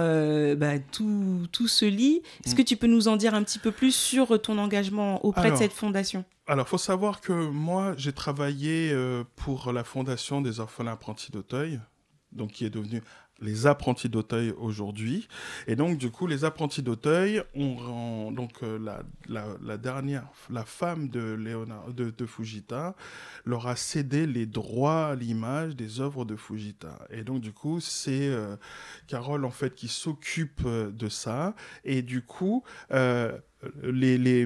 bah, 0.56 0.80
tout, 0.92 1.48
tout 1.52 1.68
se 1.68 1.86
lit. 1.86 2.22
Est-ce 2.46 2.54
mm. 2.54 2.58
que 2.58 2.62
tu 2.64 2.76
peux 2.76 2.88
nous 2.88 3.08
en 3.08 3.16
dire 3.16 3.34
un 3.34 3.44
petit 3.44 3.60
peu 3.60 3.72
plus 3.72 3.96
sur 3.96 4.42
ton 4.42 4.58
engagement 4.58 5.24
auprès 5.26 5.52
de 5.52 5.56
cette 5.56 5.74
fondation? 5.74 6.26
alors, 6.50 6.70
faut 6.70 6.78
savoir 6.78 7.20
que 7.20 7.34
moi, 7.34 7.94
j'ai 7.98 8.14
travaillé 8.14 8.96
pour 9.36 9.74
la 9.74 9.84
Fondation 9.84 10.40
des 10.40 10.62
orphelins 10.62 10.94
apprentis 10.94 11.30
d'Auteuil, 11.30 11.82
donc 12.32 12.52
qui 12.52 12.66
est 12.66 12.70
devenue 12.70 13.02
les 13.42 13.68
apprentis 13.68 14.10
d'Auteuil 14.10 14.54
aujourd'hui. 14.58 15.28
Et 15.68 15.76
donc, 15.76 15.98
du 15.98 16.10
coup, 16.10 16.28
les 16.28 16.46
apprentis 16.46 16.82
d'Auteuil 16.82 17.44
ont, 17.56 18.32
donc 18.32 18.64
euh, 18.64 18.80
la, 19.28 19.46
la, 19.62 19.78
dernière, 19.78 20.28
la 20.50 20.66
femme 20.66 21.10
de, 21.10 21.34
Léonard, 21.34 21.94
de, 21.94 22.10
de, 22.10 22.26
Fujita, 22.26 22.96
leur 23.46 23.68
a 23.68 23.76
cédé 23.76 24.26
les 24.26 24.46
droits 24.46 25.08
à 25.08 25.16
l'image 25.16 25.76
des 25.76 26.02
œuvres 26.02 26.26
de 26.26 26.36
Fujita. 26.36 27.00
Et 27.10 27.24
donc, 27.24 27.42
du 27.42 27.54
coup, 27.54 27.80
c'est 27.80 28.28
euh, 28.28 28.56
Carole, 29.08 29.46
en 29.46 29.52
fait, 29.52 29.74
qui 29.76 29.88
s'occupe 29.88 30.62
euh, 30.66 30.92
de 30.92 31.10
ça. 31.10 31.56
Et 31.84 32.02
du 32.02 32.22
coup, 32.22 32.64
les, 33.84 34.46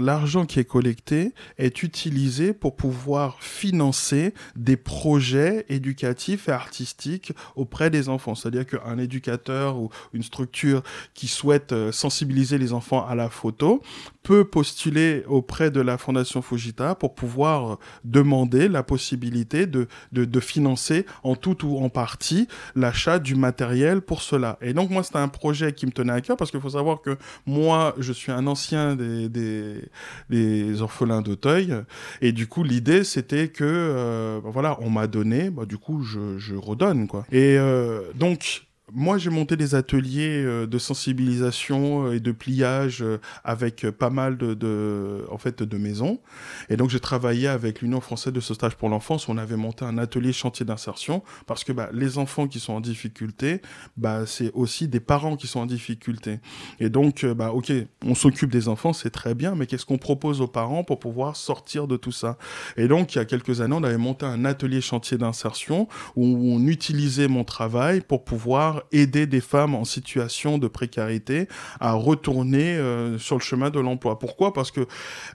l'argent 0.00 0.44
qui 0.44 0.58
est 0.58 0.64
collecté 0.64 1.32
est 1.56 1.82
utilisé 1.82 2.52
pour 2.52 2.74
pouvoir 2.74 3.42
financer 3.42 4.34
des 4.56 4.76
projets 4.76 5.64
éducatifs 5.68 6.48
et 6.48 6.52
artistiques 6.52 7.32
auprès 7.54 7.90
des 7.90 8.08
enfants. 8.08 8.34
C'est-à-dire 8.34 8.66
qu'un 8.66 8.98
éducateur 8.98 9.78
ou 9.78 9.90
une 10.12 10.22
structure 10.22 10.82
qui 11.14 11.28
souhaite 11.28 11.72
euh, 11.72 11.92
sensibiliser 11.92 12.58
les 12.58 12.72
enfants 12.72 13.06
à 13.06 13.14
la 13.14 13.28
photo 13.28 13.82
peut 14.28 14.44
postuler 14.44 15.24
auprès 15.26 15.70
de 15.70 15.80
la 15.80 15.96
Fondation 15.96 16.42
Fujita 16.42 16.94
pour 16.94 17.14
pouvoir 17.14 17.78
demander 18.04 18.68
la 18.68 18.82
possibilité 18.82 19.64
de, 19.64 19.88
de, 20.12 20.40
financer 20.40 21.06
en 21.22 21.34
tout 21.34 21.64
ou 21.64 21.82
en 21.82 21.88
partie 21.88 22.46
l'achat 22.76 23.20
du 23.20 23.36
matériel 23.36 24.02
pour 24.02 24.20
cela. 24.20 24.58
Et 24.60 24.74
donc 24.74 24.90
moi, 24.90 25.02
c'était 25.02 25.16
un 25.16 25.28
projet 25.28 25.72
qui 25.72 25.86
me 25.86 25.92
tenait 25.92 26.12
à 26.12 26.20
cœur 26.20 26.36
parce 26.36 26.50
qu'il 26.50 26.60
faut 26.60 26.68
savoir 26.68 27.00
que 27.00 27.16
moi, 27.46 27.94
je 27.96 28.12
suis 28.12 28.30
un 28.30 28.46
ancien 28.46 28.96
des, 28.96 29.30
des, 30.28 30.82
orphelins 30.82 31.22
d'Auteuil. 31.22 31.74
Et 32.20 32.32
du 32.32 32.46
coup, 32.46 32.64
l'idée, 32.64 33.04
c'était 33.04 33.48
que, 33.48 33.64
euh, 33.64 34.40
voilà, 34.44 34.76
on 34.82 34.90
m'a 34.90 35.06
donné, 35.06 35.48
bah, 35.48 35.64
du 35.64 35.78
coup, 35.78 36.02
je, 36.02 36.36
je 36.36 36.54
redonne, 36.54 37.08
quoi. 37.08 37.24
Et 37.32 37.56
euh, 37.56 38.02
donc, 38.14 38.67
moi, 38.92 39.18
j'ai 39.18 39.30
monté 39.30 39.56
des 39.56 39.74
ateliers 39.74 40.42
euh, 40.44 40.66
de 40.66 40.78
sensibilisation 40.78 42.06
euh, 42.06 42.14
et 42.14 42.20
de 42.20 42.32
pliage 42.32 43.02
euh, 43.02 43.18
avec 43.44 43.88
pas 43.90 44.10
mal 44.10 44.36
de, 44.36 45.26
en 45.30 45.38
fait, 45.38 45.62
de 45.62 45.78
maisons. 45.78 46.20
Et 46.68 46.76
donc, 46.76 46.90
j'ai 46.90 47.00
travaillé 47.00 47.48
avec 47.48 47.82
l'Union 47.82 48.00
française 48.00 48.32
de 48.32 48.40
sauvetage 48.40 48.76
pour 48.76 48.88
l'enfance. 48.88 49.28
On 49.28 49.36
avait 49.36 49.56
monté 49.56 49.84
un 49.84 49.98
atelier 49.98 50.32
chantier 50.32 50.64
d'insertion 50.64 51.22
parce 51.46 51.64
que 51.64 51.72
bah, 51.72 51.90
les 51.92 52.18
enfants 52.18 52.46
qui 52.46 52.60
sont 52.60 52.72
en 52.72 52.80
difficulté, 52.80 53.60
bah, 53.96 54.26
c'est 54.26 54.50
aussi 54.54 54.88
des 54.88 55.00
parents 55.00 55.36
qui 55.36 55.46
sont 55.46 55.60
en 55.60 55.66
difficulté. 55.66 56.40
Et 56.80 56.88
donc, 56.88 57.24
bah, 57.24 57.52
ok, 57.52 57.72
on 58.04 58.14
s'occupe 58.14 58.50
des 58.50 58.68
enfants, 58.68 58.92
c'est 58.92 59.10
très 59.10 59.34
bien, 59.34 59.54
mais 59.54 59.66
qu'est-ce 59.66 59.86
qu'on 59.86 59.98
propose 59.98 60.40
aux 60.40 60.48
parents 60.48 60.84
pour 60.84 60.98
pouvoir 60.98 61.36
sortir 61.36 61.86
de 61.86 61.96
tout 61.96 62.12
ça? 62.12 62.38
Et 62.76 62.88
donc, 62.88 63.14
il 63.14 63.18
y 63.18 63.20
a 63.20 63.24
quelques 63.24 63.60
années, 63.60 63.76
on 63.76 63.84
avait 63.84 63.98
monté 63.98 64.24
un 64.26 64.44
atelier 64.44 64.80
chantier 64.80 65.18
d'insertion 65.18 65.88
où 66.16 66.24
on 66.24 66.66
utilisait 66.66 67.28
mon 67.28 67.44
travail 67.44 68.00
pour 68.00 68.24
pouvoir 68.24 68.77
aider 68.92 69.26
des 69.26 69.40
femmes 69.40 69.74
en 69.74 69.84
situation 69.84 70.58
de 70.58 70.68
précarité 70.68 71.48
à 71.80 71.92
retourner 71.92 72.76
euh, 72.76 73.18
sur 73.18 73.36
le 73.36 73.42
chemin 73.42 73.70
de 73.70 73.80
l'emploi. 73.80 74.18
Pourquoi? 74.18 74.52
Parce 74.52 74.70
que 74.70 74.86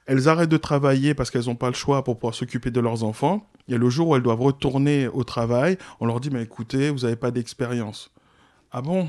elles 0.06 0.30
arrêtent 0.30 0.50
de 0.50 0.58
travailler 0.58 1.14
parce 1.14 1.32
qu'elles 1.32 1.46
n'ont 1.46 1.56
pas 1.56 1.70
le 1.70 1.76
choix 1.76 2.04
pour 2.04 2.18
pouvoir 2.18 2.36
s'occuper 2.36 2.72
de 2.72 2.80
leurs 2.80 3.04
enfants. 3.04 3.50
Et 3.68 3.78
le 3.78 3.90
jour 3.90 4.10
où 4.10 4.16
elles 4.16 4.24
doivent 4.24 4.42
retourner 4.42 5.08
au 5.08 5.24
travail, 5.24 5.78
on 6.00 6.06
leur 6.06 6.20
dit 6.20 6.30
mais 6.30 6.44
écoutez, 6.44 6.90
vous 6.90 7.00
n'avez 7.00 7.16
pas 7.16 7.32
d'expérience. 7.32 8.12
Ah 8.72 8.82
bon? 8.82 9.08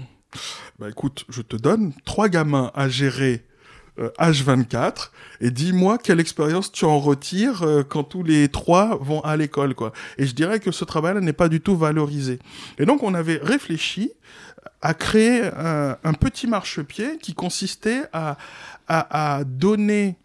Bah 0.79 0.89
écoute, 0.89 1.25
je 1.29 1.43
te 1.43 1.57
donne 1.57 1.93
trois 2.05 2.29
gamins 2.29 2.71
à 2.75 2.89
gérer 2.89 3.45
H24 3.99 4.77
euh, 4.77 4.91
et 5.41 5.51
dis-moi 5.51 5.99
quelle 5.99 6.21
expérience 6.21 6.73
tu 6.73 6.85
en 6.85 6.99
retires 6.99 7.63
euh, 7.63 7.83
quand 7.83 8.05
tous 8.05 8.23
les 8.23 8.49
trois 8.49 8.99
vont 9.01 9.21
à 9.21 9.37
l'école 9.37 9.75
quoi. 9.75 9.93
Et 10.19 10.27
je 10.27 10.35
dirais 10.35 10.61
que 10.61 10.73
ce 10.73 10.85
travail-là 10.85 11.21
n'est 11.21 11.33
pas 11.33 11.49
du 11.49 11.61
tout 11.61 11.77
valorisé. 11.77 12.39
Et 12.79 12.87
donc 12.87 13.03
on 13.03 13.15
avait 13.15 13.39
réfléchi 13.43 14.13
à 14.83 14.95
créer 14.95 15.45
un, 15.45 15.97
un 16.03 16.13
petit 16.15 16.47
marchepied 16.47 17.19
qui 17.19 17.35
consistait 17.35 18.03
à, 18.13 18.37
à, 18.89 19.37
à 19.39 19.45
donner 19.45 20.17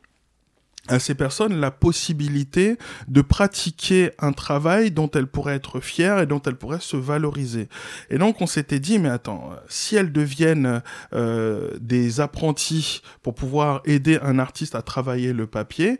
à 0.89 0.99
ces 0.99 1.15
personnes 1.15 1.59
la 1.59 1.71
possibilité 1.71 2.77
de 3.07 3.21
pratiquer 3.21 4.11
un 4.19 4.31
travail 4.31 4.91
dont 4.91 5.09
elles 5.11 5.27
pourraient 5.27 5.55
être 5.55 5.79
fières 5.79 6.19
et 6.19 6.25
dont 6.25 6.41
elles 6.41 6.55
pourraient 6.55 6.79
se 6.79 6.97
valoriser. 6.97 7.69
Et 8.09 8.17
donc 8.17 8.41
on 8.41 8.47
s'était 8.47 8.79
dit, 8.79 8.99
mais 8.99 9.09
attends, 9.09 9.51
si 9.67 9.95
elles 9.95 10.11
deviennent 10.11 10.81
euh, 11.13 11.71
des 11.79 12.19
apprentis 12.19 13.01
pour 13.21 13.35
pouvoir 13.35 13.81
aider 13.85 14.19
un 14.21 14.39
artiste 14.39 14.75
à 14.75 14.81
travailler 14.81 15.33
le 15.33 15.47
papier, 15.47 15.91
et 15.91 15.97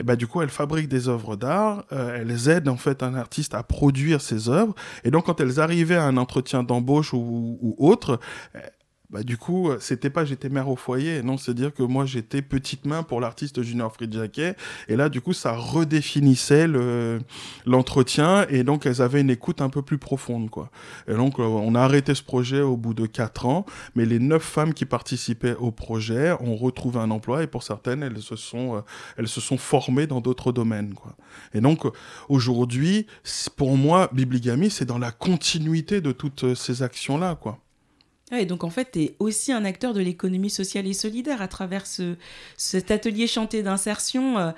eh 0.00 0.02
ben 0.04 0.16
du 0.16 0.26
coup 0.26 0.40
elles 0.40 0.48
fabriquent 0.48 0.88
des 0.88 1.08
œuvres 1.08 1.36
d'art, 1.36 1.84
euh, 1.92 2.20
elles 2.20 2.48
aident 2.48 2.68
en 2.68 2.76
fait 2.76 3.02
un 3.02 3.14
artiste 3.14 3.54
à 3.54 3.62
produire 3.62 4.20
ses 4.20 4.48
œuvres, 4.48 4.74
et 5.04 5.10
donc 5.10 5.26
quand 5.26 5.40
elles 5.40 5.60
arrivaient 5.60 5.96
à 5.96 6.04
un 6.04 6.16
entretien 6.16 6.62
d'embauche 6.62 7.12
ou, 7.12 7.58
ou 7.60 7.76
autre, 7.78 8.20
bah, 9.10 9.22
du 9.22 9.38
coup, 9.38 9.70
euh, 9.70 9.78
c'était 9.80 10.10
pas 10.10 10.26
j'étais 10.26 10.50
mère 10.50 10.68
au 10.68 10.76
foyer, 10.76 11.22
non, 11.22 11.38
c'est 11.38 11.54
dire 11.54 11.72
que 11.72 11.82
moi 11.82 12.04
j'étais 12.04 12.42
petite 12.42 12.84
main 12.84 13.02
pour 13.02 13.22
l'artiste 13.22 13.62
Junior 13.62 13.90
Jacquet, 13.98 14.54
et 14.86 14.96
là, 14.96 15.08
du 15.08 15.22
coup, 15.22 15.32
ça 15.32 15.56
redéfinissait 15.56 16.66
l'entretien, 17.64 18.46
et 18.50 18.64
donc 18.64 18.84
elles 18.84 19.00
avaient 19.00 19.22
une 19.22 19.30
écoute 19.30 19.62
un 19.62 19.70
peu 19.70 19.80
plus 19.80 19.96
profonde, 19.96 20.50
quoi. 20.50 20.70
Et 21.06 21.14
donc, 21.14 21.38
euh, 21.38 21.42
on 21.42 21.74
a 21.74 21.80
arrêté 21.80 22.14
ce 22.14 22.22
projet 22.22 22.60
au 22.60 22.76
bout 22.76 22.92
de 22.92 23.06
quatre 23.06 23.46
ans, 23.46 23.64
mais 23.94 24.04
les 24.04 24.18
neuf 24.18 24.42
femmes 24.42 24.74
qui 24.74 24.84
participaient 24.84 25.56
au 25.56 25.70
projet 25.70 26.32
ont 26.40 26.56
retrouvé 26.56 27.00
un 27.00 27.10
emploi, 27.10 27.42
et 27.42 27.46
pour 27.46 27.62
certaines, 27.62 28.02
elles 28.02 28.20
se 28.20 28.36
sont, 28.36 28.76
euh, 28.76 28.80
elles 29.16 29.28
se 29.28 29.40
sont 29.40 29.56
formées 29.56 30.06
dans 30.06 30.20
d'autres 30.20 30.52
domaines, 30.52 30.92
quoi. 30.92 31.16
Et 31.54 31.62
donc, 31.62 31.86
aujourd'hui, 32.28 33.06
pour 33.56 33.78
moi, 33.78 34.10
Bibligami, 34.12 34.68
c'est 34.68 34.84
dans 34.84 34.98
la 34.98 35.12
continuité 35.12 36.02
de 36.02 36.12
toutes 36.12 36.54
ces 36.54 36.82
actions-là, 36.82 37.36
quoi. 37.36 37.58
Et 38.36 38.44
donc 38.44 38.64
en 38.64 38.70
fait, 38.70 38.90
tu 38.92 39.10
aussi 39.18 39.52
un 39.52 39.64
acteur 39.64 39.94
de 39.94 40.00
l'économie 40.00 40.50
sociale 40.50 40.86
et 40.86 40.92
solidaire 40.92 41.40
à 41.40 41.48
travers 41.48 41.86
ce, 41.86 42.16
cet 42.56 42.90
atelier 42.90 43.26
chanté 43.26 43.62
d'insertion. 43.62 44.52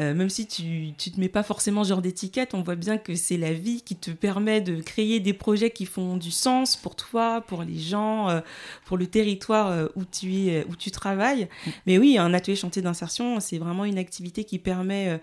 Euh, 0.00 0.12
même 0.12 0.28
si 0.28 0.46
tu, 0.46 0.92
tu 0.98 1.12
te 1.12 1.20
mets 1.20 1.28
pas 1.28 1.44
forcément 1.44 1.84
genre 1.84 2.02
d'étiquette, 2.02 2.52
on 2.54 2.62
voit 2.62 2.74
bien 2.74 2.98
que 2.98 3.14
c'est 3.14 3.36
la 3.36 3.52
vie 3.52 3.80
qui 3.82 3.94
te 3.94 4.10
permet 4.10 4.60
de 4.60 4.82
créer 4.82 5.20
des 5.20 5.32
projets 5.32 5.70
qui 5.70 5.86
font 5.86 6.16
du 6.16 6.32
sens 6.32 6.74
pour 6.74 6.96
toi, 6.96 7.42
pour 7.42 7.62
les 7.62 7.78
gens, 7.78 8.28
euh, 8.28 8.40
pour 8.86 8.96
le 8.96 9.06
territoire 9.06 9.68
euh, 9.68 9.86
où 9.94 10.04
tu 10.04 10.48
es, 10.48 10.66
où 10.68 10.74
tu 10.74 10.90
travailles. 10.90 11.44
Mm. 11.44 11.70
Mais 11.86 11.98
oui, 11.98 12.18
un 12.18 12.34
atelier 12.34 12.56
chantier 12.56 12.82
d'insertion, 12.82 13.38
c'est 13.38 13.58
vraiment 13.58 13.84
une 13.84 13.98
activité 13.98 14.44
qui 14.44 14.58
permet 14.58 15.20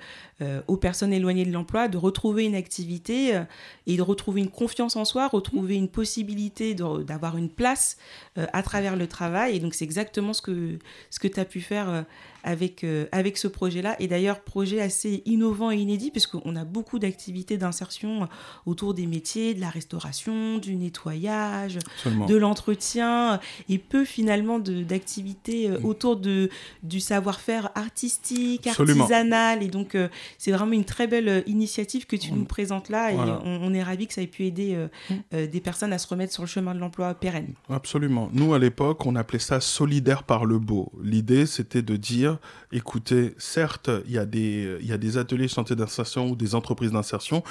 aux 0.68 0.78
personnes 0.78 1.14
éloignées 1.14 1.46
de 1.46 1.52
l'emploi 1.52 1.88
de 1.88 1.98
retrouver 1.98 2.46
une 2.46 2.56
activité 2.56 3.40
et 3.86 3.96
de 3.96 4.02
retrouver 4.02 4.42
une 4.42 4.50
confiance 4.50 4.96
en 4.96 5.06
soi, 5.06 5.28
retrouver 5.28 5.76
une 5.76 5.88
possibilité 5.88 6.74
d'avoir 6.74 7.38
une 7.38 7.50
place 7.50 7.98
à 8.36 8.64
travers 8.64 8.96
le 8.96 9.08
travail. 9.08 9.56
Et 9.56 9.60
donc 9.60 9.76
c'est 9.76 9.86
exactement 9.86 10.34
ce 10.34 10.42
que 10.42 10.80
ce 11.12 11.20
que 11.20 11.28
tu 11.28 11.40
as 11.40 11.46
pu 11.46 11.62
faire 11.62 12.06
avec, 12.44 12.84
euh, 12.84 13.06
avec 13.12 13.38
ce 13.38 13.48
projet-là. 13.48 13.96
Et 14.00 14.08
d'ailleurs, 14.08 14.42
projet 14.42 14.82
assez 14.82 15.22
innovant 15.26 15.72
et 15.72 15.78
inédit, 15.78 16.12
puisqu'on 16.12 16.56
a 16.56 16.66
beaucoup 16.66 17.00
d'activités 17.00 17.58
d'insertion 17.58 18.28
autour 18.66 18.94
des 18.94 19.08
métiers, 19.08 19.54
de 19.54 19.62
la 19.62 19.70
restauration, 19.70 20.58
du 20.58 20.76
nettoyage, 20.76 21.80
de 22.06 22.36
l'entretien, 22.36 23.40
et 23.70 23.78
peu 23.78 24.06
finalement 24.06 24.60
d'activités 24.60 25.70
euh, 25.70 25.80
mm. 25.80 25.86
autour 25.86 26.18
de, 26.18 26.50
du 26.84 27.00
savoir-faire 27.00 27.72
artistique, 27.76 28.68
artisanal. 28.68 29.64
Et 29.64 29.68
donc, 29.68 29.96
euh, 29.96 30.10
c'est 30.38 30.52
vraiment 30.52 30.74
une 30.74 30.86
très 30.86 31.08
belle 31.08 31.44
initiative 31.48 32.06
que 32.06 32.16
tu 32.16 32.34
nous 32.34 32.46
présentes 32.46 32.90
là. 32.90 33.12
Et 33.12 33.18
on, 33.44 33.74
est 33.74 33.84
ravis 33.84 34.08
que 34.08 34.14
ça 34.14 34.22
ait 34.22 34.28
pu 34.28 34.46
aider 34.46 34.78
mm. 35.10 35.48
des 35.48 35.62
personnes 35.62 35.94
à 35.94 35.98
se 35.98 36.08
remettre 36.08 36.34
sur 36.34 36.44
le 36.44 36.48
chemin 36.48 36.74
de 36.74 36.80
l'emploi 36.80 37.14
pérenne. 37.14 37.54
Absolument. 37.70 38.30
Nous, 38.34 38.54
à 38.54 38.60
l'époque, 38.60 39.06
on 39.06 39.16
appelait 39.16 39.40
ça 39.40 39.60
solidaire 39.60 40.24
par 40.24 40.46
le 40.46 40.60
beau. 40.60 40.92
L'idée, 41.02 41.46
c'était 41.46 41.82
de 41.82 41.96
dire, 41.96 42.31
écoutez, 42.72 43.36
certes, 43.38 43.90
il 44.06 44.14
y, 44.14 44.18
a 44.18 44.26
des, 44.26 44.78
il 44.82 44.88
y 44.88 44.94
a 44.94 45.20
ateliers 45.20 45.48
d'insertion 45.76 46.30
ou 46.30 46.36
des 46.36 46.56
entreprises 46.56 46.92
d'insertion 46.92 47.44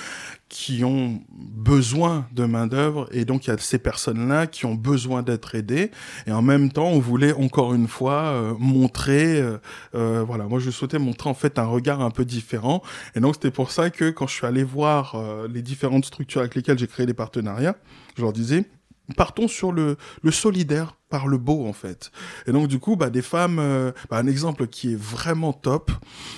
qui 0.49 0.85
ont 0.85 1.23
besoin 1.31 2.27
de 2.33 2.45
main-d'œuvre 2.45 3.09
et 3.13 3.25
donc 3.25 3.47
il 3.47 3.51
y 3.51 3.53
a 3.53 3.59
ces 3.59 3.79
personnes-là 3.79 4.47
qui 4.47 4.67
ont 4.67 4.75
besoin 4.75 5.23
d'être 5.23 5.55
aidées. 5.55 5.91
Et 6.27 6.33
en 6.33 6.43
même 6.43 6.71
temps, 6.73 6.89
on 6.89 6.99
voulait 6.99 7.33
encore 7.33 7.75
une 7.75 7.89
fois 7.89 8.23
euh, 8.23 8.55
montrer, 8.59 9.41
euh, 9.41 9.59
euh, 9.95 10.25
voilà, 10.27 10.45
moi 10.45 10.59
je 10.59 10.71
souhaitais 10.71 10.99
montrer 10.99 11.31
en 11.31 11.35
fait 11.35 11.59
un 11.59 11.67
regard 11.67 12.01
un 12.01 12.11
peu 12.11 12.25
différent. 12.25 12.83
Et 13.15 13.21
donc 13.21 13.35
c'était 13.35 13.51
pour 13.51 13.71
ça 13.71 13.91
que 13.91 14.11
quand 14.11 14.27
je 14.27 14.35
suis 14.35 14.47
allé 14.47 14.65
voir 14.65 15.17
les 15.53 15.63
différentes 15.63 16.05
structures 16.05 16.41
avec 16.41 16.55
lesquelles 16.55 16.79
j'ai 16.79 16.87
créé 16.87 17.07
des 17.07 17.15
partenariats, 17.15 17.77
je 18.17 18.23
leur 18.23 18.33
disais, 18.33 18.65
partons 19.17 19.49
sur 19.49 19.73
le, 19.73 19.97
solidaire 20.31 20.97
par 21.11 21.27
le 21.27 21.37
beau 21.37 21.67
en 21.67 21.73
fait. 21.73 22.11
Et 22.47 22.53
donc 22.53 22.69
du 22.69 22.79
coup, 22.79 22.97
bah, 22.97 23.11
des 23.11 23.23
femmes, 23.23 23.59
euh, 23.59 23.93
bah, 24.09 24.19
un 24.19 24.27
exemple 24.27 24.67
qui 24.67 24.93
est 24.93 25.01
vraiment 25.01 25.53
top, 25.53 25.91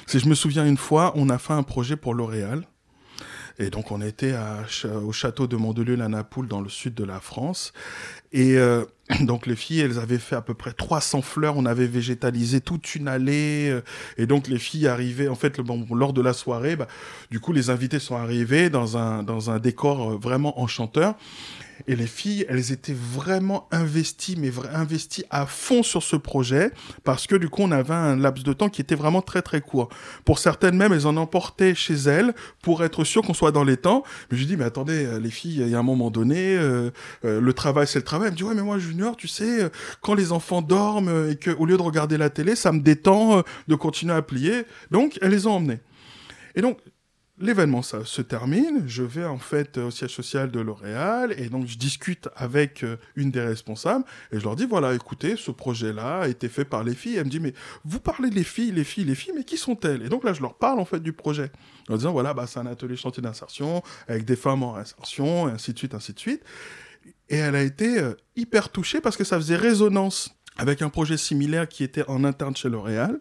c'est 0.06 0.18
je 0.18 0.28
me 0.28 0.34
souviens 0.34 0.66
une 0.66 0.76
fois, 0.76 1.12
on 1.14 1.28
a 1.28 1.38
fait 1.38 1.52
un 1.52 1.62
projet 1.62 1.96
pour 1.96 2.14
L'Oréal. 2.14 2.66
Et 3.58 3.68
donc 3.68 3.92
on 3.92 4.00
était 4.00 4.32
à, 4.32 4.64
au 5.04 5.12
château 5.12 5.46
de 5.46 5.56
Mandelieu-la 5.56 6.08
Napoule 6.08 6.48
dans 6.48 6.62
le 6.62 6.70
sud 6.70 6.94
de 6.94 7.04
la 7.04 7.20
France. 7.20 7.72
Et 8.32 8.56
euh, 8.56 8.84
donc 9.20 9.46
les 9.46 9.56
filles, 9.56 9.80
elles 9.80 9.98
avaient 9.98 10.18
fait 10.18 10.36
à 10.36 10.42
peu 10.42 10.54
près 10.54 10.72
300 10.72 11.22
fleurs, 11.22 11.56
on 11.56 11.66
avait 11.66 11.86
végétalisé 11.86 12.60
toute 12.60 12.94
une 12.94 13.08
allée. 13.08 13.68
Euh, 13.70 13.82
et 14.16 14.26
donc 14.26 14.48
les 14.48 14.58
filles 14.58 14.86
arrivaient, 14.86 15.28
en 15.28 15.34
fait, 15.34 15.60
bon, 15.60 15.86
lors 15.94 16.12
de 16.12 16.22
la 16.22 16.32
soirée, 16.32 16.76
bah, 16.76 16.86
du 17.30 17.40
coup 17.40 17.52
les 17.52 17.70
invités 17.70 17.98
sont 17.98 18.16
arrivés 18.16 18.70
dans 18.70 18.96
un, 18.96 19.22
dans 19.22 19.50
un 19.50 19.58
décor 19.58 20.18
vraiment 20.18 20.60
enchanteur. 20.60 21.16
Et 21.88 21.96
les 21.96 22.06
filles, 22.06 22.46
elles 22.48 22.72
étaient 22.72 22.94
vraiment 22.94 23.68
investies, 23.72 24.36
mais 24.38 24.50
investies 24.72 25.24
à 25.30 25.46
fond 25.46 25.82
sur 25.82 26.02
ce 26.02 26.16
projet, 26.16 26.70
parce 27.04 27.26
que 27.26 27.34
du 27.34 27.48
coup, 27.48 27.62
on 27.62 27.72
avait 27.72 27.94
un 27.94 28.16
laps 28.16 28.44
de 28.44 28.52
temps 28.52 28.68
qui 28.68 28.80
était 28.80 28.94
vraiment 28.94 29.22
très 29.22 29.42
très 29.42 29.60
court. 29.60 29.88
Pour 30.24 30.38
certaines 30.38 30.76
même, 30.76 30.92
elles 30.92 31.06
en 31.06 31.16
emportaient 31.16 31.74
chez 31.74 31.94
elles 31.94 32.34
pour 32.62 32.84
être 32.84 33.04
sûr 33.04 33.22
qu'on 33.22 33.34
soit 33.34 33.52
dans 33.52 33.64
les 33.64 33.76
temps. 33.76 34.04
Mais 34.30 34.38
je 34.38 34.44
dis, 34.44 34.56
mais 34.56 34.64
attendez, 34.64 35.04
euh, 35.04 35.18
les 35.18 35.30
filles, 35.30 35.62
il 35.62 35.68
y 35.68 35.74
a 35.74 35.78
un 35.78 35.82
moment 35.82 36.10
donné, 36.10 36.56
euh, 36.56 36.90
euh, 37.24 37.40
le 37.40 37.52
travail, 37.52 37.86
c'est 37.86 37.98
le 37.98 38.04
travail. 38.04 38.28
Elle 38.28 38.42
me 38.42 38.48
ouais, 38.48 38.54
mais 38.54 38.62
moi, 38.62 38.78
Junior, 38.92 39.16
tu 39.16 39.28
sais, 39.28 39.70
quand 40.00 40.14
les 40.14 40.32
enfants 40.32 40.62
dorment 40.62 41.30
et 41.30 41.36
qu'au 41.36 41.66
lieu 41.66 41.76
de 41.76 41.82
regarder 41.82 42.16
la 42.16 42.30
télé, 42.30 42.56
ça 42.56 42.72
me 42.72 42.80
détend 42.80 43.42
de 43.68 43.74
continuer 43.74 44.14
à 44.14 44.22
plier. 44.22 44.64
Donc, 44.90 45.18
elles 45.22 45.30
les 45.30 45.46
ont 45.46 45.56
emmenées. 45.56 45.80
Et 46.54 46.60
donc, 46.60 46.78
L'événement 47.42 47.80
ça 47.82 48.04
se 48.04 48.20
termine, 48.20 48.84
je 48.86 49.02
vais 49.02 49.24
en 49.24 49.38
fait 49.38 49.76
au 49.78 49.90
siège 49.90 50.14
social 50.14 50.50
de 50.50 50.60
L'Oréal 50.60 51.34
et 51.38 51.48
donc 51.48 51.66
je 51.66 51.76
discute 51.76 52.28
avec 52.36 52.84
euh, 52.84 52.98
une 53.16 53.32
des 53.32 53.40
responsables 53.40 54.04
et 54.30 54.38
je 54.38 54.44
leur 54.44 54.54
dis 54.54 54.66
voilà 54.66 54.94
écoutez 54.94 55.36
ce 55.36 55.50
projet-là 55.50 56.20
a 56.20 56.28
été 56.28 56.48
fait 56.48 56.66
par 56.66 56.84
les 56.84 56.94
filles. 56.94 57.16
Elle 57.16 57.24
me 57.24 57.30
dit 57.30 57.40
mais 57.40 57.54
vous 57.84 57.98
parlez 57.98 58.28
des 58.28 58.44
filles, 58.44 58.70
les 58.70 58.84
filles, 58.84 59.06
les 59.06 59.16
filles, 59.16 59.32
mais 59.34 59.42
qui 59.42 59.56
sont-elles? 59.56 60.02
Et 60.02 60.08
donc 60.10 60.24
là 60.24 60.34
je 60.34 60.42
leur 60.42 60.54
parle 60.54 60.78
en 60.78 60.84
fait 60.84 61.00
du 61.00 61.14
projet 61.14 61.50
en 61.88 61.96
disant 61.96 62.12
voilà 62.12 62.32
bah 62.32 62.46
c'est 62.46 62.60
un 62.60 62.66
atelier 62.66 62.96
chantier 62.96 63.22
d'insertion 63.22 63.82
avec 64.06 64.26
des 64.26 64.36
femmes 64.36 64.62
en 64.62 64.76
insertion 64.76 65.48
et 65.48 65.52
ainsi 65.52 65.72
de 65.72 65.78
suite 65.78 65.94
ainsi 65.94 66.12
de 66.12 66.20
suite. 66.20 66.44
Et 67.28 67.36
elle 67.36 67.54
a 67.54 67.62
été 67.62 67.98
euh, 67.98 68.14
hyper 68.36 68.68
touchée 68.68 69.00
parce 69.00 69.16
que 69.16 69.24
ça 69.24 69.36
faisait 69.36 69.56
résonance 69.56 70.36
avec 70.58 70.82
un 70.82 70.90
projet 70.90 71.16
similaire 71.16 71.66
qui 71.66 71.82
était 71.82 72.04
en 72.08 72.24
interne 72.24 72.54
chez 72.54 72.68
L'Oréal. 72.68 73.20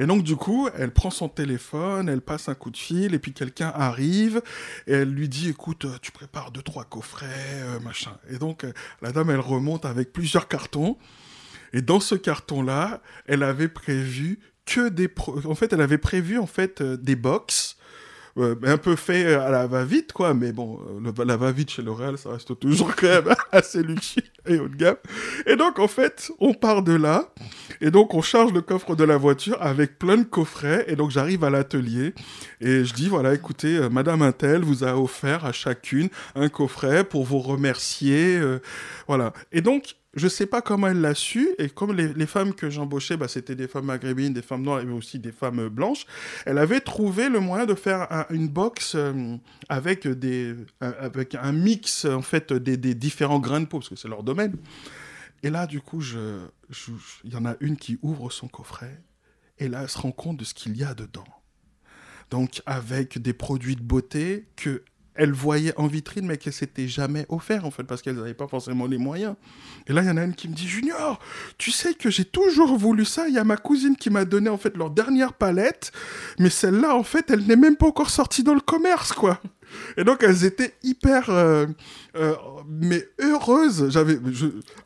Et 0.00 0.06
donc, 0.06 0.24
du 0.24 0.34
coup, 0.34 0.68
elle 0.76 0.90
prend 0.90 1.10
son 1.10 1.28
téléphone, 1.28 2.08
elle 2.08 2.20
passe 2.20 2.48
un 2.48 2.54
coup 2.54 2.70
de 2.70 2.76
fil, 2.76 3.14
et 3.14 3.18
puis 3.20 3.32
quelqu'un 3.32 3.72
arrive, 3.74 4.42
et 4.88 4.94
elle 4.94 5.10
lui 5.10 5.28
dit, 5.28 5.50
écoute, 5.50 5.84
euh, 5.84 5.96
tu 6.02 6.10
prépares 6.10 6.50
deux, 6.50 6.62
trois 6.62 6.84
coffrets, 6.84 7.26
euh, 7.28 7.78
machin. 7.78 8.16
Et 8.28 8.38
donc, 8.38 8.66
la 9.02 9.12
dame, 9.12 9.30
elle 9.30 9.38
remonte 9.38 9.84
avec 9.84 10.12
plusieurs 10.12 10.48
cartons, 10.48 10.98
et 11.72 11.80
dans 11.80 12.00
ce 12.00 12.16
carton-là, 12.16 13.02
elle 13.26 13.44
avait 13.44 13.68
prévu 13.68 14.40
que 14.66 14.88
des... 14.88 15.08
En 15.44 15.54
fait, 15.54 15.72
elle 15.72 15.80
avait 15.80 15.96
prévu, 15.96 16.38
en 16.38 16.46
fait, 16.46 16.82
des 16.82 17.14
box 17.16 17.77
un 18.64 18.76
peu 18.76 18.96
fait 18.96 19.34
à 19.34 19.50
la 19.50 19.66
va-vite, 19.66 20.12
quoi. 20.12 20.34
Mais 20.34 20.52
bon, 20.52 20.80
le, 21.02 21.24
la 21.24 21.36
va-vite 21.36 21.70
chez 21.70 21.82
L'Oréal, 21.82 22.18
ça 22.18 22.30
reste 22.30 22.58
toujours 22.58 22.94
quand 22.94 23.06
même 23.06 23.34
assez 23.52 23.82
luxueux 23.82 24.22
et 24.46 24.58
haut 24.58 24.68
de 24.68 24.76
gamme. 24.76 24.96
Et 25.46 25.56
donc, 25.56 25.78
en 25.78 25.88
fait, 25.88 26.30
on 26.40 26.54
part 26.54 26.82
de 26.82 26.94
là. 26.94 27.32
Et 27.80 27.90
donc, 27.90 28.14
on 28.14 28.22
charge 28.22 28.52
le 28.52 28.60
coffre 28.60 28.96
de 28.96 29.04
la 29.04 29.16
voiture 29.16 29.56
avec 29.60 29.98
plein 29.98 30.16
de 30.16 30.24
coffrets. 30.24 30.84
Et 30.88 30.96
donc, 30.96 31.10
j'arrive 31.10 31.44
à 31.44 31.50
l'atelier 31.50 32.14
et 32.60 32.84
je 32.84 32.94
dis, 32.94 33.08
voilà, 33.08 33.34
écoutez, 33.34 33.76
euh, 33.76 33.88
Madame 33.88 34.22
Intel 34.22 34.62
vous 34.62 34.84
a 34.84 34.96
offert 34.96 35.44
à 35.44 35.52
chacune 35.52 36.08
un 36.34 36.48
coffret 36.48 37.04
pour 37.04 37.24
vous 37.24 37.38
remercier. 37.38 38.36
Euh, 38.36 38.60
voilà. 39.06 39.32
Et 39.52 39.60
donc, 39.60 39.96
je 40.14 40.26
sais 40.26 40.46
pas 40.46 40.62
comment 40.62 40.88
elle 40.88 41.00
l'a 41.00 41.14
su, 41.14 41.50
et 41.58 41.68
comme 41.68 41.94
les, 41.94 42.26
femmes 42.26 42.54
que 42.54 42.70
j'embauchais, 42.70 43.16
bah, 43.16 43.28
c'était 43.28 43.54
des 43.54 43.68
femmes 43.68 43.86
maghrébines, 43.86 44.32
des 44.32 44.42
femmes 44.42 44.62
noires, 44.62 44.80
et 44.80 44.86
aussi 44.88 45.18
des 45.18 45.32
femmes 45.32 45.68
blanches, 45.68 46.06
elle 46.46 46.58
avait 46.58 46.80
trouvé 46.80 47.28
le 47.28 47.40
moyen 47.40 47.66
de 47.66 47.74
faire 47.74 48.26
une 48.30 48.48
box 48.48 48.94
euh, 48.94 49.36
avec, 49.68 50.08
des, 50.08 50.54
avec 50.80 51.34
un 51.34 51.52
mix, 51.52 52.06
en 52.06 52.22
fait, 52.22 52.52
des, 52.52 52.94
différents 52.94 53.38
grains 53.38 53.60
de 53.60 53.66
peau, 53.66 53.78
parce 53.78 53.90
que 53.90 53.96
c'est 53.96 54.08
leur 54.08 54.22
domaine. 54.22 54.56
Et 55.42 55.50
là, 55.50 55.66
du 55.66 55.80
coup, 55.80 56.02
il 56.02 57.32
y 57.32 57.36
en 57.36 57.44
a 57.44 57.54
une 57.60 57.76
qui 57.76 57.98
ouvre 58.02 58.30
son 58.30 58.48
coffret, 58.48 59.02
et 59.58 59.68
là, 59.68 59.82
elle 59.82 59.88
se 59.88 59.98
rend 59.98 60.12
compte 60.12 60.38
de 60.38 60.44
ce 60.44 60.54
qu'il 60.54 60.76
y 60.76 60.84
a 60.84 60.94
dedans. 60.94 61.24
Donc, 62.30 62.62
avec 62.66 63.18
des 63.18 63.32
produits 63.32 63.76
de 63.76 63.82
beauté 63.82 64.48
que 64.56 64.82
elle 65.18 65.32
voyait 65.32 65.74
en 65.76 65.88
vitrine, 65.88 66.26
mais 66.26 66.38
qu'elle 66.38 66.52
s'était 66.52 66.86
jamais 66.86 67.26
offert, 67.28 67.66
en 67.66 67.72
fait, 67.72 67.82
parce 67.82 68.02
qu'elles 68.02 68.14
n'avaient 68.14 68.34
pas 68.34 68.46
forcément 68.46 68.86
les 68.86 68.98
moyens. 68.98 69.34
Et 69.88 69.92
là, 69.92 70.02
il 70.02 70.06
y 70.06 70.10
en 70.10 70.16
a 70.16 70.22
une 70.22 70.34
qui 70.34 70.48
me 70.48 70.54
dit, 70.54 70.66
Junior, 70.66 71.18
tu 71.58 71.72
sais 71.72 71.92
que 71.94 72.08
j'ai 72.08 72.24
toujours 72.24 72.78
voulu 72.78 73.04
ça. 73.04 73.28
Il 73.28 73.34
y 73.34 73.38
a 73.38 73.44
ma 73.44 73.56
cousine 73.56 73.96
qui 73.96 74.10
m'a 74.10 74.24
donné, 74.24 74.48
en 74.48 74.58
fait, 74.58 74.76
leur 74.76 74.90
dernière 74.90 75.32
palette, 75.32 75.90
mais 76.38 76.50
celle-là, 76.50 76.94
en 76.94 77.02
fait, 77.02 77.30
elle 77.30 77.44
n'est 77.46 77.56
même 77.56 77.76
pas 77.76 77.86
encore 77.86 78.10
sortie 78.10 78.44
dans 78.44 78.54
le 78.54 78.60
commerce, 78.60 79.12
quoi. 79.12 79.40
Et 79.96 80.04
donc 80.04 80.22
elles 80.22 80.44
étaient 80.44 80.74
hyper, 80.82 81.30
euh, 81.30 81.66
euh, 82.16 82.34
mais 82.68 83.06
heureuses. 83.20 83.90
J'avais, 83.90 84.18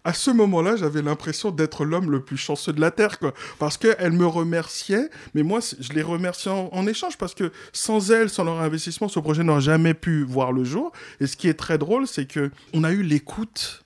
à 0.04 0.12
ce 0.12 0.30
moment-là, 0.30 0.76
j'avais 0.76 1.02
l'impression 1.02 1.50
d'être 1.50 1.84
l'homme 1.84 2.10
le 2.10 2.20
plus 2.20 2.36
chanceux 2.36 2.72
de 2.72 2.80
la 2.80 2.90
terre, 2.90 3.18
quoi, 3.18 3.32
parce 3.58 3.76
qu'elles 3.76 4.12
me 4.12 4.26
remerciaient, 4.26 5.10
mais 5.34 5.42
moi, 5.42 5.60
je 5.78 5.92
les 5.92 6.02
remerciais 6.02 6.50
en, 6.50 6.86
échange 6.86 7.16
parce 7.16 7.34
que 7.34 7.52
sans 7.72 8.10
elles, 8.10 8.28
sans 8.28 8.44
leur 8.44 8.60
investissement, 8.60 9.08
ce 9.08 9.20
projet 9.20 9.44
n'aurait 9.44 9.60
jamais 9.60 9.94
pu 9.94 10.24
voir 10.24 10.52
le 10.52 10.64
jour. 10.64 10.92
Et 11.20 11.26
ce 11.26 11.36
qui 11.36 11.48
est 11.48 11.54
très 11.54 11.78
drôle, 11.78 12.06
c'est 12.06 12.26
que 12.26 12.50
on 12.74 12.84
a 12.84 12.92
eu 12.92 13.02
l'écoute 13.02 13.84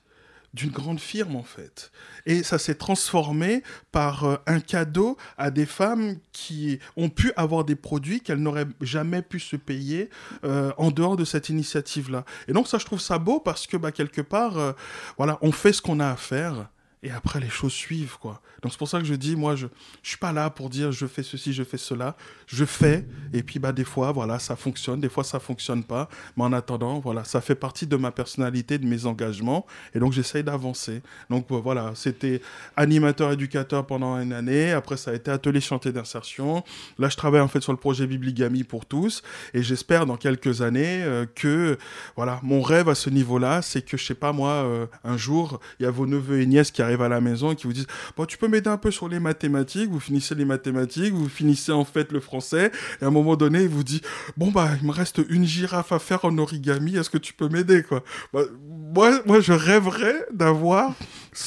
d'une 0.53 0.71
grande 0.71 0.99
firme 0.99 1.35
en 1.35 1.43
fait. 1.43 1.91
Et 2.25 2.43
ça 2.43 2.57
s'est 2.57 2.75
transformé 2.75 3.63
par 3.91 4.23
euh, 4.23 4.37
un 4.47 4.59
cadeau 4.59 5.17
à 5.37 5.51
des 5.51 5.65
femmes 5.65 6.17
qui 6.31 6.79
ont 6.95 7.09
pu 7.09 7.31
avoir 7.35 7.63
des 7.63 7.75
produits 7.75 8.21
qu'elles 8.21 8.41
n'auraient 8.41 8.67
jamais 8.81 9.21
pu 9.21 9.39
se 9.39 9.55
payer 9.55 10.09
euh, 10.43 10.71
en 10.77 10.91
dehors 10.91 11.15
de 11.15 11.25
cette 11.25 11.49
initiative-là. 11.49 12.25
Et 12.47 12.53
donc 12.53 12.67
ça, 12.67 12.77
je 12.77 12.85
trouve 12.85 13.01
ça 13.01 13.19
beau 13.19 13.39
parce 13.39 13.67
que 13.67 13.77
bah, 13.77 13.91
quelque 13.91 14.21
part, 14.21 14.57
euh, 14.57 14.73
voilà, 15.17 15.37
on 15.41 15.51
fait 15.51 15.73
ce 15.73 15.81
qu'on 15.81 15.99
a 15.99 16.09
à 16.09 16.15
faire 16.15 16.69
et 17.07 17.11
après 17.11 17.39
les 17.39 17.49
choses 17.49 17.71
suivent 17.71 18.17
quoi. 18.19 18.41
Donc 18.61 18.71
c'est 18.71 18.77
pour 18.77 18.89
ça 18.89 18.99
que 18.99 19.05
je 19.05 19.13
dis 19.13 19.35
moi 19.35 19.55
je 19.55 19.67
je 20.03 20.09
suis 20.09 20.17
pas 20.17 20.33
là 20.33 20.49
pour 20.49 20.69
dire 20.69 20.91
je 20.91 21.05
fais 21.05 21.23
ceci, 21.23 21.53
je 21.53 21.63
fais 21.63 21.77
cela, 21.77 22.17
je 22.47 22.65
fais 22.65 23.05
et 23.33 23.43
puis 23.43 23.59
bah 23.59 23.71
des 23.71 23.85
fois 23.85 24.11
voilà, 24.11 24.39
ça 24.39 24.55
fonctionne, 24.55 24.99
des 24.99 25.09
fois 25.09 25.23
ça 25.23 25.39
fonctionne 25.39 25.83
pas, 25.83 26.09
mais 26.35 26.43
en 26.43 26.51
attendant 26.53 26.99
voilà, 26.99 27.23
ça 27.23 27.39
fait 27.39 27.55
partie 27.55 27.87
de 27.87 27.95
ma 27.95 28.11
personnalité, 28.11 28.77
de 28.77 28.85
mes 28.85 29.05
engagements 29.05 29.65
et 29.95 29.99
donc 29.99 30.11
j'essaye 30.11 30.43
d'avancer. 30.43 31.01
Donc 31.29 31.45
voilà, 31.49 31.93
c'était 31.95 32.41
animateur 32.75 33.31
éducateur 33.31 33.85
pendant 33.85 34.19
une 34.19 34.33
année, 34.33 34.71
après 34.71 34.97
ça 34.97 35.11
a 35.11 35.13
été 35.13 35.31
atelier 35.31 35.61
chantier 35.61 35.93
d'insertion. 35.93 36.63
Là 36.99 37.07
je 37.07 37.15
travaille 37.15 37.41
en 37.41 37.47
fait 37.47 37.61
sur 37.61 37.71
le 37.71 37.79
projet 37.79 38.05
Bibligami 38.05 38.63
pour 38.65 38.85
tous 38.85 39.23
et 39.53 39.63
j'espère 39.63 40.05
dans 40.05 40.17
quelques 40.17 40.61
années 40.61 41.03
euh, 41.03 41.25
que 41.35 41.77
voilà, 42.17 42.41
mon 42.43 42.61
rêve 42.61 42.89
à 42.89 42.95
ce 42.95 43.09
niveau-là, 43.09 43.61
c'est 43.61 43.83
que 43.83 43.95
je 43.95 44.05
sais 44.05 44.15
pas 44.15 44.33
moi 44.33 44.49
euh, 44.49 44.87
un 45.05 45.15
jour, 45.15 45.61
il 45.79 45.83
y 45.83 45.85
a 45.85 45.91
vos 45.91 46.05
neveux 46.05 46.41
et 46.41 46.45
nièces 46.45 46.71
qui 46.71 46.81
arrivent 46.81 46.96
à 47.01 47.09
la 47.09 47.21
maison 47.21 47.51
et 47.51 47.55
qui 47.55 47.67
vous 47.67 47.73
disent 47.73 47.87
bon 48.15 48.25
tu 48.25 48.37
peux 48.37 48.47
m'aider 48.47 48.69
un 48.69 48.77
peu 48.77 48.91
sur 48.91 49.09
les 49.09 49.19
mathématiques 49.19 49.89
vous 49.89 49.99
finissez 49.99 50.35
les 50.35 50.45
mathématiques 50.45 51.13
vous 51.13 51.29
finissez 51.29 51.71
en 51.71 51.85
fait 51.85 52.11
le 52.11 52.19
français. 52.19 52.71
Et 53.01 53.05
à 53.05 53.07
un 53.07 53.11
moment 53.11 53.35
donné 53.35 53.63
il 53.63 53.69
vous 53.69 53.83
dit 53.83 54.01
bon 54.35 54.51
bah 54.51 54.69
il 54.81 54.87
me 54.87 54.93
reste 54.93 55.21
une 55.29 55.45
girafe 55.45 55.91
à 55.91 55.99
faire 55.99 56.25
en 56.25 56.37
origami 56.37 56.95
est-ce 56.95 57.09
que 57.09 57.17
tu 57.17 57.33
peux 57.33 57.49
m'aider 57.49 57.83
quoi? 57.83 58.03
Bah, 58.33 58.41
moi 58.63 59.21
moi 59.25 59.39
je 59.39 59.53
rêverais 59.53 60.25
d'avoir 60.33 60.93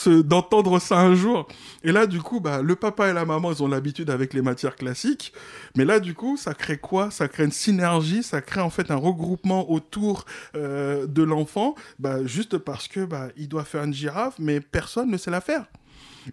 d'entendre 0.07 0.79
ça 0.79 0.99
un 0.99 1.15
jour. 1.15 1.49
Et 1.83 1.93
là 1.93 2.07
du 2.07 2.21
coup 2.21 2.41
bah 2.41 2.63
le 2.63 2.77
papa 2.77 3.09
et 3.09 3.13
la 3.13 3.25
maman 3.25 3.53
ils 3.53 3.63
ont 3.63 3.69
l'habitude 3.69 4.11
avec 4.11 4.35
les 4.35 4.43
matières 4.43 4.77
classiques. 4.77 5.33
Mais 5.77 5.85
là 5.85 6.01
du 6.01 6.15
coup 6.15 6.37
ça 6.37 6.55
crée 6.55 6.79
quoi? 6.79 7.11
Ça 7.11 7.29
crée 7.29 7.45
une 7.45 7.53
synergie 7.53 8.23
ça 8.23 8.41
crée 8.41 8.61
en 8.61 8.71
fait 8.71 8.91
un 8.91 8.97
regroupement 8.97 9.71
autour 9.71 10.25
euh, 10.57 11.07
de 11.07 11.23
l'enfant 11.23 11.75
bah 11.99 12.25
juste 12.25 12.59
parce 12.59 12.89
que 12.89 13.05
bah 13.05 13.29
il 13.37 13.49
doit 13.49 13.65
faire 13.65 13.85
une 13.85 13.95
girafe 13.95 14.35
mais 14.39 14.61
personne 14.61 15.11
ne 15.11 15.17
sait 15.17 15.31
la 15.31 15.41
faire. 15.41 15.67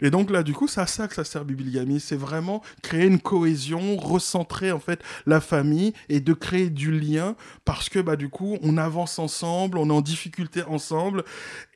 Et 0.01 0.09
donc 0.09 0.29
là, 0.29 0.43
du 0.43 0.53
coup, 0.53 0.67
c'est 0.67 0.81
à 0.81 0.87
ça 0.87 1.07
que 1.07 1.15
ça 1.15 1.23
sert 1.23 1.45
Bibligamie. 1.45 1.99
C'est 1.99 2.15
vraiment 2.15 2.61
créer 2.81 3.05
une 3.05 3.19
cohésion, 3.19 3.97
recentrer 3.97 4.71
en 4.71 4.79
fait 4.79 5.01
la 5.25 5.41
famille 5.41 5.93
et 6.09 6.19
de 6.19 6.33
créer 6.33 6.69
du 6.69 6.91
lien 6.91 7.35
parce 7.65 7.89
que 7.89 7.99
bah 7.99 8.15
du 8.15 8.29
coup, 8.29 8.57
on 8.61 8.77
avance 8.77 9.19
ensemble, 9.19 9.77
on 9.77 9.89
est 9.89 9.93
en 9.93 10.01
difficulté 10.01 10.63
ensemble 10.63 11.23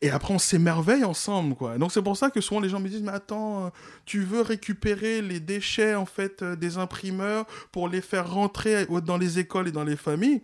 et 0.01 0.09
après 0.09 0.33
on 0.33 0.39
s'émerveille 0.39 1.03
ensemble 1.03 1.55
quoi. 1.55 1.77
Donc 1.77 1.91
c'est 1.91 2.01
pour 2.01 2.17
ça 2.17 2.29
que 2.29 2.41
souvent 2.41 2.59
les 2.59 2.69
gens 2.69 2.79
me 2.79 2.89
disent 2.89 3.03
mais 3.03 3.11
attends, 3.11 3.65
euh, 3.65 3.69
tu 4.05 4.21
veux 4.23 4.41
récupérer 4.41 5.21
les 5.21 5.39
déchets 5.39 5.95
en 5.95 6.05
fait 6.05 6.41
euh, 6.41 6.55
des 6.55 6.77
imprimeurs 6.77 7.45
pour 7.71 7.87
les 7.87 8.01
faire 8.01 8.31
rentrer 8.31 8.85
dans 9.05 9.17
les 9.17 9.39
écoles 9.39 9.67
et 9.67 9.71
dans 9.71 9.83
les 9.83 9.95
familles? 9.95 10.41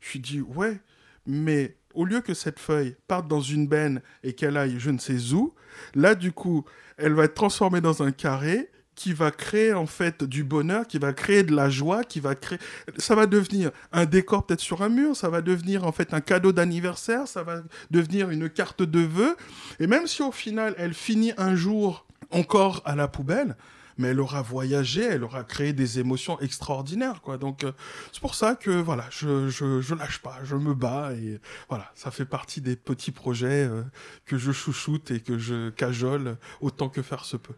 Je 0.00 0.18
dit 0.18 0.40
ouais, 0.40 0.80
mais 1.26 1.76
au 1.94 2.04
lieu 2.04 2.20
que 2.20 2.34
cette 2.34 2.58
feuille 2.58 2.96
parte 3.08 3.28
dans 3.28 3.40
une 3.40 3.66
benne 3.66 4.02
et 4.22 4.34
qu'elle 4.34 4.56
aille 4.56 4.76
je 4.78 4.90
ne 4.90 4.98
sais 4.98 5.32
où, 5.32 5.54
là 5.94 6.14
du 6.14 6.32
coup, 6.32 6.64
elle 6.96 7.14
va 7.14 7.24
être 7.24 7.34
transformée 7.34 7.80
dans 7.80 8.02
un 8.02 8.12
carré 8.12 8.70
qui 8.94 9.12
va 9.12 9.30
créer 9.30 9.72
en 9.72 9.86
fait 9.86 10.22
du 10.24 10.44
bonheur, 10.44 10.86
qui 10.86 10.98
va 10.98 11.12
créer 11.12 11.42
de 11.42 11.54
la 11.54 11.68
joie, 11.68 12.04
qui 12.04 12.20
va 12.20 12.34
créer... 12.34 12.58
Ça 12.98 13.14
va 13.14 13.26
devenir 13.26 13.70
un 13.92 14.04
décor 14.04 14.46
peut-être 14.46 14.60
sur 14.60 14.82
un 14.82 14.88
mur, 14.88 15.16
ça 15.16 15.28
va 15.28 15.40
devenir 15.40 15.84
en 15.84 15.92
fait 15.92 16.14
un 16.14 16.20
cadeau 16.20 16.52
d'anniversaire, 16.52 17.26
ça 17.26 17.42
va 17.42 17.62
devenir 17.90 18.30
une 18.30 18.48
carte 18.48 18.82
de 18.82 19.00
vœux. 19.00 19.36
Et 19.80 19.86
même 19.86 20.06
si 20.06 20.22
au 20.22 20.32
final 20.32 20.74
elle 20.78 20.94
finit 20.94 21.32
un 21.38 21.56
jour 21.56 22.06
encore 22.30 22.82
à 22.84 22.94
la 22.94 23.08
poubelle, 23.08 23.56
mais 23.98 24.08
elle 24.08 24.20
aura 24.20 24.42
voyagé, 24.42 25.02
elle 25.02 25.24
aura 25.24 25.44
créé 25.44 25.72
des 25.72 25.98
émotions 25.98 26.38
extraordinaires, 26.40 27.20
quoi. 27.22 27.38
Donc, 27.38 27.64
euh, 27.64 27.72
c'est 28.12 28.20
pour 28.20 28.34
ça 28.34 28.54
que, 28.54 28.70
voilà, 28.70 29.06
je, 29.10 29.48
je, 29.48 29.80
je, 29.80 29.94
lâche 29.94 30.20
pas, 30.20 30.38
je 30.44 30.56
me 30.56 30.74
bats, 30.74 31.12
et 31.14 31.40
voilà, 31.68 31.90
ça 31.94 32.10
fait 32.10 32.24
partie 32.24 32.60
des 32.60 32.76
petits 32.76 33.12
projets 33.12 33.64
euh, 33.64 33.82
que 34.24 34.38
je 34.38 34.52
chouchoute 34.52 35.10
et 35.10 35.20
que 35.20 35.38
je 35.38 35.70
cajole 35.70 36.36
autant 36.60 36.88
que 36.88 37.02
faire 37.02 37.24
se 37.24 37.36
peut. 37.36 37.54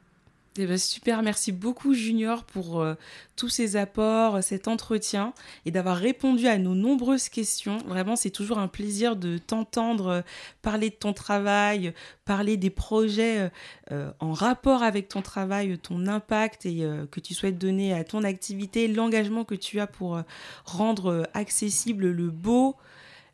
Eh 0.59 0.67
ben, 0.67 0.79
super, 0.79 1.23
merci 1.23 1.53
beaucoup 1.53 1.93
Junior 1.93 2.45
pour 2.45 2.81
euh, 2.81 2.95
tous 3.37 3.51
ces 3.51 3.77
apports, 3.77 4.43
cet 4.43 4.69
entretien 4.69 5.35
et 5.67 5.71
d'avoir 5.71 5.99
répondu 5.99 6.47
à 6.47 6.57
nos 6.57 6.75
nombreuses 6.75 7.29
questions. 7.29 7.77
Vraiment, 7.87 8.17
c'est 8.17 8.31
toujours 8.31 8.59
un 8.59 8.69
plaisir 8.69 9.17
de 9.17 9.37
t'entendre 9.37 10.07
euh, 10.07 10.21
parler 10.63 10.89
de 10.89 10.95
ton 10.95 11.13
travail, 11.13 11.93
parler 12.25 12.57
des 12.57 12.71
projets 12.71 13.51
euh, 13.93 14.11
en 14.19 14.33
rapport 14.33 14.83
avec 14.83 15.09
ton 15.09 15.21
travail, 15.21 15.77
ton 15.79 16.07
impact 16.07 16.65
et 16.65 16.87
que 17.11 17.21
tu 17.21 17.35
souhaites 17.35 17.59
donner 17.59 17.93
à 17.93 18.05
ton 18.05 18.25
activité, 18.25 18.89
l'engagement 18.89 19.45
que 19.45 19.55
tu 19.55 19.79
as 19.81 19.87
pour 19.87 20.21
rendre 20.65 21.29
accessible 21.35 22.09
le 22.11 22.31
beau, 22.31 22.77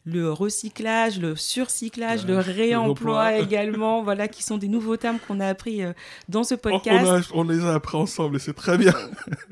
le 0.05 0.33
recyclage, 0.33 1.21
le 1.21 1.37
surcyclage, 1.37 2.27
le 2.27 2.39
réemploi 2.39 3.37
également, 3.39 4.03
voilà, 4.03 4.29
qui 4.29 4.43
sont 4.43 4.59
des 4.59 4.69
nouveaux 4.69 4.97
termes 4.97 5.19
qu'on 5.27 5.39
a 5.41 5.47
appris 5.47 5.83
euh, 5.83 5.93
dans 6.29 6.45
ce 6.45 6.55
podcast. 6.55 7.31
On, 7.35 7.45
les 7.45 7.65
a 7.65 7.75
appris 7.75 7.97
ensemble 7.97 8.37
et 8.37 8.39
c'est 8.39 8.55
très 8.55 8.79
bien. 8.79 8.95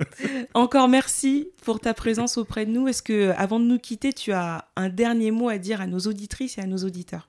Encore 0.54 0.88
merci 0.88 1.50
pour 1.62 1.78
ta 1.78 1.94
présence 1.94 2.36
auprès 2.36 2.66
de 2.66 2.70
nous. 2.72 2.88
Est-ce 2.88 3.02
que, 3.02 3.32
avant 3.36 3.60
de 3.60 3.64
nous 3.64 3.78
quitter, 3.78 4.12
tu 4.12 4.32
as 4.32 4.66
un 4.76 4.88
dernier 4.88 5.30
mot 5.30 5.48
à 5.48 5.58
dire 5.58 5.80
à 5.80 5.86
nos 5.86 6.00
auditrices 6.00 6.58
et 6.58 6.62
à 6.62 6.66
nos 6.66 6.78
auditeurs? 6.78 7.28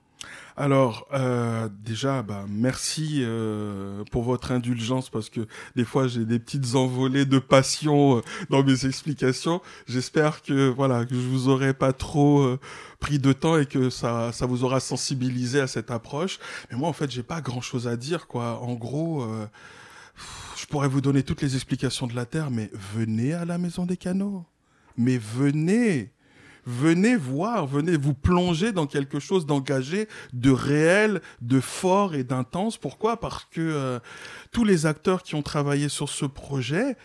Alors, 0.57 1.07
euh, 1.13 1.69
déjà, 1.84 2.22
bah, 2.22 2.45
merci 2.49 3.22
euh, 3.22 4.03
pour 4.11 4.24
votre 4.24 4.51
indulgence 4.51 5.09
parce 5.09 5.30
que 5.30 5.47
des 5.76 5.86
fois 5.86 6.07
j'ai 6.07 6.26
des 6.26 6.39
petites 6.39 6.76
envolées 6.76 7.26
de 7.26 7.39
passion 7.39 8.17
euh, 8.17 8.22
dans 8.49 8.63
mes 8.63 8.86
explications. 8.86 9.61
J'espère 9.88 10.41
que 10.41 10.69
voilà 10.69 11.05
que 11.05 11.15
je 11.15 11.19
vous 11.19 11.47
aurai 11.47 11.74
pas 11.74 11.93
trop 11.93 12.57
pris 12.99 13.17
de 13.17 13.34
temps 13.34 13.57
et 13.57 13.65
que 13.65 13.89
ça 13.89 14.32
ça 14.34 14.45
vous 14.45 14.63
aura 14.63 14.80
sensibilisé 14.80 15.59
à 15.59 15.67
cette 15.67 15.89
approche. 15.89 16.38
Mais 16.69 16.78
moi, 16.78 16.89
en 16.89 16.93
fait, 16.93 17.09
j'ai 17.09 17.24
pas 17.24 17.41
grand 17.41 17.61
chose 17.61 17.88
à 17.88 17.95
dire 17.95 18.28
quoi. 18.28 18.59
En 18.61 18.74
gros. 18.74 19.26
je 20.57 20.65
pourrais 20.67 20.89
vous 20.89 21.01
donner 21.01 21.24
toutes 21.24 21.41
les 21.41 21.55
explications 21.55 22.07
de 22.07 22.15
la 22.15 22.26
Terre, 22.26 22.51
mais 22.51 22.69
venez 22.93 23.34
à 23.34 23.45
la 23.45 23.57
maison 23.57 23.86
des 23.86 23.97
canaux. 23.97 24.45
Mais 24.97 25.17
venez 25.17 26.11
venez 26.66 27.16
voir, 27.16 27.66
venez 27.66 27.97
vous 27.97 28.14
plonger 28.14 28.72
dans 28.72 28.88
quelque 28.88 29.20
chose 29.20 29.45
d'engagé, 29.45 30.07
de 30.34 30.51
réel, 30.51 31.22
de 31.41 31.59
fort 31.59 32.16
et 32.16 32.24
d'intense. 32.24 32.78
Pourquoi? 32.78 33.18
Parce 33.18 33.45
que 33.51 33.62
euh, 33.62 33.99
tous 34.51 34.64
les 34.64 34.86
acteurs 34.86 35.24
qui 35.24 35.36
ont 35.36 35.41
travaillé 35.41 35.89
sur 35.89 36.09
ce 36.09 36.26
projet, 36.26 36.95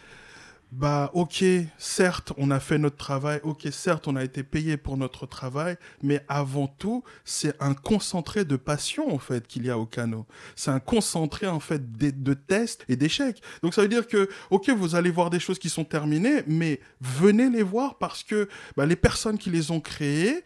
bah 0.77 1.11
ok, 1.15 1.43
certes, 1.79 2.35
on 2.37 2.51
a 2.51 2.61
fait 2.61 2.77
notre 2.77 2.99
travail, 2.99 3.41
ok, 3.45 3.67
certes, 3.71 4.09
on 4.09 4.15
a 4.15 4.23
été 4.23 4.43
payé 4.43 4.77
pour 4.77 4.99
notre 4.99 5.25
travail, 5.25 5.79
mais 6.03 6.23
avant 6.29 6.67
tout, 6.67 7.03
c'est 7.25 7.55
un 7.63 7.73
concentré 7.73 8.45
de 8.45 8.57
passion, 8.57 9.11
en 9.13 9.19
fait, 9.19 9.47
qu'il 9.47 9.65
y 9.65 9.71
a 9.71 9.79
au 9.79 9.87
canot. 9.87 10.27
C'est 10.55 10.71
un 10.71 10.79
concentré, 10.81 11.47
en 11.47 11.61
fait, 11.61 11.97
de, 11.97 12.35
tests 12.35 12.85
et 12.91 12.97
d'échecs. 12.97 13.41
Donc 13.63 13.73
ça 13.73 13.81
veut 13.81 13.89
dire 13.89 14.07
que, 14.07 14.29
ok, 14.51 14.69
vous 14.69 14.95
allez 14.95 15.11
voir 15.11 15.31
des 15.31 15.41
choses 15.41 15.59
qui 15.59 15.71
sont 15.71 15.85
terminées, 15.85 16.43
mais 16.47 16.81
venez 17.01 17.49
les 17.49 17.63
voir 17.63 17.97
parce 17.97 18.23
que 18.23 18.47
bah, 18.77 18.85
les 18.85 18.97
personnes 18.97 19.39
qui 19.39 19.49
les 19.49 19.71
ont 19.71 19.81
créées, 19.81 20.45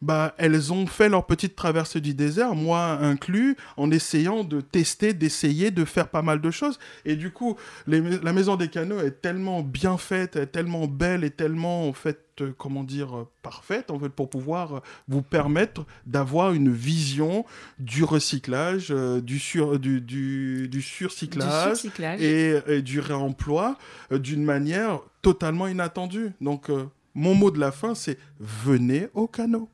bah, 0.00 0.34
elles 0.38 0.72
ont 0.72 0.86
fait 0.86 1.08
leur 1.08 1.26
petite 1.26 1.56
traversée 1.56 2.00
du 2.00 2.14
désert, 2.14 2.54
moi 2.54 2.98
inclus, 3.00 3.56
en 3.76 3.90
essayant 3.90 4.44
de 4.44 4.60
tester, 4.60 5.12
d'essayer, 5.12 5.70
de 5.70 5.84
faire 5.84 6.08
pas 6.08 6.22
mal 6.22 6.40
de 6.40 6.50
choses. 6.50 6.78
Et 7.04 7.16
du 7.16 7.30
coup, 7.30 7.56
la 7.86 8.32
maison 8.32 8.56
des 8.56 8.68
canaux 8.68 9.00
est 9.00 9.20
tellement 9.20 9.62
bien 9.62 9.98
faite, 9.98 10.36
est 10.36 10.46
tellement 10.46 10.86
belle, 10.86 11.24
et 11.24 11.30
tellement 11.30 11.88
en 11.88 11.92
fait, 11.92 12.20
euh, 12.40 12.52
comment 12.56 12.84
dire, 12.84 13.16
euh, 13.16 13.28
parfaite 13.42 13.90
en 13.90 13.98
fait 13.98 14.08
pour 14.08 14.30
pouvoir 14.30 14.76
euh, 14.76 14.80
vous 15.08 15.22
permettre 15.22 15.84
d'avoir 16.06 16.52
une 16.52 16.72
vision 16.72 17.44
du 17.78 18.04
recyclage, 18.04 18.90
du, 18.90 19.38
sur, 19.38 19.78
du, 19.78 20.00
du, 20.00 20.68
du, 20.68 20.82
surcyclage, 20.82 21.84
Et, 22.20 22.82
du 22.82 23.00
réemploi 23.00 23.76
d'une 24.10 24.44
manière 24.44 25.00
totalement 25.22 25.66
inattendue. 25.66 26.32
Donc, 26.40 26.70
mon 27.14 27.34
mot 27.34 27.50
de 27.50 27.58
la 27.58 27.72
fin, 27.72 27.94
c'est 27.94 28.18
venez 28.38 29.08
au 29.14 29.26
canot. 29.26 29.68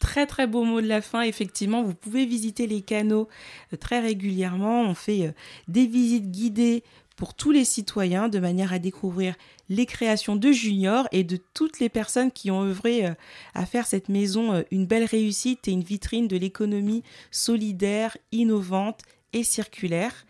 Très 0.00 0.26
très 0.26 0.46
beau 0.46 0.64
mot 0.64 0.80
de 0.80 0.86
la 0.86 1.02
fin, 1.02 1.20
effectivement, 1.20 1.82
vous 1.82 1.94
pouvez 1.94 2.24
visiter 2.24 2.66
les 2.66 2.80
canaux 2.80 3.28
euh, 3.72 3.76
très 3.76 4.00
régulièrement. 4.00 4.82
On 4.82 4.94
fait 4.94 5.26
euh, 5.26 5.32
des 5.68 5.86
visites 5.86 6.30
guidées 6.30 6.82
pour 7.16 7.34
tous 7.34 7.50
les 7.50 7.66
citoyens 7.66 8.30
de 8.30 8.38
manière 8.38 8.72
à 8.72 8.78
découvrir 8.78 9.34
les 9.68 9.84
créations 9.84 10.36
de 10.36 10.50
Junior 10.52 11.06
et 11.12 11.22
de 11.22 11.38
toutes 11.52 11.80
les 11.80 11.90
personnes 11.90 12.32
qui 12.32 12.50
ont 12.50 12.62
œuvré 12.62 13.04
euh, 13.06 13.14
à 13.54 13.66
faire 13.66 13.86
cette 13.86 14.08
maison 14.08 14.64
une 14.70 14.86
belle 14.86 15.04
réussite 15.04 15.68
et 15.68 15.72
une 15.72 15.84
vitrine 15.84 16.28
de 16.28 16.36
l'économie 16.38 17.02
solidaire, 17.30 18.16
innovante 18.32 19.02
et 19.34 19.44
circulaire. 19.44 20.24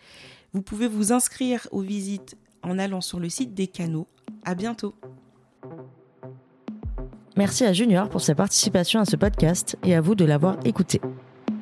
Vous 0.53 0.62
pouvez 0.62 0.89
vous 0.89 1.12
inscrire 1.12 1.68
aux 1.71 1.81
visites 1.81 2.37
en 2.64 2.77
allant 2.77 3.01
sur 3.01 3.21
le 3.21 3.29
site 3.29 3.55
des 3.55 3.68
canaux. 3.68 4.09
À 4.45 4.57
bientôt. 4.57 4.97
Merci 7.41 7.64
à 7.64 7.72
Junior 7.72 8.11
pour 8.11 8.20
sa 8.20 8.34
participation 8.34 9.01
à 9.01 9.07
ce 9.07 9.16
podcast 9.16 9.78
et 9.82 9.95
à 9.95 10.03
vous 10.03 10.14
de 10.14 10.26
l'avoir 10.26 10.59
écouté. 10.66 11.01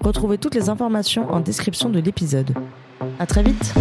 Retrouvez 0.01 0.37
toutes 0.37 0.57
les 0.57 0.71
informations 0.71 1.33
en 1.33 1.39
description 1.39 1.89
de 1.89 2.01
l'épisode. 2.01 2.53
À 3.21 3.27
très 3.27 3.45
vite! 3.45 3.75